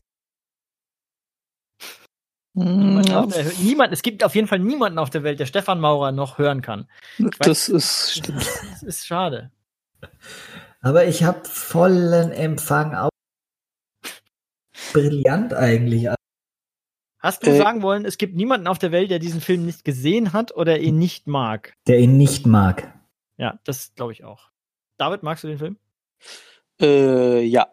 [2.54, 5.45] Niemand, Ja, auf der, niemand, es gibt auf jeden Fall niemanden auf der Welt, der
[5.45, 6.88] Stefan Maurer noch hören kann.
[7.39, 8.45] das ist stimmt.
[8.72, 9.51] Das ist schade.
[10.82, 13.10] Aber ich habe vollen Empfang auf.
[14.91, 16.10] Brillant eigentlich.
[17.20, 19.86] Hast du Äh, sagen wollen, es gibt niemanden auf der Welt, der diesen Film nicht
[19.86, 21.74] gesehen hat oder ihn nicht mag?
[21.88, 22.93] Der ihn nicht mag.
[23.38, 24.49] Ja, das glaube ich auch.
[24.97, 25.78] David, magst du den Film?
[26.82, 27.68] Äh, ja.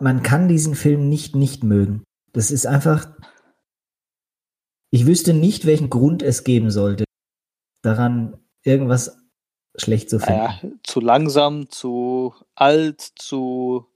[0.00, 2.02] Man kann diesen Film nicht nicht mögen.
[2.32, 3.06] Das ist einfach.
[4.94, 7.02] Ich wüsste nicht, welchen Grund es geben sollte,
[7.82, 9.18] daran irgendwas
[9.76, 10.38] schlecht zu finden.
[10.40, 13.86] Naja, zu langsam, zu alt, zu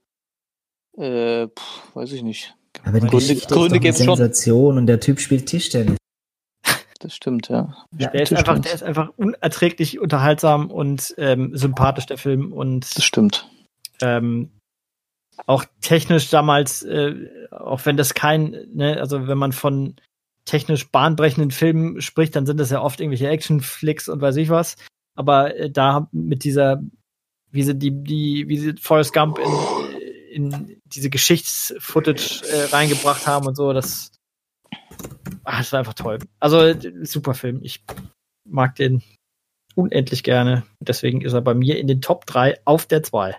[0.97, 2.53] äh, pff, weiß ich nicht.
[2.83, 4.17] Aber die Gründe- Geschichte Gründe ist doch eine schon.
[4.17, 5.95] Sensation und der Typ spielt Tischtennis.
[6.99, 7.73] Das stimmt, ja.
[7.97, 12.51] Ja, Der ist, einfach, der ist einfach unerträglich unterhaltsam und ähm, sympathisch, der Film.
[12.51, 13.49] Und Das stimmt.
[14.01, 14.51] ähm,
[15.45, 17.15] auch technisch damals, äh,
[17.51, 19.95] auch wenn das kein, ne, also wenn man von
[20.49, 24.75] technisch bahnbrechenden Filmen spricht, dann sind das ja oft irgendwelche Actionflicks und weiß ich was.
[25.15, 26.81] Aber äh, da mit dieser,
[27.51, 33.45] wie sie die, die, wie sie Forrest Gump in, in diese Geschichtsfootage äh, reingebracht haben
[33.47, 34.11] und so, das,
[35.43, 36.19] ah, das war einfach toll.
[36.39, 37.59] Also äh, super Film.
[37.63, 37.83] Ich
[38.47, 39.03] mag den
[39.75, 40.63] unendlich gerne.
[40.79, 43.35] Deswegen ist er bei mir in den Top 3 auf der 2.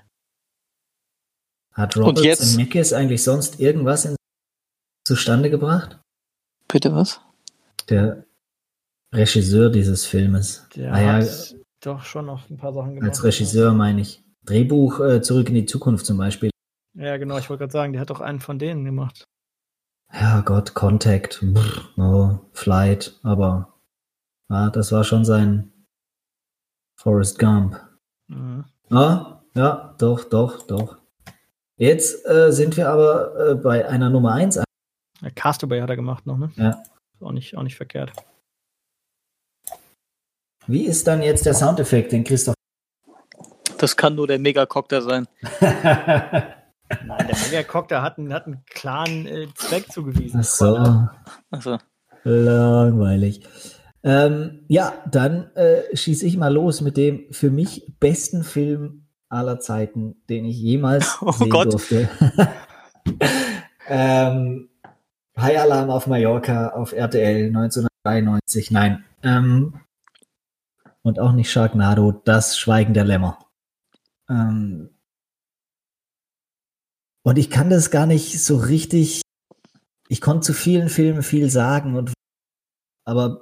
[1.72, 4.16] Hat Und Roberts jetzt- Zemeckis eigentlich sonst irgendwas in
[5.06, 5.98] zustande gebracht?
[6.72, 7.20] Bitte was?
[7.88, 8.24] Der
[9.12, 10.66] Regisseur dieses Filmes.
[10.76, 13.08] Der Ah ja, hat doch schon noch ein paar Sachen gemacht.
[13.08, 14.22] als Regisseur meine ich.
[14.44, 16.50] Drehbuch äh, Zurück in die Zukunft zum Beispiel.
[16.94, 19.24] Ja, genau, ich wollte gerade sagen, der hat doch einen von denen gemacht.
[20.12, 23.74] Ja Gott, Contact, brr, oh, Flight, aber
[24.48, 25.72] ja, das war schon sein
[26.96, 27.80] Forrest Gump.
[28.26, 28.64] Mhm.
[28.90, 30.98] Ja, ja, doch, doch, doch.
[31.76, 34.60] Jetzt äh, sind wir aber äh, bei einer Nummer 1.
[35.20, 36.50] Ja, Castaway hat er gemacht noch, ne?
[36.56, 36.70] Ja.
[37.14, 38.12] Ist auch nicht, auch nicht verkehrt.
[40.66, 42.54] Wie ist dann jetzt der Soundeffekt, den Christoph?
[43.78, 45.26] Das kann nur der Megacopter sein.
[45.60, 46.56] Nein,
[47.28, 50.40] der Megacopter hat einen, hat einen klaren äh, Zweck zugewiesen.
[50.40, 51.08] Ach so,
[51.50, 51.78] Also,
[52.24, 53.42] langweilig.
[54.02, 59.60] Ähm, ja, dann äh, schieße ich mal los mit dem für mich besten Film aller
[59.60, 61.72] Zeiten, den ich jemals Oh sehen Gott.
[61.72, 62.08] durfte.
[63.88, 64.69] ähm,
[65.40, 68.70] High Alarm auf Mallorca auf RTL 1993.
[68.70, 69.04] Nein.
[69.22, 69.80] Ähm,
[71.02, 73.38] und auch nicht Sharknado, das Schweigen der Lämmer.
[74.28, 74.90] Ähm,
[77.22, 79.22] und ich kann das gar nicht so richtig.
[80.08, 82.12] Ich konnte zu vielen Filmen viel sagen und
[83.04, 83.40] aber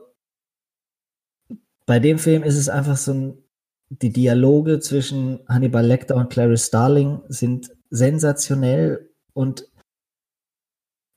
[1.86, 3.44] bei dem Film ist es einfach so ein,
[3.88, 9.66] die Dialoge zwischen Hannibal Lecter und Clarice Starling sind sensationell und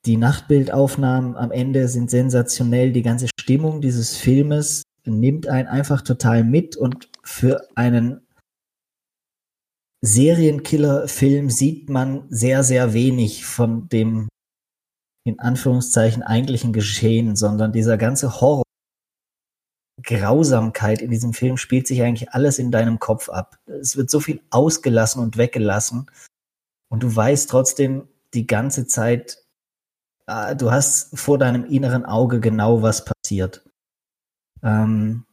[0.05, 2.91] die Nachtbildaufnahmen am Ende sind sensationell.
[2.91, 8.21] Die ganze Stimmung dieses Filmes nimmt einen einfach total mit und für einen
[10.03, 14.27] Serienkiller-Film sieht man sehr, sehr wenig von dem
[15.23, 18.63] in Anführungszeichen eigentlichen Geschehen, sondern dieser ganze Horror,
[20.01, 23.59] Grausamkeit in diesem Film spielt sich eigentlich alles in deinem Kopf ab.
[23.67, 26.09] Es wird so viel ausgelassen und weggelassen
[26.89, 29.40] und du weißt trotzdem die ganze Zeit,
[30.27, 33.63] du hast vor deinem inneren Auge genau, was passiert.
[34.63, 35.25] Ähm,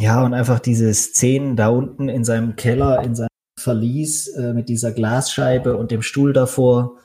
[0.00, 4.68] ja, und einfach diese Szenen da unten in seinem Keller, in seinem Verlies äh, mit
[4.68, 7.00] dieser Glasscheibe und dem Stuhl davor.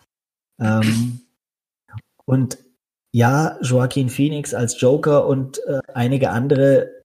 [0.59, 1.21] Ähm,
[2.25, 2.57] und
[3.13, 7.01] ja, Joaquin Phoenix als Joker und äh, einige andere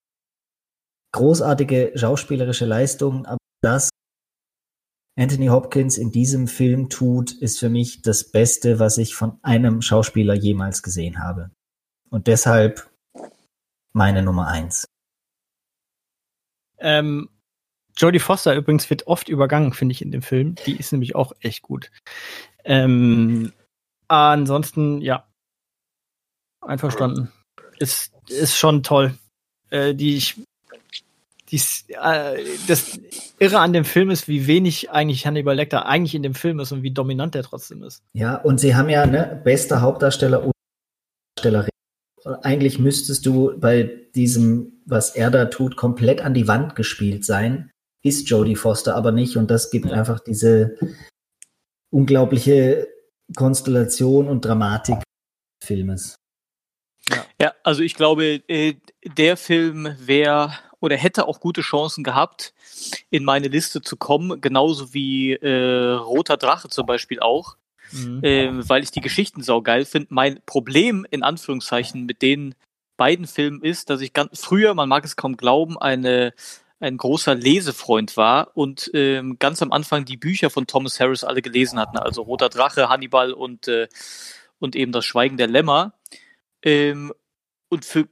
[1.13, 3.91] großartige schauspielerische Leistungen, aber das
[5.17, 9.81] Anthony Hopkins in diesem Film tut, ist für mich das Beste, was ich von einem
[9.81, 11.51] Schauspieler jemals gesehen habe.
[12.11, 12.91] Und deshalb
[13.93, 14.87] meine Nummer eins.
[16.79, 17.29] Ähm,
[17.97, 20.57] Jodie Foster übrigens wird oft übergangen, finde ich, in dem Film.
[20.67, 21.91] Die ist nämlich auch echt gut.
[22.65, 23.53] Ähm,
[24.09, 25.29] ansonsten, ja.
[26.61, 27.31] Einverstanden.
[27.79, 29.17] Ist, ist schon toll.
[29.71, 30.41] Äh, die, ich,
[31.51, 32.99] die, äh, das
[33.39, 36.73] Irre an dem Film ist, wie wenig eigentlich Hannibal Lecter eigentlich in dem Film ist
[36.73, 38.03] und wie dominant der trotzdem ist.
[38.15, 40.53] Ja, und sie haben ja, ne, bester Hauptdarsteller und
[41.37, 41.71] Darstellerin.
[42.43, 47.71] Eigentlich müsstest du bei diesem, was er da tut, komplett an die Wand gespielt sein.
[48.03, 49.93] Ist Jodie Foster aber nicht und das gibt Ja.
[49.93, 50.77] einfach diese
[51.91, 52.89] unglaubliche
[53.37, 56.17] Konstellation und Dramatik des Filmes.
[57.41, 60.53] ja, also ich glaube, äh, der Film wäre
[60.85, 62.53] oder hätte auch gute Chancen gehabt,
[63.09, 67.57] in meine Liste zu kommen, genauso wie äh, Roter Drache zum Beispiel auch.
[67.93, 68.21] Mhm.
[68.23, 70.09] ähm, weil ich die Geschichten saugeil finde.
[70.11, 72.55] Mein Problem in Anführungszeichen mit den
[72.97, 76.33] beiden Filmen ist, dass ich ganz früher, man mag es kaum glauben, eine
[76.81, 81.41] ein großer Lesefreund war und ähm, ganz am Anfang die Bücher von Thomas Harris alle
[81.41, 83.89] gelesen hatten, also Roter Drache, Hannibal und äh,
[84.59, 85.95] und eben das Schweigen der Lämmer.
[86.63, 87.13] Ähm,
[87.69, 88.09] und für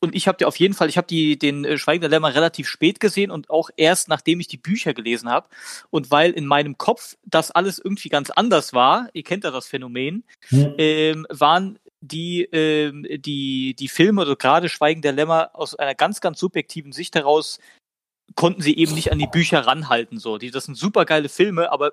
[0.00, 2.34] und ich habe dir auf jeden Fall, ich habe die den äh, Schweigen der Lämmer
[2.34, 5.48] relativ spät gesehen und auch erst nachdem ich die Bücher gelesen habe
[5.90, 9.66] und weil in meinem Kopf das alles irgendwie ganz anders war, ihr kennt ja das
[9.66, 10.74] Phänomen, Hm.
[10.78, 16.20] ähm, waren die, ähm, die, die Filme oder gerade Schweigen der Lämmer aus einer ganz,
[16.20, 17.58] ganz subjektiven Sicht heraus
[18.34, 20.18] konnten sie eben nicht an die Bücher ranhalten.
[20.18, 20.38] So.
[20.38, 21.92] Die, das sind super geile Filme, aber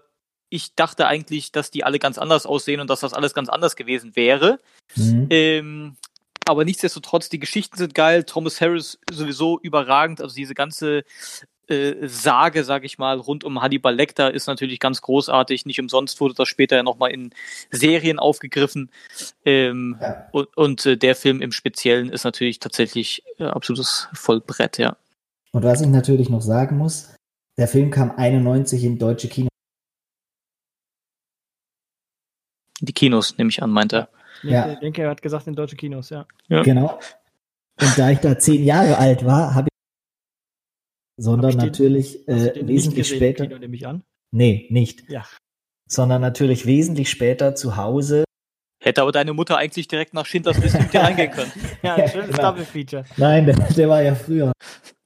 [0.50, 3.76] ich dachte eigentlich, dass die alle ganz anders aussehen und dass das alles ganz anders
[3.76, 4.60] gewesen wäre.
[4.94, 5.28] Hm.
[5.30, 5.98] Ähm,
[6.46, 8.24] aber nichtsdestotrotz, die Geschichten sind geil.
[8.24, 10.22] Thomas Harris sowieso überragend.
[10.22, 11.04] Also diese ganze
[11.68, 15.66] äh, Sage, sag ich mal, rund um Hannibal Lecter ist natürlich ganz großartig.
[15.66, 17.32] Nicht umsonst wurde das später ja nochmal in
[17.72, 18.92] Serien aufgegriffen.
[19.46, 20.28] Ähm, Ja.
[20.32, 24.98] Und, und äh, der Film im Speziellen ist natürlich tatsächlich äh, absolutes Vollbrett, ja.
[25.54, 27.16] Und was ich natürlich noch sagen muss,
[27.58, 29.48] der Film kam 91 in deutsche Kino.
[32.82, 34.10] Die Kinos, nehme ich an, meint er.
[34.44, 34.74] Ja.
[34.74, 36.26] Ich denke, er hat gesagt in deutsche Kinos, ja.
[36.48, 36.62] Ja.
[36.64, 37.00] Genau.
[37.82, 42.28] Und da ich da zehn Jahre alt war, habe ich, sondern Hab ich den- natürlich
[42.28, 44.04] äh, wesentlich gesehen später, Kino, nehme ich an.
[44.32, 45.26] nee, nicht, Ja.
[45.90, 48.24] sondern natürlich wesentlich später zu Hause.
[48.84, 51.52] Hätte aber deine Mutter eigentlich direkt nach Schindlers Liste mit dir reingehen können.
[51.84, 52.50] Ja, ein schönes Genau.
[52.52, 53.06] Double Feature.
[53.18, 54.52] Nein, der, der war ja früher.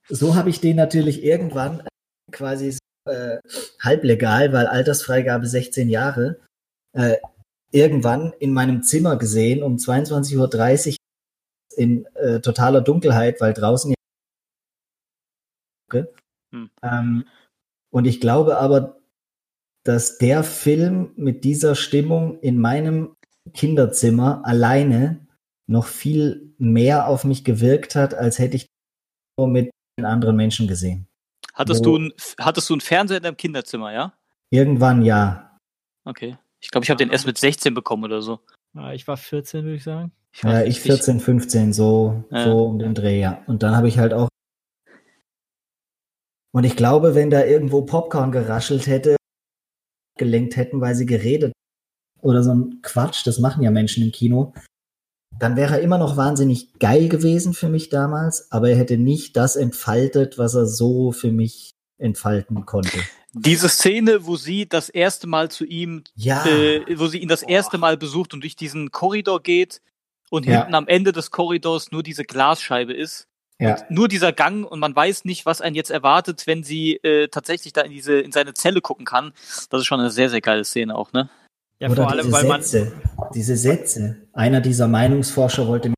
[0.10, 1.86] So habe ich den natürlich irgendwann
[2.32, 2.78] quasi
[3.08, 3.38] äh,
[3.82, 6.40] halblegal, weil Altersfreigabe 16 Jahre,
[6.94, 7.18] äh,
[7.72, 10.96] irgendwann in meinem Zimmer gesehen um 22.30 Uhr
[11.76, 13.98] in äh, totaler Dunkelheit, weil draußen ja
[16.52, 16.70] Hm.
[16.82, 17.26] ähm,
[17.92, 18.98] und ich glaube aber,
[19.84, 23.16] dass der Film mit dieser Stimmung in meinem
[23.54, 25.26] Kinderzimmer alleine
[25.68, 28.68] noch viel mehr auf mich gewirkt hat, als hätte ich
[29.38, 29.72] nur mit
[30.02, 31.08] anderen Menschen gesehen.
[31.54, 34.14] Hattest, du ein, hattest du einen Fernseher in deinem Kinderzimmer, ja?
[34.52, 35.58] Irgendwann ja.
[36.06, 36.38] Okay.
[36.62, 38.40] Ich glaube, ich habe den erst mit 16 bekommen oder so.
[38.74, 40.12] Ja, ich war 14, würde ich sagen.
[40.32, 42.44] Ich ja, ich 14, 15, so, ja.
[42.44, 43.44] so um den Dreh, ja.
[43.48, 44.30] Und dann habe ich halt auch.
[46.52, 49.16] Und ich glaube, wenn da irgendwo Popcorn geraschelt hätte,
[50.18, 51.54] gelenkt hätten, weil sie geredet
[52.22, 54.54] oder so ein Quatsch, das machen ja Menschen im Kino,
[55.40, 59.38] dann wäre er immer noch wahnsinnig geil gewesen für mich damals, aber er hätte nicht
[59.38, 62.98] das entfaltet, was er so für mich entfalten konnte.
[63.34, 66.46] Diese Szene, wo sie das erste Mal zu ihm, ja.
[66.46, 67.50] äh, wo sie ihn das Boah.
[67.50, 69.82] erste Mal besucht und durch diesen Korridor geht
[70.30, 70.60] und ja.
[70.60, 73.28] hinten am Ende des Korridors nur diese Glasscheibe ist.
[73.60, 73.76] Ja.
[73.90, 77.74] nur dieser Gang und man weiß nicht, was einen jetzt erwartet, wenn sie äh, tatsächlich
[77.74, 79.34] da in diese in seine Zelle gucken kann.
[79.72, 81.28] Das ist schon eine sehr sehr geile Szene auch, ne?
[81.80, 84.28] Ja, Oder vor allem, weil Sätze, man diese Sätze.
[84.34, 85.92] Einer dieser Meinungsforscher wollte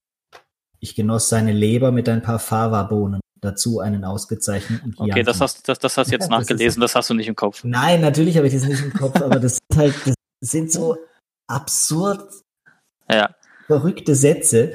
[0.80, 5.12] ich genoss seine Leber mit ein paar Fava-Bohnen dazu einen ausgezeichneten Chianti.
[5.12, 7.28] Okay, das hast, das, das hast du jetzt nachgelesen, das, ist, das, hast du nicht
[7.28, 7.64] im Kopf.
[7.64, 10.98] Nein, natürlich habe ich das nicht im Kopf, aber das, halt, das sind so
[11.48, 12.30] absurd
[13.10, 13.30] ja.
[13.68, 14.74] verrückte Sätze.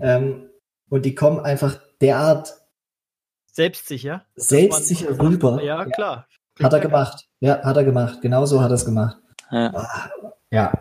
[0.00, 0.48] Ähm,
[0.88, 2.54] und die kommen einfach derart
[3.52, 4.24] selbstsicher.
[4.36, 5.62] Selbstsicher rüber.
[5.62, 6.26] Ja, klar.
[6.62, 7.28] Hat er gemacht.
[7.40, 8.20] Ja, hat er gemacht.
[8.20, 9.16] Genau so hat er es gemacht.
[9.50, 10.10] Ja.
[10.50, 10.72] ja.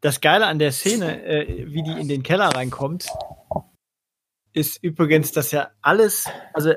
[0.00, 3.06] Das Geile an der Szene, äh, wie die in den Keller reinkommt,
[4.52, 6.72] ist übrigens, dass ja alles, also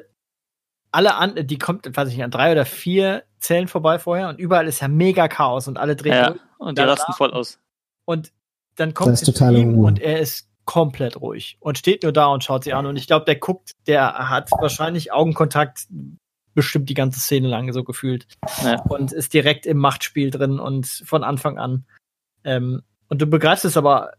[0.91, 4.39] alle an, die kommt, weiß ich nicht, an drei oder vier Zellen vorbei vorher und
[4.39, 6.41] überall ist ja mega Chaos und alle drehen ja, durch.
[6.57, 7.59] Und die rasten voll aus.
[8.05, 8.31] Und
[8.75, 12.63] dann kommt zu ihm und er ist komplett ruhig und steht nur da und schaut
[12.63, 12.85] sie an.
[12.85, 15.87] Und ich glaube, der guckt, der hat wahrscheinlich Augenkontakt
[16.53, 18.27] bestimmt die ganze Szene lang so gefühlt.
[18.63, 18.81] Ja.
[18.81, 21.85] Und ist direkt im Machtspiel drin und von Anfang an.
[22.43, 24.13] Ähm, und du begreifst es aber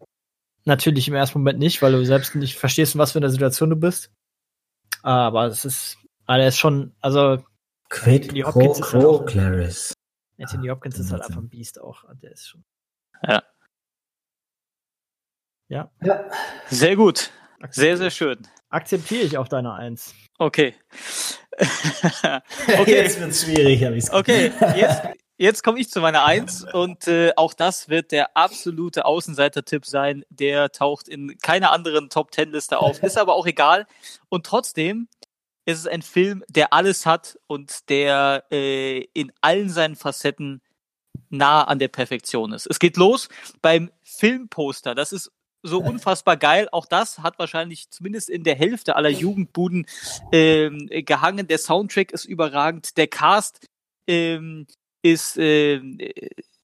[0.64, 3.70] natürlich im ersten Moment nicht, weil du selbst nicht verstehst, in was für einer Situation
[3.70, 4.12] du bist.
[5.02, 7.42] Aber es ist, aber er ist schon, also
[7.90, 9.94] Quid Anthony Hopkins pro, pro halt Clarice.
[10.38, 12.04] Anthony Hopkins ist halt einfach ein Biest auch.
[12.22, 12.64] Der ist schon.
[13.22, 13.42] Ja.
[15.68, 15.90] Ja.
[16.02, 16.24] ja.
[16.68, 17.30] Sehr gut.
[17.70, 18.38] Sehr, sehr schön.
[18.68, 20.14] Akzeptiere ich auf deine Eins.
[20.38, 20.74] Okay.
[21.58, 22.96] okay.
[22.96, 25.02] Jetzt wird es schwierig, habe ich Okay, jetzt,
[25.36, 30.24] jetzt komme ich zu meiner Eins und äh, auch das wird der absolute Außenseiter-Tipp sein.
[30.30, 33.86] Der taucht in keiner anderen Top-Ten-Liste auf, ist aber auch egal.
[34.28, 35.08] Und trotzdem
[35.66, 40.60] ist es ein Film, der alles hat und der äh, in allen seinen Facetten
[41.30, 42.66] nah an der Perfektion ist.
[42.66, 43.28] Es geht los
[43.62, 44.94] beim Filmposter.
[44.94, 45.32] Das ist
[45.62, 46.68] so unfassbar geil.
[46.70, 49.86] Auch das hat wahrscheinlich zumindest in der Hälfte aller Jugendbuden
[50.30, 51.48] ähm, gehangen.
[51.48, 52.96] Der Soundtrack ist überragend.
[52.98, 53.66] Der Cast
[54.06, 54.66] ähm,
[55.04, 55.80] ist, äh,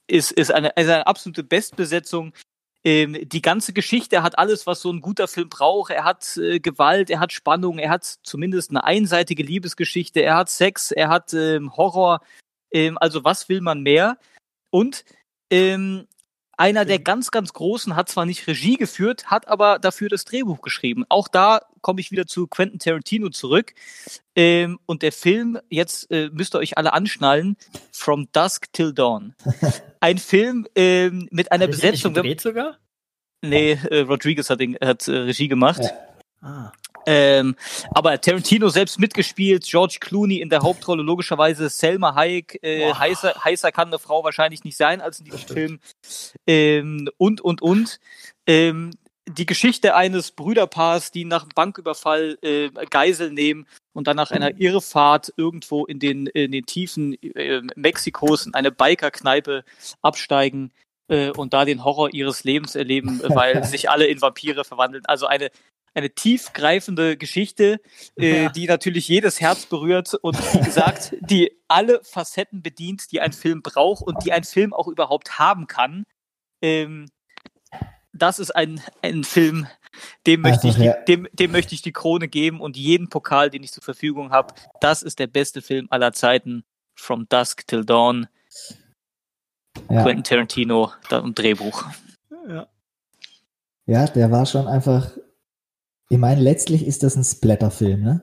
[0.07, 2.33] ist, ist eine, also eine absolute Bestbesetzung.
[2.83, 5.91] Ähm, die ganze Geschichte hat alles, was so ein guter Film braucht.
[5.91, 10.49] Er hat äh, Gewalt, er hat Spannung, er hat zumindest eine einseitige Liebesgeschichte, er hat
[10.49, 12.21] Sex, er hat ähm, Horror.
[12.73, 14.17] Ähm, also was will man mehr?
[14.71, 15.05] Und
[15.51, 16.07] ähm,
[16.61, 20.61] einer der ganz, ganz Großen hat zwar nicht Regie geführt, hat aber dafür das Drehbuch
[20.61, 21.07] geschrieben.
[21.09, 23.73] Auch da komme ich wieder zu Quentin Tarantino zurück.
[24.37, 27.57] Ähm, und der Film, jetzt äh, müsst ihr euch alle anschnallen,
[27.93, 29.35] From Dusk Till Dawn.
[30.01, 32.13] Ein Film ähm, mit einer hat Besetzung.
[32.13, 32.77] Gedreht sogar?
[33.43, 35.81] Nee, äh, Rodriguez hat, den, hat äh, Regie gemacht.
[35.83, 36.47] Ja.
[36.47, 36.73] Ah.
[37.07, 37.57] Ähm,
[37.91, 43.73] aber Tarantino selbst mitgespielt, George Clooney in der Hauptrolle, logischerweise Selma Hayek, äh, heißer, heißer
[43.73, 45.81] kann eine Frau wahrscheinlich nicht sein als in diesem Film.
[46.47, 48.01] Ähm, und, und, und.
[48.47, 48.93] Ähm,
[49.29, 54.59] die Geschichte eines Brüderpaars, die nach einem Banküberfall äh, Geisel nehmen und dann nach einer
[54.59, 59.65] Irrefahrt irgendwo in den, in den Tiefen äh, Mexikos in eine Bikerkneipe
[60.03, 60.73] absteigen
[61.09, 65.05] äh, und da den Horror ihres Lebens erleben, weil sich alle in Vampire verwandeln.
[65.07, 65.51] Also eine
[65.95, 67.81] eine tiefgreifende Geschichte,
[68.17, 68.49] äh, ja.
[68.49, 73.63] die natürlich jedes Herz berührt und wie gesagt, die alle Facetten bedient, die ein Film
[73.63, 76.05] braucht und die ein Film auch überhaupt haben kann.
[76.63, 77.07] Ähm,
[78.13, 79.67] das ist ein, ein Film,
[80.27, 83.63] dem möchte, ich die, dem, dem möchte ich die Krone geben und jeden Pokal, den
[83.63, 84.55] ich zur Verfügung habe.
[84.81, 86.65] Das ist der beste Film aller Zeiten.
[86.95, 88.29] From Dusk Till Dawn.
[89.89, 90.03] Ja.
[90.03, 91.85] Quentin Tarantino, ein Drehbuch.
[92.49, 92.69] Ja.
[93.87, 95.11] Ja, der war schon einfach
[96.11, 98.21] ich meine, letztlich ist das ein Splatterfilm, ne?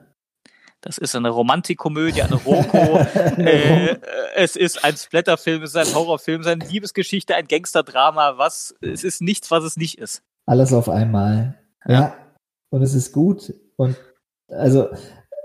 [0.82, 2.98] Das ist eine Romantikkomödie, eine Roko.
[3.38, 3.96] äh,
[4.36, 8.38] es ist ein Splatterfilm, es ist ein Horrorfilm, es ist eine Liebesgeschichte, ein Gangsterdrama.
[8.38, 8.76] Was?
[8.80, 10.22] Es ist nichts, was es nicht ist.
[10.46, 11.58] Alles auf einmal.
[11.84, 11.92] Ja.
[11.92, 12.16] ja.
[12.70, 13.52] Und es ist gut.
[13.76, 13.96] Und
[14.48, 14.88] also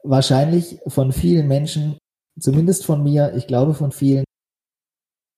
[0.03, 1.97] wahrscheinlich von vielen Menschen,
[2.39, 4.25] zumindest von mir, ich glaube von vielen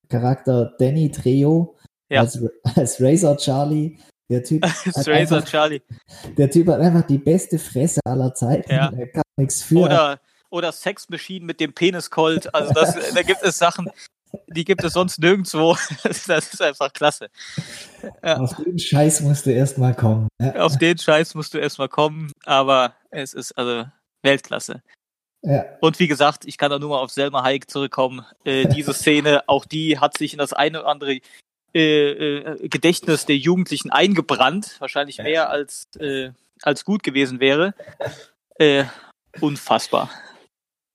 [0.09, 1.77] Charakter Danny Trejo
[2.09, 2.21] Ja.
[2.21, 2.43] Als,
[2.75, 3.97] als Razor Charlie.
[4.29, 5.81] Der Typ, hat einfach, Charlie.
[6.37, 8.71] der typ hat einfach die beste Fresse aller Zeiten.
[8.71, 8.91] Ja.
[8.91, 9.79] Er kann nichts für.
[9.79, 10.19] Oder,
[10.49, 12.53] oder Sex Machine mit dem Penis-Colt.
[12.53, 13.89] Also das, da gibt es Sachen,
[14.47, 15.77] die gibt es sonst nirgendwo.
[16.27, 17.29] Das ist einfach klasse.
[18.23, 18.37] Ja.
[18.37, 20.27] Auf den Scheiß musst du erstmal kommen.
[20.41, 20.55] Ja.
[20.55, 23.85] Auf den Scheiß musst du erstmal kommen, aber es ist also
[24.23, 24.81] Weltklasse.
[25.43, 25.65] Ja.
[25.79, 28.25] Und wie gesagt, ich kann da nur mal auf Selma Hayek zurückkommen.
[28.43, 31.19] Äh, diese Szene, auch die hat sich in das eine oder andere
[31.75, 34.77] äh, äh, Gedächtnis der Jugendlichen eingebrannt.
[34.79, 36.31] Wahrscheinlich mehr als, äh,
[36.61, 37.73] als gut gewesen wäre.
[38.57, 38.85] Äh,
[39.41, 40.09] unfassbar.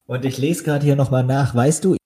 [0.06, 1.54] Und ich lese gerade hier nochmal nach.
[1.54, 1.96] Weißt du,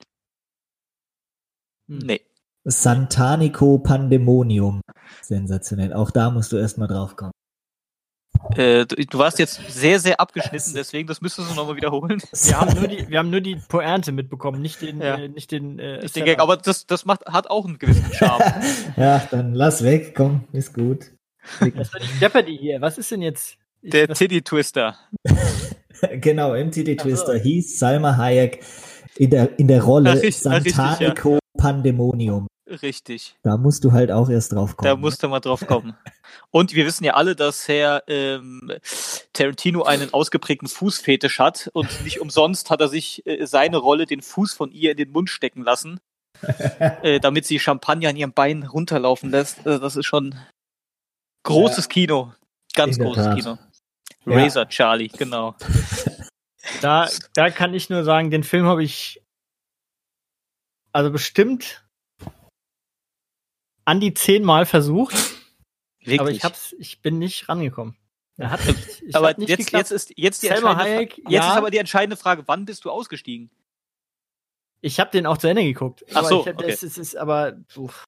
[1.87, 2.23] Nee.
[2.65, 4.81] Santanico Pandemonium.
[5.23, 5.93] Sensationell.
[5.93, 7.34] Auch da musst du erstmal drauf kommen.
[8.57, 12.21] Äh, du, du warst jetzt sehr, sehr abgeschnitten, deswegen, das müsstest du nochmal wiederholen.
[12.33, 15.17] Wir haben nur die, wir haben nur die Pointe mitbekommen, nicht den, Ja.
[15.17, 15.79] äh, nicht den.
[15.79, 18.43] Äh, Ich denke, aber das, das macht, hat auch einen gewissen Charme.
[18.97, 20.15] ja, dann lass weg.
[20.17, 21.13] Komm, ist gut.
[21.61, 22.81] Das war die Jeopardy hier.
[22.81, 23.57] Was ist denn jetzt?
[23.83, 24.97] Ich, Der was, Titty Twister.
[26.21, 26.83] genau, Ach so.
[26.83, 28.63] Twister hieß Salma Hayek
[29.17, 30.61] in der, in der Rolle richtig, ja.
[30.63, 32.47] Santanico Pandemonium.
[32.67, 33.37] Richtig.
[33.43, 34.89] Da musst du halt auch erst drauf kommen.
[34.89, 35.97] Da musste man drauf kommen.
[36.51, 38.73] Und wir wissen ja alle, dass Herr ähm,
[39.33, 44.23] Tarantino einen ausgeprägten Fußfetisch hat und nicht umsonst hat er sich äh, seine Rolle, den
[44.23, 46.01] Fuß von ihr in den Mund stecken lassen,
[47.03, 49.67] äh, damit sie Champagner an ihrem Bein runterlaufen lässt.
[49.67, 50.35] Also das ist schon
[51.43, 52.33] großes Kino.
[52.75, 53.37] Ganz In großes Tat.
[53.37, 53.59] Kino.
[54.27, 54.37] Ja.
[54.39, 55.55] Razor Charlie, genau.
[56.81, 59.21] da, da kann ich nur sagen, den Film habe ich
[60.93, 61.84] also bestimmt
[63.85, 65.15] an die zehnmal versucht,
[66.01, 66.21] Wirklich.
[66.21, 67.97] aber ich hab's, ich bin nicht rangekommen.
[68.37, 69.83] Er hat nicht, ich aber nicht jetzt, geklappt.
[69.83, 71.51] jetzt ist jetzt die Selma entscheidende Hayek, Fra- jetzt ja.
[71.53, 73.51] ist aber die entscheidende Frage, wann bist du ausgestiegen?
[74.81, 76.05] Ich habe den auch zu Ende geguckt.
[76.11, 76.71] Ach aber so, ich hab, okay.
[76.71, 78.05] es, es ist aber uff.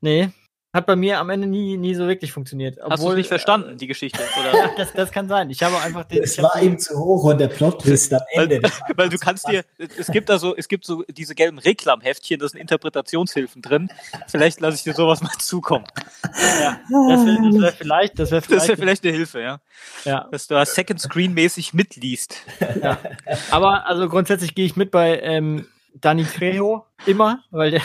[0.00, 0.30] nee,
[0.72, 2.78] hat bei mir am Ende nie nie so wirklich funktioniert.
[2.78, 4.20] Hast du Obwohl, nicht verstanden, die Geschichte?
[4.40, 4.56] Oder?
[4.56, 5.50] Ja, das, das kann sein.
[5.50, 6.22] Ich habe einfach den.
[6.22, 8.62] Es war ihm zu hoch und der Plot-Twist am Ende.
[8.96, 12.48] Weil du kannst dir, es gibt da so, es gibt so diese gelben Reklamheftchen, da
[12.48, 13.90] sind Interpretationshilfen drin.
[14.28, 15.86] Vielleicht lasse ich dir sowas mal zukommen.
[16.60, 19.60] ja, das wäre das wär vielleicht, das wäre Das vielleicht, wäre vielleicht eine Hilfe, ja.
[20.04, 20.28] ja.
[20.30, 22.36] Dass du da Second Screen mäßig mitliest.
[23.50, 27.82] Aber also grundsätzlich gehe ich mit bei ähm, Danny Trejo immer, weil der,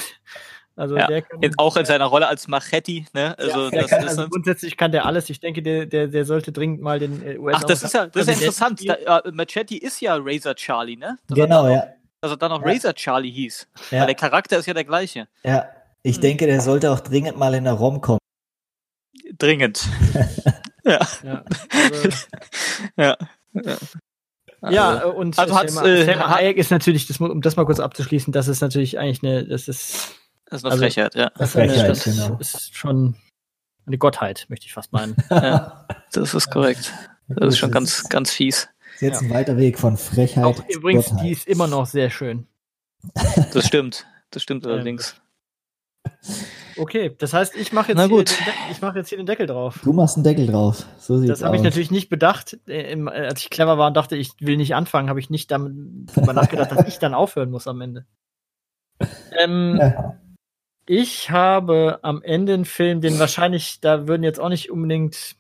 [0.76, 3.38] also Ja, der kann, auch in seiner Rolle als Machetti, ne?
[3.38, 5.30] Also der das kann, ist also grundsätzlich kann der alles.
[5.30, 7.56] Ich denke, der, der, der sollte dringend mal den äh, US.
[7.57, 8.81] Ach, das ist ja, das ist ja interessant.
[8.88, 11.18] Da, äh, Machetti ist ja Razor Charlie, ne?
[11.27, 11.88] Dass Genau, ja.
[12.22, 12.68] Dass er dann auch Ja.
[12.68, 13.68] Razor Charlie hieß.
[13.91, 14.06] Weil ja.
[14.06, 15.27] der Charakter ist ja der gleiche.
[15.43, 15.65] ja.
[16.07, 16.22] Ich Hm.
[16.22, 18.19] denke, der sollte auch dringend mal in der Rom kommen.
[19.39, 19.88] Dringend.
[20.85, 20.99] ja.
[21.23, 22.10] Ja, also,
[22.95, 23.18] Ja.
[24.69, 27.80] ja, äh, und Also Selma, äh, Selma Hayek ist natürlich, das, um das mal kurz
[27.80, 30.15] abzuschließen, das ist natürlich eigentlich eine, das ist,
[30.45, 31.31] Das ist eine Also- Frechheit, ja.
[31.38, 32.38] das, Frechheit, das genau.
[32.39, 33.15] ist schon
[33.88, 35.15] eine Gottheit, möchte ich fast meinen.
[35.30, 35.88] ja.
[36.11, 36.91] Das ist korrekt.
[37.27, 38.69] Das ist schon ganz, ganz fies.
[38.95, 40.43] Ist jetzt ein weiter Weg von Frechheit.
[40.45, 41.26] Auch übrigens, Gottheit.
[41.26, 42.47] die ist immer noch sehr schön.
[43.53, 44.05] Das stimmt.
[44.31, 45.15] Das stimmt Ähm, allerdings.
[46.77, 48.30] Okay, das heißt, ich mache jetzt, Na hier gut.
[48.31, 49.80] den ich mache jetzt hier den Deckel drauf.
[49.84, 50.85] Du machst einen Deckel drauf.
[50.99, 52.57] So sieht's Das habe ich natürlich nicht bedacht.
[52.67, 55.30] Äh, im, äh, als ich clever war und dachte, ich will nicht anfangen, habe ich
[55.30, 55.73] nicht damit
[56.15, 58.05] darüber nachgedacht, dass ich dann aufhören muss am Ende.
[59.38, 60.17] Ähm, Ja.
[60.86, 65.36] Ich habe am Ende einen Film, den wahrscheinlich, da würden jetzt auch nicht unbedingt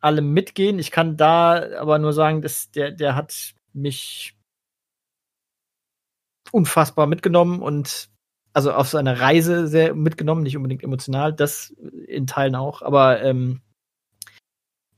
[0.00, 0.78] alle mitgehen.
[0.78, 4.36] Ich kann da aber nur sagen, dass der, der hat mich
[6.52, 8.08] unfassbar mitgenommen und
[8.52, 11.70] also auf seine Reise sehr mitgenommen, nicht unbedingt emotional, das
[12.06, 13.60] in Teilen auch, aber ähm,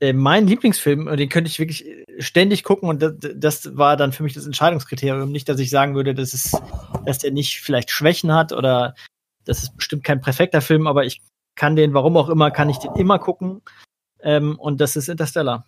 [0.01, 1.85] äh, mein Lieblingsfilm, den könnte ich wirklich
[2.19, 5.31] ständig gucken und das, das war dann für mich das Entscheidungskriterium.
[5.31, 6.57] Nicht, dass ich sagen würde, dass es,
[7.05, 8.95] dass der nicht vielleicht Schwächen hat oder
[9.45, 11.23] das ist bestimmt kein perfekter Film, aber ich
[11.57, 13.63] kann den, warum auch immer, kann ich den immer gucken.
[14.23, 15.67] Ähm, und das ist Interstellar.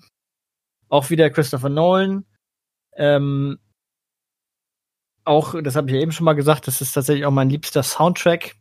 [0.89, 2.25] Auch wieder Christopher Nolan.
[2.97, 3.59] Ähm,
[5.25, 7.83] auch, das habe ich ja eben schon mal gesagt, das ist tatsächlich auch mein liebster
[7.83, 8.57] Soundtrack,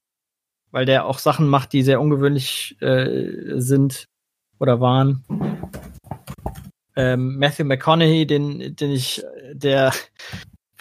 [0.71, 4.05] weil der auch Sachen macht, die sehr ungewöhnlich äh, sind
[4.59, 5.25] oder waren.
[6.95, 9.23] Ähm, Matthew McConaughey, den, den ich,
[9.53, 9.91] der,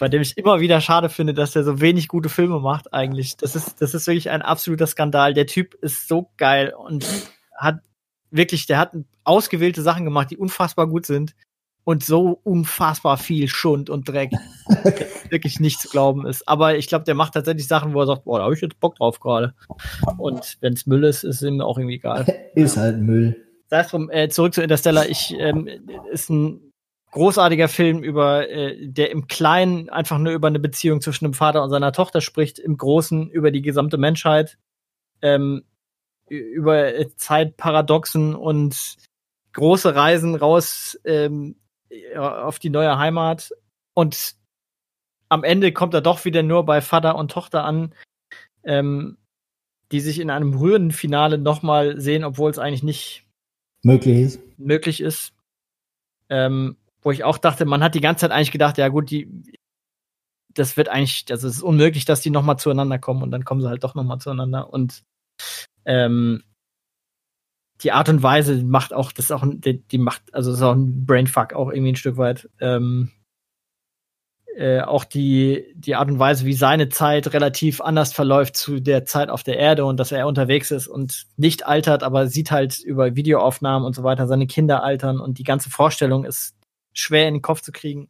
[0.01, 3.37] bei dem ich immer wieder schade finde, dass er so wenig gute Filme macht, eigentlich.
[3.37, 5.35] Das ist, das ist wirklich ein absoluter Skandal.
[5.35, 7.05] Der Typ ist so geil und
[7.55, 7.81] hat
[8.31, 8.93] wirklich, der hat
[9.25, 11.35] ausgewählte Sachen gemacht, die unfassbar gut sind
[11.83, 14.31] und so unfassbar viel Schund und Dreck
[15.29, 16.47] wirklich nicht zu glauben ist.
[16.47, 18.79] Aber ich glaube, der macht tatsächlich Sachen, wo er sagt, boah, da habe ich jetzt
[18.79, 19.53] Bock drauf gerade.
[20.17, 22.25] Und wenn es Müll ist, ist ihm auch irgendwie egal.
[22.55, 23.37] Ist halt Müll.
[23.67, 25.07] Sei es drum, äh, zurück zu Interstellar.
[25.07, 25.69] Ich ähm,
[26.11, 26.70] ist ein
[27.11, 31.63] großartiger Film über, äh, der im Kleinen einfach nur über eine Beziehung zwischen einem Vater
[31.63, 34.57] und seiner Tochter spricht, im Großen über die gesamte Menschheit.
[35.21, 35.63] ähm,
[36.29, 38.95] über Zeitparadoxen und
[39.53, 41.57] große Reisen raus ähm,
[42.15, 43.51] auf die neue Heimat
[43.93, 44.35] und
[45.29, 47.93] am Ende kommt er doch wieder nur bei Vater und Tochter an,
[48.63, 49.17] ähm,
[49.91, 53.25] die sich in einem rührenden Finale nochmal sehen, obwohl es eigentlich nicht
[53.83, 54.41] möglich ist.
[54.57, 55.33] Möglich ist.
[56.29, 59.27] Ähm, wo ich auch dachte, man hat die ganze Zeit eigentlich gedacht, ja gut, die,
[60.53, 63.61] das wird eigentlich, also es ist unmöglich, dass die nochmal zueinander kommen und dann kommen
[63.61, 65.03] sie halt doch nochmal zueinander und
[65.85, 66.43] ähm,
[67.83, 70.63] die Art und Weise macht auch, das ist auch, die, die macht, also das ist
[70.63, 72.49] auch ein Brainfuck auch irgendwie ein Stück weit.
[72.59, 73.11] Ähm,
[74.55, 79.05] äh, auch die, die Art und Weise, wie seine Zeit relativ anders verläuft zu der
[79.05, 82.79] Zeit auf der Erde und dass er unterwegs ist und nicht altert, aber sieht halt
[82.79, 86.55] über Videoaufnahmen und so weiter seine Kinder altern und die ganze Vorstellung ist
[86.93, 88.09] schwer in den Kopf zu kriegen.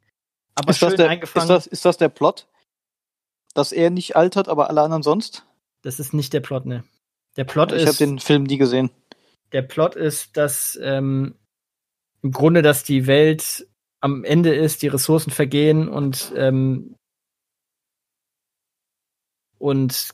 [0.56, 1.44] Aber ist, schön das der, eingefangen.
[1.44, 2.48] Ist das, ist das der Plot?
[3.54, 5.46] Dass er nicht altert, aber alle anderen sonst?
[5.82, 6.84] Das ist nicht der Plot, ne.
[7.38, 7.84] Der Plot ich ist.
[7.84, 8.92] Ich habe den Film nie gesehen.
[9.52, 11.36] Der Plot ist, dass ähm,
[12.22, 13.68] im Grunde, dass die Welt
[14.00, 16.96] am Ende ist, die Ressourcen vergehen und ähm,
[19.58, 20.10] und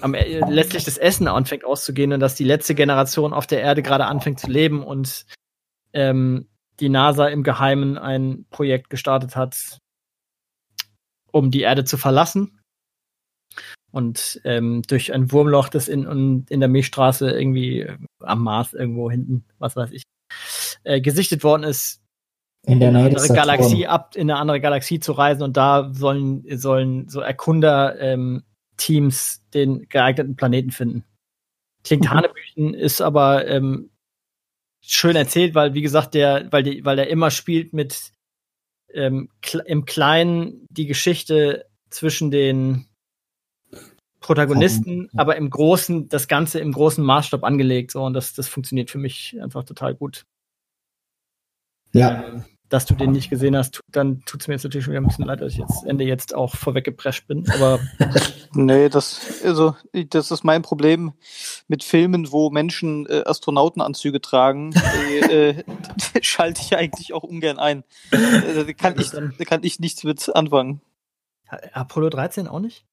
[0.00, 3.82] am, äh, letztlich das Essen anfängt auszugehen und dass die letzte Generation auf der Erde
[3.82, 5.24] gerade anfängt zu leben und
[5.92, 6.48] ähm,
[6.80, 9.78] die NASA im Geheimen ein Projekt gestartet hat,
[11.32, 12.60] um die Erde zu verlassen.
[13.90, 17.90] Und ähm, durch ein Wurmloch, das in, in der Milchstraße irgendwie
[18.20, 20.02] am Mars irgendwo hinten, was weiß ich,
[20.84, 22.02] äh, gesichtet worden ist,
[22.66, 25.90] in der Nähe eine andere Galaxie ab, in eine andere Galaxie zu reisen und da
[25.92, 31.04] sollen, sollen so Erkunder-Teams ähm, den geeigneten Planeten finden.
[31.84, 32.10] Klingt.
[32.10, 33.88] Hanebüchen, ist aber ähm,
[34.88, 38.12] schön erzählt, weil, wie gesagt, der, weil, die, weil der immer spielt mit
[38.92, 39.28] ähm,
[39.66, 42.86] im Kleinen die Geschichte zwischen den
[44.20, 48.90] Protagonisten, aber im Großen, das Ganze im großen Maßstab angelegt, so, und das, das funktioniert
[48.90, 50.24] für mich einfach total gut.
[51.92, 52.44] Ja.
[52.68, 55.06] Dass du den nicht gesehen hast, dann tut es mir jetzt natürlich schon wieder ein
[55.06, 57.48] bisschen leid, dass ich jetzt Ende jetzt auch vorweggeprescht bin.
[57.50, 57.80] Aber
[58.52, 59.74] nee, das also
[60.10, 61.12] das ist mein Problem
[61.66, 64.74] mit Filmen, wo Menschen äh, Astronautenanzüge tragen,
[65.30, 65.64] äh, äh,
[66.22, 67.84] schalte ich eigentlich auch ungern ein.
[68.10, 69.12] Äh, kann ich
[69.46, 70.82] kann ich nichts mit anfangen.
[71.72, 72.84] Apollo 13 auch nicht?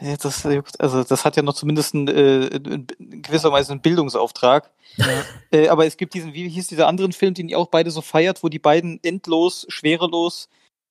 [0.00, 0.46] Ja, das,
[0.78, 2.86] also das hat ja noch zumindest ein, äh, in
[3.22, 4.70] gewisserweise einen Bildungsauftrag.
[4.96, 5.06] Ja.
[5.50, 8.02] Äh, aber es gibt diesen, wie hieß dieser anderen Film, den ihr auch beide so
[8.02, 10.50] feiert, wo die beiden endlos, schwerelos,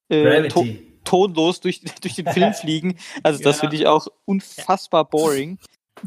[0.09, 0.65] äh, to
[1.03, 2.97] tonlos durch, durch den Film fliegen.
[3.23, 3.61] Also das ja.
[3.61, 5.59] finde ich auch unfassbar boring.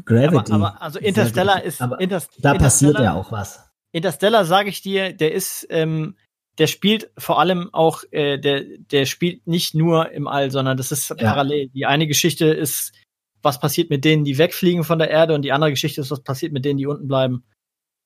[0.05, 0.51] Gravity.
[0.51, 1.81] Aber, aber also Interstellar ist.
[1.81, 3.63] Aber Interst da passiert ja auch was.
[3.91, 6.15] Interstellar, sage ich dir, der ist ähm,
[6.57, 10.91] der spielt vor allem auch, äh, der, der spielt nicht nur im All, sondern das
[10.91, 11.15] ist ja.
[11.15, 11.69] parallel.
[11.69, 12.93] Die eine Geschichte ist,
[13.41, 16.23] was passiert mit denen, die wegfliegen von der Erde, und die andere Geschichte ist, was
[16.23, 17.43] passiert mit denen, die unten bleiben.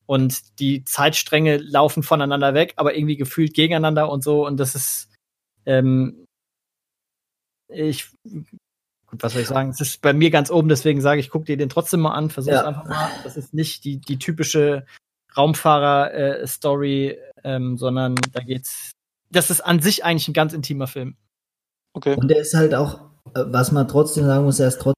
[0.06, 4.46] Und die Zeitstränge laufen voneinander weg, aber irgendwie gefühlt gegeneinander und so.
[4.46, 5.12] Und das ist,
[5.66, 6.26] ähm,
[7.68, 9.72] ich, gut, was soll ich sagen?
[9.72, 12.30] Es ist bei mir ganz oben, deswegen sage ich, guck dir den trotzdem mal an,
[12.30, 12.66] versuch ja.
[12.66, 13.10] einfach mal.
[13.24, 14.86] Das ist nicht die, die typische
[15.36, 18.92] Raumfahrer-Story, ähm, sondern da geht's.
[19.30, 21.16] Das ist an sich eigentlich ein ganz intimer Film.
[21.94, 22.16] Okay.
[22.16, 23.02] Und der ist halt auch,
[23.34, 24.96] äh, was man trotzdem sagen muss, er ist trotzdem.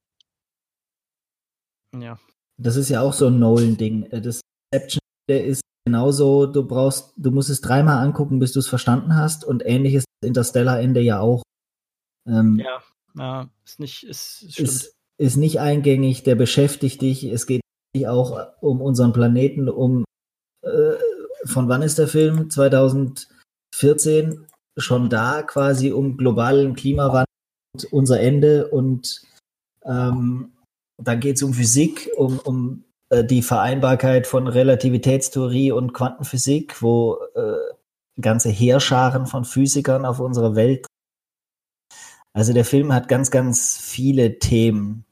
[1.96, 2.18] Ja.
[2.56, 4.04] Das ist ja auch so ein Nolan-Ding.
[4.06, 4.40] Äh, das
[4.72, 9.14] Inception, der ist genauso, du brauchst, du musst es dreimal angucken, bis du es verstanden
[9.14, 9.44] hast.
[9.44, 11.42] Und ähnlich ist das Interstellar-Ende ja auch.
[12.26, 12.82] Ähm, ja,
[13.16, 17.24] ja, ist nicht, ist, ist, ist, ist nicht eingängig, der beschäftigt dich.
[17.24, 17.62] Es geht
[18.06, 20.04] auch um unseren Planeten, um
[20.62, 20.94] äh,
[21.44, 22.50] von wann ist der Film?
[22.50, 24.46] 2014
[24.76, 27.26] schon da quasi um globalen Klimawandel
[27.74, 29.22] und unser Ende und
[29.84, 30.52] ähm,
[31.02, 37.18] dann geht es um Physik, um, um äh, die Vereinbarkeit von Relativitätstheorie und Quantenphysik, wo
[37.34, 37.56] äh,
[38.20, 40.86] ganze Heerscharen von Physikern auf unserer Welt.
[42.32, 45.04] Also der Film hat ganz, ganz viele Themen.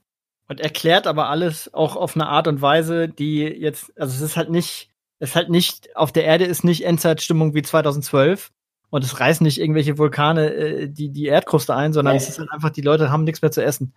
[0.48, 4.36] Und erklärt aber alles auch auf eine Art und Weise, die jetzt, also es ist
[4.36, 8.50] halt nicht es halt nicht, auf der Erde ist nicht Endzeitstimmung wie 2012
[8.90, 12.20] und es reißen nicht irgendwelche Vulkane äh, die, die Erdkruste ein, sondern ja.
[12.20, 13.94] es ist halt einfach, die Leute haben nichts mehr zu essen.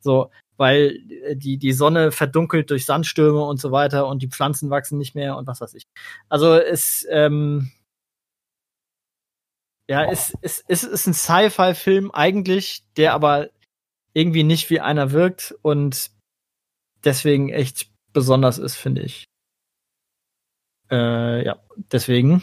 [0.00, 4.70] So, weil äh, die, die Sonne verdunkelt durch Sandstürme und so weiter und die Pflanzen
[4.70, 5.84] wachsen nicht mehr und was weiß ich.
[6.28, 7.70] Also es, ähm,
[9.88, 13.50] ja, es, es, es ist ein Sci-Fi-Film eigentlich, der aber
[14.14, 16.10] irgendwie nicht wie einer wirkt und
[17.04, 19.24] deswegen echt besonders ist, finde ich.
[20.92, 21.56] Äh, ja,
[21.90, 22.42] deswegen,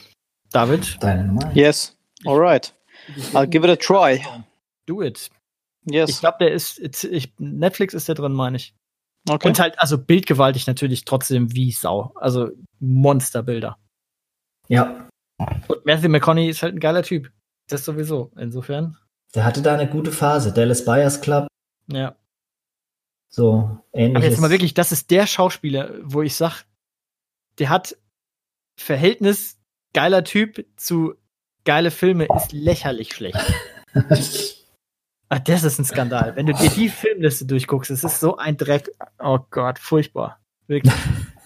[0.51, 0.97] David.
[1.01, 1.51] Deine Nummer?
[1.53, 1.97] Yes.
[2.25, 2.73] Alright.
[3.33, 4.21] I'll give it a try.
[4.85, 5.29] Do it.
[5.85, 6.09] Yes.
[6.09, 8.73] Ich glaube, der ist, ich, Netflix ist der drin, meine ich.
[9.29, 9.47] Okay.
[9.47, 12.11] Und halt, also bildgewaltig natürlich trotzdem wie Sau.
[12.15, 12.49] Also
[12.79, 13.77] Monsterbilder.
[14.67, 15.09] Ja,
[15.67, 17.31] Und Matthew McConaughey ist halt ein geiler Typ.
[17.67, 18.31] Das sowieso.
[18.37, 18.97] Insofern,
[19.35, 20.51] der hatte da eine gute Phase.
[20.53, 21.47] Dallas Buyers Club,
[21.87, 22.15] ja.
[23.29, 24.17] so ähnlich.
[24.17, 26.63] Aber jetzt mal wirklich, das ist der Schauspieler, wo ich sag,
[27.59, 27.95] der hat
[28.81, 29.57] Verhältnis
[29.93, 31.15] geiler Typ zu
[31.65, 33.37] geile Filme ist lächerlich schlecht.
[35.31, 36.35] Ah, das ist ein Skandal.
[36.35, 38.89] Wenn du dir die Filmliste durchguckst, es ist so ein Dreck.
[39.19, 40.39] Oh Gott, furchtbar.
[40.65, 40.91] Wirklich.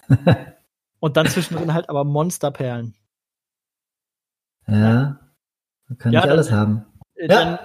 [1.00, 2.94] Und dann zwischendrin halt aber Monsterperlen.
[4.66, 5.20] ja,
[5.86, 6.86] man kann Ja, nicht dann- alles haben.
[7.16, 7.28] Äh, Ja.
[7.28, 7.58] Dann,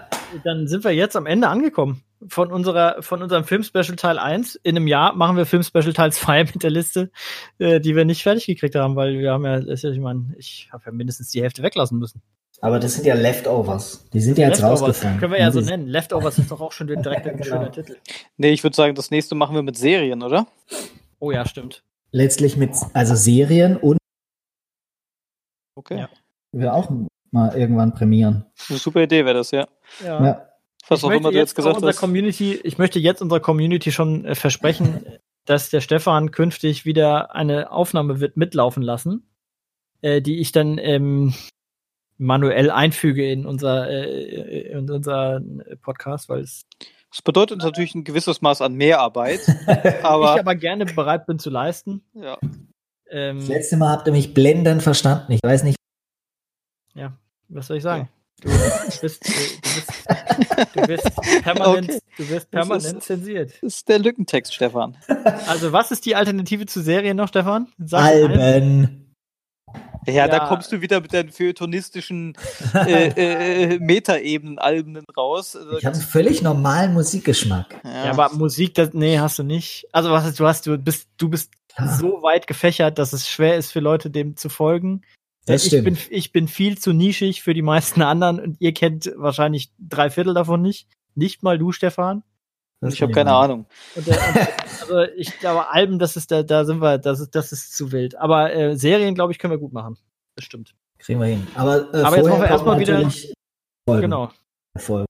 [0.43, 4.55] dann sind wir jetzt am Ende angekommen von unserer, von unserem Filmspecial Teil 1.
[4.55, 7.11] In einem Jahr machen wir Filmspecial Teil 2 mit der Liste,
[7.59, 10.33] äh, die wir nicht fertig gekriegt haben, weil wir haben ja, ist ja ich meine,
[10.37, 12.21] ich habe ja mindestens die Hälfte weglassen müssen.
[12.61, 14.09] Aber das sind ja Leftovers.
[14.11, 15.19] Die sind ja jetzt Leftovers, rausgefallen.
[15.19, 15.87] können wir ja so nennen.
[15.87, 17.43] Leftovers ist doch auch schon direkt ein Genau.
[17.45, 17.95] schöner Titel.
[18.35, 20.45] Nee, ich würde sagen, das nächste machen wir mit Serien, oder?
[21.19, 21.83] Oh ja, stimmt.
[22.11, 23.97] Letztlich mit, also Serien und
[25.75, 25.99] Okay.
[25.99, 26.09] Ja.
[26.51, 26.91] wir auch
[27.31, 28.45] mal irgendwann prämieren.
[28.69, 29.67] Eine super Idee wäre das, ja.
[30.03, 30.25] Ja.
[30.25, 30.48] Ja.
[30.89, 31.99] Was ich auch möchte immer du jetzt gesagt unserer hast.
[31.99, 35.05] Community, ich möchte jetzt unserer Community schon äh, versprechen,
[35.45, 39.29] dass der Stefan künftig wieder eine Aufnahme wird mitlaufen lassen,
[40.01, 41.33] äh, die ich dann ähm,
[42.17, 45.41] manuell einfüge in unser, äh, in unser
[45.81, 46.65] Podcast, weil es
[47.11, 49.41] Das bedeutet natürlich ein gewisses Maß an Mehrarbeit,
[50.03, 52.03] aber, ich aber gerne bereit bin zu leisten.
[52.13, 52.37] ja.
[53.11, 55.31] Ähm, Das letzte Mal habt ihr mich blendend verstanden.
[55.31, 55.77] Ich weiß nicht.
[57.49, 58.09] was soll ich sagen?
[58.41, 58.49] Du
[59.01, 59.91] bist, äh, du bist,
[60.75, 61.99] du bist permanent, Okay.
[62.17, 63.51] du wirst Das permanent ist- zensiert.
[63.61, 64.97] Das ist der Lückentext, Stefan.
[65.47, 67.67] Also, was ist die Alternative zu Serien noch, Stefan?
[67.77, 68.01] Sag.
[68.03, 69.05] Alben.
[70.07, 70.47] Ja, da Ja.
[70.47, 72.33] kommst du wieder mit deinen feuilletonistischen
[72.73, 73.09] äh,
[73.75, 75.55] äh, Metaebenen-Alben raus.
[75.55, 77.75] Also, Ich habe einen völlig normalen Musikgeschmack.
[77.83, 79.85] ja, Ja, aber Musik, das, nee, hast du nicht.
[79.91, 81.95] Also was du hast, du bist, du bist Ah.
[81.97, 85.01] so weit gefächert, dass es schwer ist für Leute, dem zu folgen.
[85.49, 85.83] Das ich stimmt.
[85.85, 90.09] bin, ich bin viel zu nischig für die meisten anderen und ihr kennt wahrscheinlich drei
[90.09, 90.87] Viertel davon nicht.
[91.15, 92.23] Nicht mal du, Stefan.
[92.81, 93.33] Das ich habe keine.
[93.33, 93.65] Ahnung.
[93.95, 94.11] Und, äh,
[94.81, 97.91] also ich glaube, Alben, das ist da, da sind wir, das ist, das ist zu
[97.91, 98.15] wild.
[98.15, 99.97] Aber äh, Serien, glaube ich, können wir gut machen.
[100.35, 100.73] Das stimmt.
[100.97, 101.47] Kriegen wir hin.
[101.55, 103.11] Aber, äh, Aber jetzt vorher machen wir erstmal wieder-
[103.85, 104.01] Folgen.
[104.01, 104.31] Genau.
[104.77, 105.05] Folgen.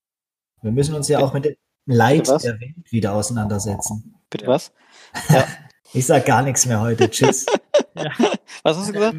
[0.61, 1.55] Wir müssen uns ja auch mit dem
[1.85, 4.15] Leid der Welt wieder auseinandersetzen.
[4.29, 4.51] Bitte Ja.
[4.51, 4.71] was?
[5.91, 7.09] Ich sag gar nichts mehr heute.
[7.09, 7.47] Tschüss.
[8.03, 8.11] Ja,
[8.63, 9.17] Was hast du gesagt?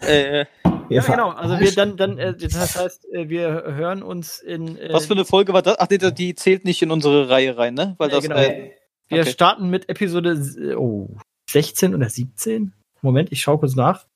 [0.00, 0.44] äh,
[0.88, 1.30] Wir ja genau.
[1.30, 4.76] Also wir dann, dann, äh, das heißt, äh, wir hören uns in.
[4.78, 5.78] Äh, was für eine Folge war das?
[5.78, 7.94] Ach, nee, die zählt nicht in unsere Reihe rein, ne?
[7.98, 8.36] Weil Nee, das, genau.
[8.36, 8.72] äh,
[9.08, 9.30] Wir Okay.
[9.30, 11.08] starten mit Episode äh, oh,
[11.50, 12.72] 16 oder 17.
[13.02, 14.06] Moment, ich schaue kurz nach.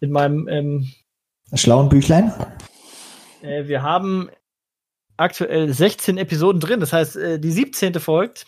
[0.00, 0.90] In meinem, ähm,
[1.54, 2.32] Schlauen Büchlein.
[3.42, 4.30] äh, wir haben
[5.16, 6.80] aktuell 16 Episoden drin.
[6.80, 7.94] Das heißt, äh, die 17.
[7.94, 8.46] folgt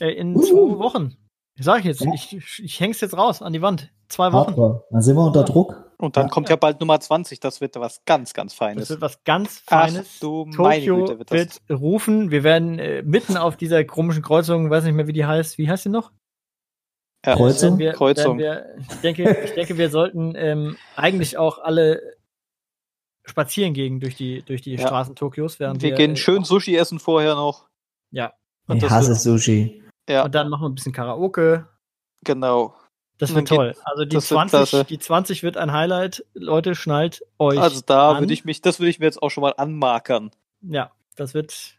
[0.00, 0.40] äh, in Uh.
[0.42, 1.16] zwei Wochen.
[1.58, 2.12] Sag ich jetzt, Ja.
[2.14, 3.92] ich, ich häng's jetzt raus an die Wand.
[4.08, 4.48] Zwei Wochen.
[4.48, 4.84] Hardcore.
[4.90, 5.90] Dann sind wir unter Druck.
[5.98, 6.30] und dann Ja.
[6.32, 7.38] kommt ja bald Nummer 20.
[7.40, 8.90] Das wird was ganz, ganz Das Feines.
[8.90, 10.18] wird was ganz Ach Feines.
[10.18, 11.60] du meine Tokio Güte, wird das.
[11.68, 12.30] wird rufen.
[12.30, 15.58] Wir werden äh, mitten auf dieser komischen Kreuzung, weiß nicht mehr, wie die heißt.
[15.58, 16.10] Wie heißt die noch?
[17.24, 17.36] Ja.
[17.36, 17.70] Kreuzung?
[17.70, 18.38] Werden wir, Kreuzung.
[18.38, 22.02] Wir, ich, denke, ich denke, wir sollten ähm, eigentlich auch alle
[23.24, 24.86] spazieren gehen durch die, durch die Ja.
[24.86, 25.60] Straßen Tokios.
[25.60, 27.68] Während Wir wir gehen äh, schön Sushi essen vorher noch.
[28.10, 28.32] Ja,
[28.66, 29.82] Und Ich das hasse wird, Sushi.
[30.12, 31.68] Ja, und dann machen wir ein bisschen Karaoke.
[32.24, 32.74] genau.
[33.18, 33.76] Das wird toll.
[33.84, 34.84] Also die das wird 20, klasse.
[34.84, 36.24] die 20 wird ein Highlight.
[36.34, 37.60] Leute, schnallt euch.
[37.60, 40.32] Also da würde ich mich, das würde ich mir jetzt auch schon mal anmarkern.
[40.60, 41.78] Ja, das wird.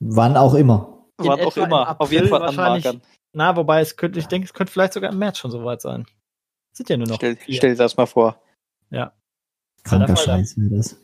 [0.00, 1.04] Wann auch immer.
[1.18, 2.00] Wann auch immer.
[2.00, 3.02] Auf jeden Fall anmarkern.
[3.34, 6.06] Na, wobei es könnte, ich denke, es könnte vielleicht sogar im März schon soweit sein.
[6.72, 7.16] Sind ja nur noch.
[7.16, 7.56] Stell, vier.
[7.56, 8.40] stell dir das mal vor.
[9.88, 10.38] Kranker Alter Falter.
[10.38, 10.96] Scheiß wäre das.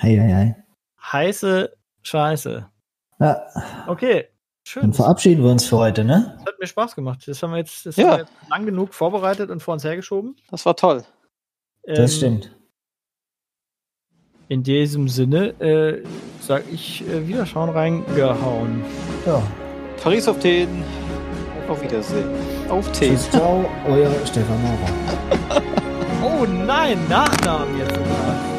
[0.00, 0.64] Hei, hei, hei.
[1.12, 2.70] Heiße Scheiße.
[3.18, 3.46] Ja,
[3.86, 4.28] Okay,
[4.70, 4.82] schön.
[4.82, 6.34] dann verabschieden wir uns für heute, ne?
[6.38, 7.22] Das hat mir Spaß gemacht.
[7.26, 8.04] Das haben wir jetzt, das Ja.
[8.04, 10.36] haben wir jetzt lang genug vorbereitet und vor uns hergeschoben.
[10.50, 11.04] Das war toll.
[11.84, 12.56] Das Ähm, stimmt.
[14.48, 16.02] In diesem Sinne äh,
[16.40, 18.84] sag ich äh, wieder schauen reingehauen.
[19.26, 19.42] Ja.
[20.02, 20.82] Paris auf den.
[21.68, 22.28] Auf Wiedersehen.
[22.68, 23.10] Auf den.
[23.12, 25.62] Tschüss, ciao, euer Stefan Maurer.
[26.24, 28.49] Oh nein, Nachnamen jetzt sogar.